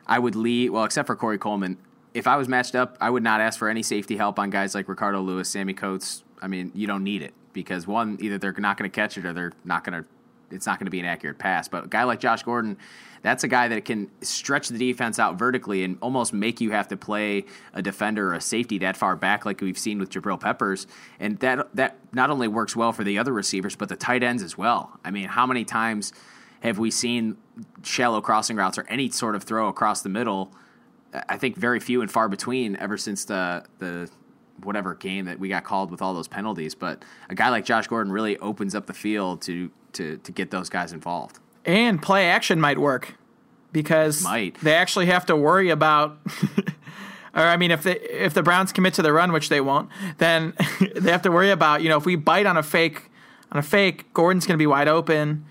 I 0.07 0.19
would 0.19 0.35
lead. 0.35 0.71
Well, 0.71 0.85
except 0.85 1.07
for 1.07 1.17
Corey 1.17 1.39
Coleman, 1.39 1.79
if 2.13 2.27
I 2.27 2.37
was 2.37 2.49
matched 2.49 2.75
up, 2.75 2.97
I 3.01 3.11
would 3.11 3.23
not 3.23 3.41
ask 3.41 3.59
for 3.59 3.69
any 3.69 3.83
safety 3.83 4.17
help 4.17 4.39
on 4.39 4.51
guys 4.51 4.75
like 4.75 4.89
Ricardo 4.89 5.21
Louis, 5.21 5.49
Sammy 5.49 5.73
Coates. 5.75 6.23
I 6.41 6.49
mean, 6.49 6.71
you 6.75 6.87
don't 6.87 7.03
need 7.03 7.23
it 7.23 7.33
because 7.55 7.87
one, 7.87 8.19
either 8.21 8.37
they're 8.37 8.53
not 8.53 8.77
going 8.77 8.91
to 8.91 8.95
catch 8.95 9.17
it 9.17 9.25
or 9.25 9.33
they're 9.33 9.53
not 9.65 9.85
going 9.85 10.03
to. 10.03 10.09
It's 10.51 10.67
not 10.67 10.79
going 10.79 10.87
to 10.87 10.91
be 10.91 11.01
an 11.01 11.07
accurate 11.07 11.39
pass. 11.39 11.69
But 11.69 11.85
a 11.85 11.89
guy 11.89 12.05
like 12.05 12.21
Josh 12.21 12.43
Gordon, 12.43 12.79
that's 13.23 13.45
a 13.45 13.49
guy 13.49 13.69
that 13.69 13.85
can 13.85 14.11
stretch 14.21 14.69
the 14.69 14.79
defense 14.79 15.19
out 15.19 15.39
vertically 15.39 15.83
and 15.83 15.99
almost 16.01 16.33
make 16.33 16.61
you 16.61 16.71
have 16.71 16.89
to 16.89 16.97
play 16.97 17.45
a 17.75 17.83
defender 17.83 18.31
or 18.31 18.35
a 18.35 18.41
safety 18.41 18.79
that 18.79 18.97
far 18.97 19.17
back, 19.17 19.45
like 19.45 19.61
we've 19.61 19.79
seen 19.79 19.99
with 19.99 20.11
Jabril 20.11 20.41
Peppers. 20.41 20.87
And 21.19 21.39
that 21.41 21.75
that 21.75 21.99
not 22.13 22.31
only 22.31 22.49
works 22.49 22.77
well 22.77 22.93
for 22.93 23.05
the 23.05 23.19
other 23.19 23.33
receivers, 23.33 23.75
but 23.75 23.89
the 23.89 23.97
tight 23.97 24.23
ends 24.23 24.43
as 24.43 24.57
well. 24.57 24.99
I 25.05 25.11
mean, 25.11 25.29
how 25.29 25.47
many 25.47 25.65
times 25.65 26.13
have 26.61 26.79
we 26.79 26.91
seen 26.91 27.37
shallow 27.83 28.21
crossing 28.21 28.57
routes 28.57 28.79
or 28.79 28.87
any 28.89 29.11
sort 29.11 29.35
of 29.35 29.43
throw 29.43 29.69
across 29.69 30.03
the 30.03 30.09
middle? 30.09 30.53
I 31.29 31.39
think 31.39 31.57
very 31.57 31.81
few 31.81 32.03
and 32.03 32.11
far 32.11 32.29
between 32.29 32.77
ever 32.77 32.97
since 32.97 33.25
the 33.25 33.65
the 33.79 34.11
whatever 34.63 34.95
game 34.95 35.27
that 35.27 35.39
we 35.39 35.49
got 35.49 35.65
called 35.65 35.91
with 35.91 36.01
all 36.01 36.15
those 36.15 36.29
penalties. 36.29 36.75
But 36.75 37.05
a 37.29 37.35
guy 37.35 37.49
like 37.51 37.65
Josh 37.65 37.87
Gordon 37.87 38.13
really 38.13 38.39
opens 38.39 38.75
up 38.75 38.87
the 38.87 38.95
field 38.95 39.43
to 39.43 39.71
to 39.97 40.17
to 40.19 40.33
get 40.33 40.51
those 40.51 40.69
guys 40.69 40.93
involved. 40.93 41.39
And 41.65 42.01
play 42.01 42.29
action 42.29 42.61
might 42.61 42.79
work 42.79 43.15
because 43.73 44.23
Might. 44.23 44.59
they 44.61 44.75
actually 44.75 45.07
have 45.07 45.27
to 45.27 45.37
worry 45.37 45.69
about. 45.69 46.19
or 47.35 47.43
I 47.43 47.57
mean, 47.57 47.71
if 47.71 47.83
the 47.83 48.25
if 48.25 48.35
the 48.35 48.43
Browns 48.43 48.73
commit 48.73 48.95
to 48.95 49.03
the 49.03 49.13
run, 49.13 49.33
which 49.33 49.49
they 49.49 49.61
won't, 49.61 49.91
then 50.19 50.55
they 50.97 51.11
have 51.11 51.23
to 51.23 51.31
worry 51.31 51.51
about 51.51 51.83
you 51.83 51.89
know 51.89 51.99
if 51.99 52.07
we 52.07 52.17
bite 52.17 52.47
on 52.47 52.57
a 52.57 52.63
fake 52.63 53.11
on 53.53 53.59
a 53.59 53.63
fake, 53.63 54.13
Gordon's 54.15 54.47
going 54.47 54.55
to 54.55 54.63
be 54.63 54.67
wide 54.67 54.89
open. 54.89 55.45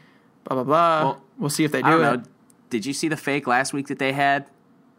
Blah 0.45 0.55
blah 0.55 0.63
blah. 0.63 1.03
Well, 1.03 1.21
we'll 1.38 1.49
see 1.49 1.63
if 1.65 1.71
they 1.71 1.81
do 1.81 1.99
it. 1.99 2.01
know. 2.01 2.23
did 2.69 2.86
you 2.86 2.93
see 2.93 3.08
the 3.08 3.17
fake 3.17 3.47
last 3.47 3.73
week 3.73 3.88
that 3.88 3.99
they 3.99 4.13
had? 4.13 4.47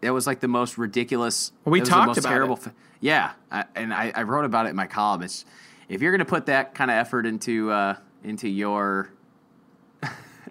It 0.03 0.11
was 0.11 0.27
like 0.27 0.41
the 0.41 0.49
most 0.49 0.77
ridiculous. 0.79 1.53
We 1.65 1.81
talked 1.81 2.03
the 2.03 2.07
most 2.09 2.19
about 2.19 2.29
terrible. 2.29 2.57
it. 2.57 2.63
fa- 2.63 2.75
yeah, 3.01 3.33
I, 3.51 3.65
and 3.75 3.93
I, 3.93 4.13
I 4.15 4.23
wrote 4.23 4.45
about 4.45 4.67
it 4.67 4.71
in 4.71 4.77
my 4.77 4.87
column. 4.87 5.23
It's 5.23 5.45
if 5.89 6.03
you're 6.03 6.13
going 6.13 6.21
to 6.21 6.25
put 6.25 6.47
that 6.47 6.75
kind 6.75 6.91
of 6.91 6.97
effort 6.97 7.27
into 7.27 7.71
uh, 7.71 7.97
into 8.23 8.49
your 8.49 9.11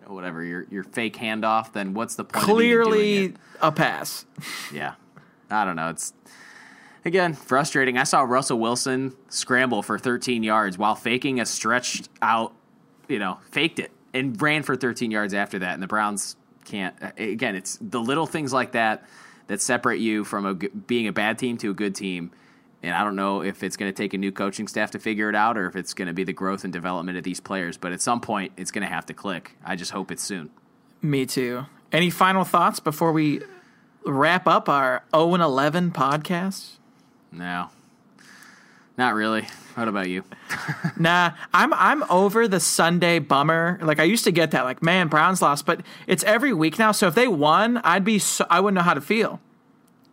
whatever 0.07 0.43
your 0.43 0.65
your 0.69 0.83
fake 0.83 1.17
handoff, 1.17 1.73
then 1.73 1.93
what's 1.93 2.15
the 2.15 2.23
point? 2.25 2.43
of 2.43 2.49
even 2.49 2.57
doing 2.57 2.83
Clearly 2.83 3.33
a 3.61 3.71
pass. 3.71 4.25
Yeah. 4.73 4.95
I 5.49 5.65
don't 5.65 5.75
know. 5.75 5.89
It's 5.89 6.13
again 7.03 7.33
frustrating. 7.33 7.97
I 7.97 8.03
saw 8.03 8.21
Russell 8.21 8.59
Wilson 8.59 9.15
scramble 9.29 9.81
for 9.83 9.99
13 9.99 10.43
yards 10.43 10.77
while 10.77 10.95
faking 10.95 11.39
a 11.39 11.45
stretched 11.45 12.09
out, 12.21 12.53
you 13.07 13.19
know, 13.19 13.39
faked 13.51 13.79
it 13.79 13.91
and 14.13 14.41
ran 14.41 14.63
for 14.63 14.75
13 14.75 15.11
yards 15.11 15.33
after 15.33 15.59
that. 15.59 15.73
And 15.73 15.83
the 15.83 15.87
Browns 15.87 16.35
can't. 16.63 16.95
Again, 17.17 17.55
it's 17.55 17.77
the 17.81 17.99
little 17.99 18.25
things 18.25 18.51
like 18.53 18.71
that 18.71 19.05
that 19.47 19.61
separate 19.61 19.99
you 19.99 20.23
from 20.23 20.45
a, 20.45 20.53
being 20.53 21.07
a 21.07 21.13
bad 21.13 21.37
team 21.37 21.57
to 21.57 21.69
a 21.69 21.73
good 21.73 21.93
team. 21.93 22.31
And 22.85 22.93
I 22.93 23.03
don't 23.03 23.15
know 23.15 23.41
if 23.41 23.63
it's 23.63 23.77
going 23.77 23.91
to 23.91 23.95
take 23.95 24.13
a 24.13 24.17
new 24.17 24.31
coaching 24.31 24.67
staff 24.67 24.91
to 24.91 24.99
figure 24.99 25.27
it 25.27 25.35
out 25.35 25.57
or 25.57 25.65
if 25.65 25.75
it's 25.75 25.95
going 25.95 26.07
to 26.07 26.13
be 26.13 26.23
the 26.23 26.33
growth 26.33 26.63
and 26.63 26.71
development 26.71 27.17
of 27.17 27.23
these 27.23 27.39
players. 27.39 27.77
But 27.77 27.93
at 27.93 27.99
some 27.99 28.21
point, 28.21 28.53
it's 28.57 28.69
going 28.69 28.83
to 28.83 28.93
have 28.93 29.07
to 29.07 29.13
click. 29.13 29.57
I 29.65 29.75
just 29.75 29.89
hope 29.89 30.11
it's 30.11 30.21
soon. 30.21 30.51
Me 31.01 31.25
too. 31.25 31.65
Any 31.91 32.11
final 32.11 32.43
thoughts 32.43 32.79
before 32.79 33.11
we 33.11 33.41
wrap 34.05 34.45
up 34.45 34.69
our 34.69 35.03
0 35.15 35.33
and 35.33 35.41
11 35.41 35.91
podcast? 35.93 36.73
No, 37.31 37.69
not 38.99 39.15
really. 39.15 39.47
What 39.73 39.87
about 39.87 40.07
you? 40.07 40.23
Nah, 40.97 41.31
I'm 41.53 41.73
I'm 41.73 42.03
over 42.09 42.47
the 42.47 42.61
Sunday 42.61 43.19
bummer. 43.19 43.79
Like 43.81 43.99
I 43.99 44.03
used 44.03 44.23
to 44.23 44.31
get 44.31 44.51
that. 44.51 44.63
Like 44.63 44.81
man, 44.81 45.09
Browns 45.09 45.41
lost, 45.41 45.65
but 45.65 45.81
it's 46.07 46.23
every 46.23 46.53
week 46.53 46.79
now. 46.79 46.93
So 46.93 47.07
if 47.07 47.15
they 47.15 47.27
won, 47.27 47.77
I'd 47.83 48.05
be 48.05 48.17
so, 48.17 48.45
I 48.49 48.61
wouldn't 48.61 48.75
know 48.75 48.81
how 48.83 48.93
to 48.93 49.01
feel. 49.01 49.41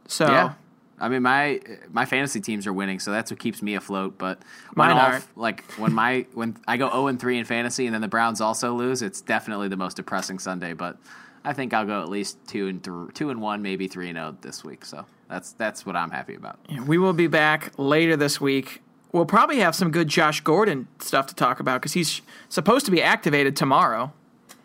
So 0.09 0.27
Yeah. 0.27 0.55
I 1.03 1.09
mean 1.09 1.23
my 1.23 1.61
my 1.91 2.05
fantasy 2.07 2.41
teams 2.41 2.67
are 2.67 2.73
winning, 2.73 2.99
so 3.01 3.11
that's 3.11 3.31
what 3.31 3.41
keeps 3.41 3.61
me 3.61 3.75
afloat. 3.75 4.17
But 4.17 4.41
Mine 4.75 4.93
all- 4.93 4.99
aren't. 4.99 5.37
like 5.37 5.65
when 5.73 5.93
my 5.93 6.27
when 6.35 6.57
I 6.67 6.77
go 6.79 6.88
zero 6.88 7.09
and 7.09 7.21
three 7.21 7.38
in 7.38 7.45
fantasy, 7.45 7.87
and 7.87 7.93
then 7.95 8.01
the 8.01 8.09
Browns 8.09 8.41
also 8.41 8.73
lose, 8.73 9.03
it's 9.03 9.21
definitely 9.21 9.69
the 9.69 9.77
most 9.77 9.97
depressing 9.97 10.38
Sunday. 10.38 10.73
But 10.73 10.97
I 11.45 11.53
think 11.53 11.75
I'll 11.75 11.85
go 11.87 12.01
at 12.03 12.09
least 12.09 12.38
two 12.47 12.69
and 12.69 12.83
th- 12.83 13.15
two 13.15 13.31
and 13.31 13.43
one, 13.43 13.62
maybe 13.62 13.88
three 13.88 14.09
and 14.09 14.17
zero 14.17 14.37
this 14.43 14.65
week. 14.65 14.85
So 14.85 15.05
that's 15.29 15.53
that's 15.53 15.85
what 15.85 15.97
I'm 15.97 16.11
happy 16.11 16.37
about. 16.37 16.59
we 16.87 16.99
will 16.99 17.12
be 17.12 17.27
back 17.27 17.73
later 17.79 18.17
this 18.17 18.41
week. 18.41 18.81
We'll 19.11 19.27
probably 19.27 19.59
have 19.59 19.75
some 19.75 19.91
good 19.91 20.09
Josh 20.09 20.41
Gordon 20.41 20.88
stuff 20.99 21.27
to 21.27 21.35
talk 21.35 21.61
about 21.61 21.81
because 21.83 21.93
he's 21.93 22.23
supposed 22.49 22.87
to 22.87 22.91
be 22.93 23.03
activated 23.03 23.57
tomorrow. 23.57 24.12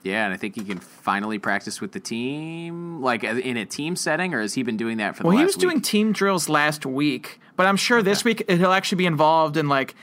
Yeah, 0.08 0.24
and 0.26 0.34
I 0.34 0.38
think 0.38 0.56
he 0.56 0.64
can 0.64 0.80
finally 0.80 1.38
practice 1.38 1.82
with 1.82 1.92
the 1.92 2.00
team, 2.00 3.02
like 3.02 3.24
in 3.26 3.58
a 3.58 3.66
team 3.66 3.96
setting, 3.98 4.34
or 4.34 4.40
has 4.42 4.54
he 4.54 4.64
been 4.64 4.78
doing 4.78 4.98
that 4.98 5.16
for 5.18 5.24
the 5.24 5.30
Well, 5.30 5.38
he 5.38 5.44
was 5.44 5.58
week? 5.58 5.62
doing 5.62 5.82
team 5.82 6.14
drills 6.14 6.48
last 6.48 6.86
week, 6.86 7.42
but 7.58 7.66
I'm 7.68 7.76
sure 7.76 8.02
this 8.02 8.24
week 8.24 8.50
he'll 8.50 8.72
actually 8.72 8.98
be 9.00 9.06
involved 9.06 9.58
in 9.58 9.68
like 9.68 9.96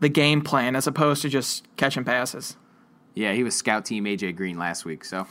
the 0.00 0.08
game 0.08 0.42
plan 0.42 0.76
as 0.76 0.86
opposed 0.86 1.22
to 1.22 1.28
just 1.28 1.66
catching 1.76 2.04
passes. 2.04 2.56
Yeah, 3.14 3.32
he 3.32 3.42
was 3.42 3.56
scout 3.56 3.84
team 3.84 4.04
AJ 4.04 4.36
Green 4.36 4.58
last 4.58 4.84
week. 4.84 5.04
So 5.04 5.26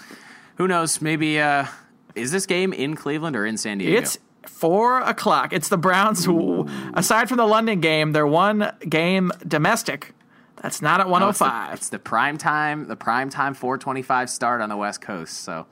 who 0.58 0.68
knows? 0.68 1.02
Maybe 1.02 1.40
uh, 1.40 1.68
is 2.16 2.32
this 2.34 2.46
game 2.46 2.74
in 2.74 2.96
Cleveland 2.98 3.36
or 3.38 3.46
in 3.46 3.56
San 3.56 3.78
Diego? 3.78 3.98
It's 3.98 4.18
four 4.46 5.00
o'clock. 5.00 5.54
It's 5.54 5.70
the 5.70 5.78
Browns. 5.78 6.26
Who, 6.26 6.68
aside 6.96 7.30
from 7.30 7.38
the 7.38 7.46
London 7.46 7.80
game, 7.80 8.12
their 8.12 8.28
one 8.28 8.74
game 8.90 9.32
domestic. 9.48 10.14
That's 10.62 10.82
not 10.82 11.00
at 11.00 11.08
No, 11.08 11.30
it's 11.30 11.40
the- 11.40 11.46
105. 11.46 11.74
It's 11.76 11.90
the 11.90 12.00
prime 12.00 12.38
time, 12.38 12.88
the 12.88 12.96
prime 12.96 13.30
time 13.30 13.54
425 13.54 14.30
start 14.30 14.62
on 14.62 14.70
the 14.70 14.78
West 14.78 15.02
Coast. 15.02 15.42
So 15.42 15.68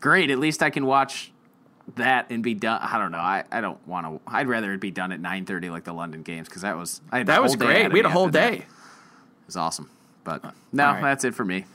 great. 0.00 0.30
At 0.30 0.38
least 0.38 0.62
I 0.62 0.70
can 0.70 0.86
watch 0.86 1.32
that 1.94 2.26
and 2.30 2.42
be 2.42 2.54
done. 2.54 2.80
I 2.82 2.98
don't 2.98 3.12
know. 3.12 3.18
I, 3.18 3.44
I 3.52 3.60
don't 3.60 3.84
want 3.86 4.06
to. 4.06 4.20
I'd 4.26 4.48
rather 4.48 4.72
it 4.72 4.80
be 4.80 4.90
done 4.90 5.12
at 5.12 5.20
9:30 5.20 5.70
like 5.70 5.84
the 5.84 5.92
London 5.92 6.22
games 6.22 6.48
because 6.48 6.62
that 6.62 6.76
was 6.76 7.00
I 7.12 7.18
had 7.18 7.28
that 7.28 7.42
was 7.42 7.54
great. 7.56 7.92
We 7.92 8.00
had 8.00 8.06
a 8.06 8.10
whole 8.10 8.26
after 8.26 8.38
that. 8.38 8.50
day. 8.50 8.56
It 8.58 9.46
was 9.46 9.56
awesome. 9.56 9.90
But 10.24 10.42
no, 10.72 10.86
right. 10.86 11.02
that's 11.02 11.24
it 11.24 11.34
for 11.34 11.44
me. 11.44 11.66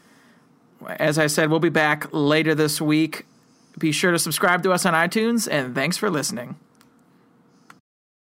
As 0.85 1.17
I 1.17 1.27
said, 1.27 1.49
we'll 1.49 1.59
be 1.59 1.69
back 1.69 2.07
later 2.11 2.53
this 2.55 2.81
week. 2.81 3.25
Be 3.77 3.93
sure 3.93 4.11
to 4.11 4.19
subscribe 4.19 4.63
to 4.63 4.73
us 4.73 4.85
on 4.85 4.93
iTunes, 4.93 5.47
and 5.49 5.73
thanks 5.73 5.95
for 5.95 6.09
listening. 6.09 6.57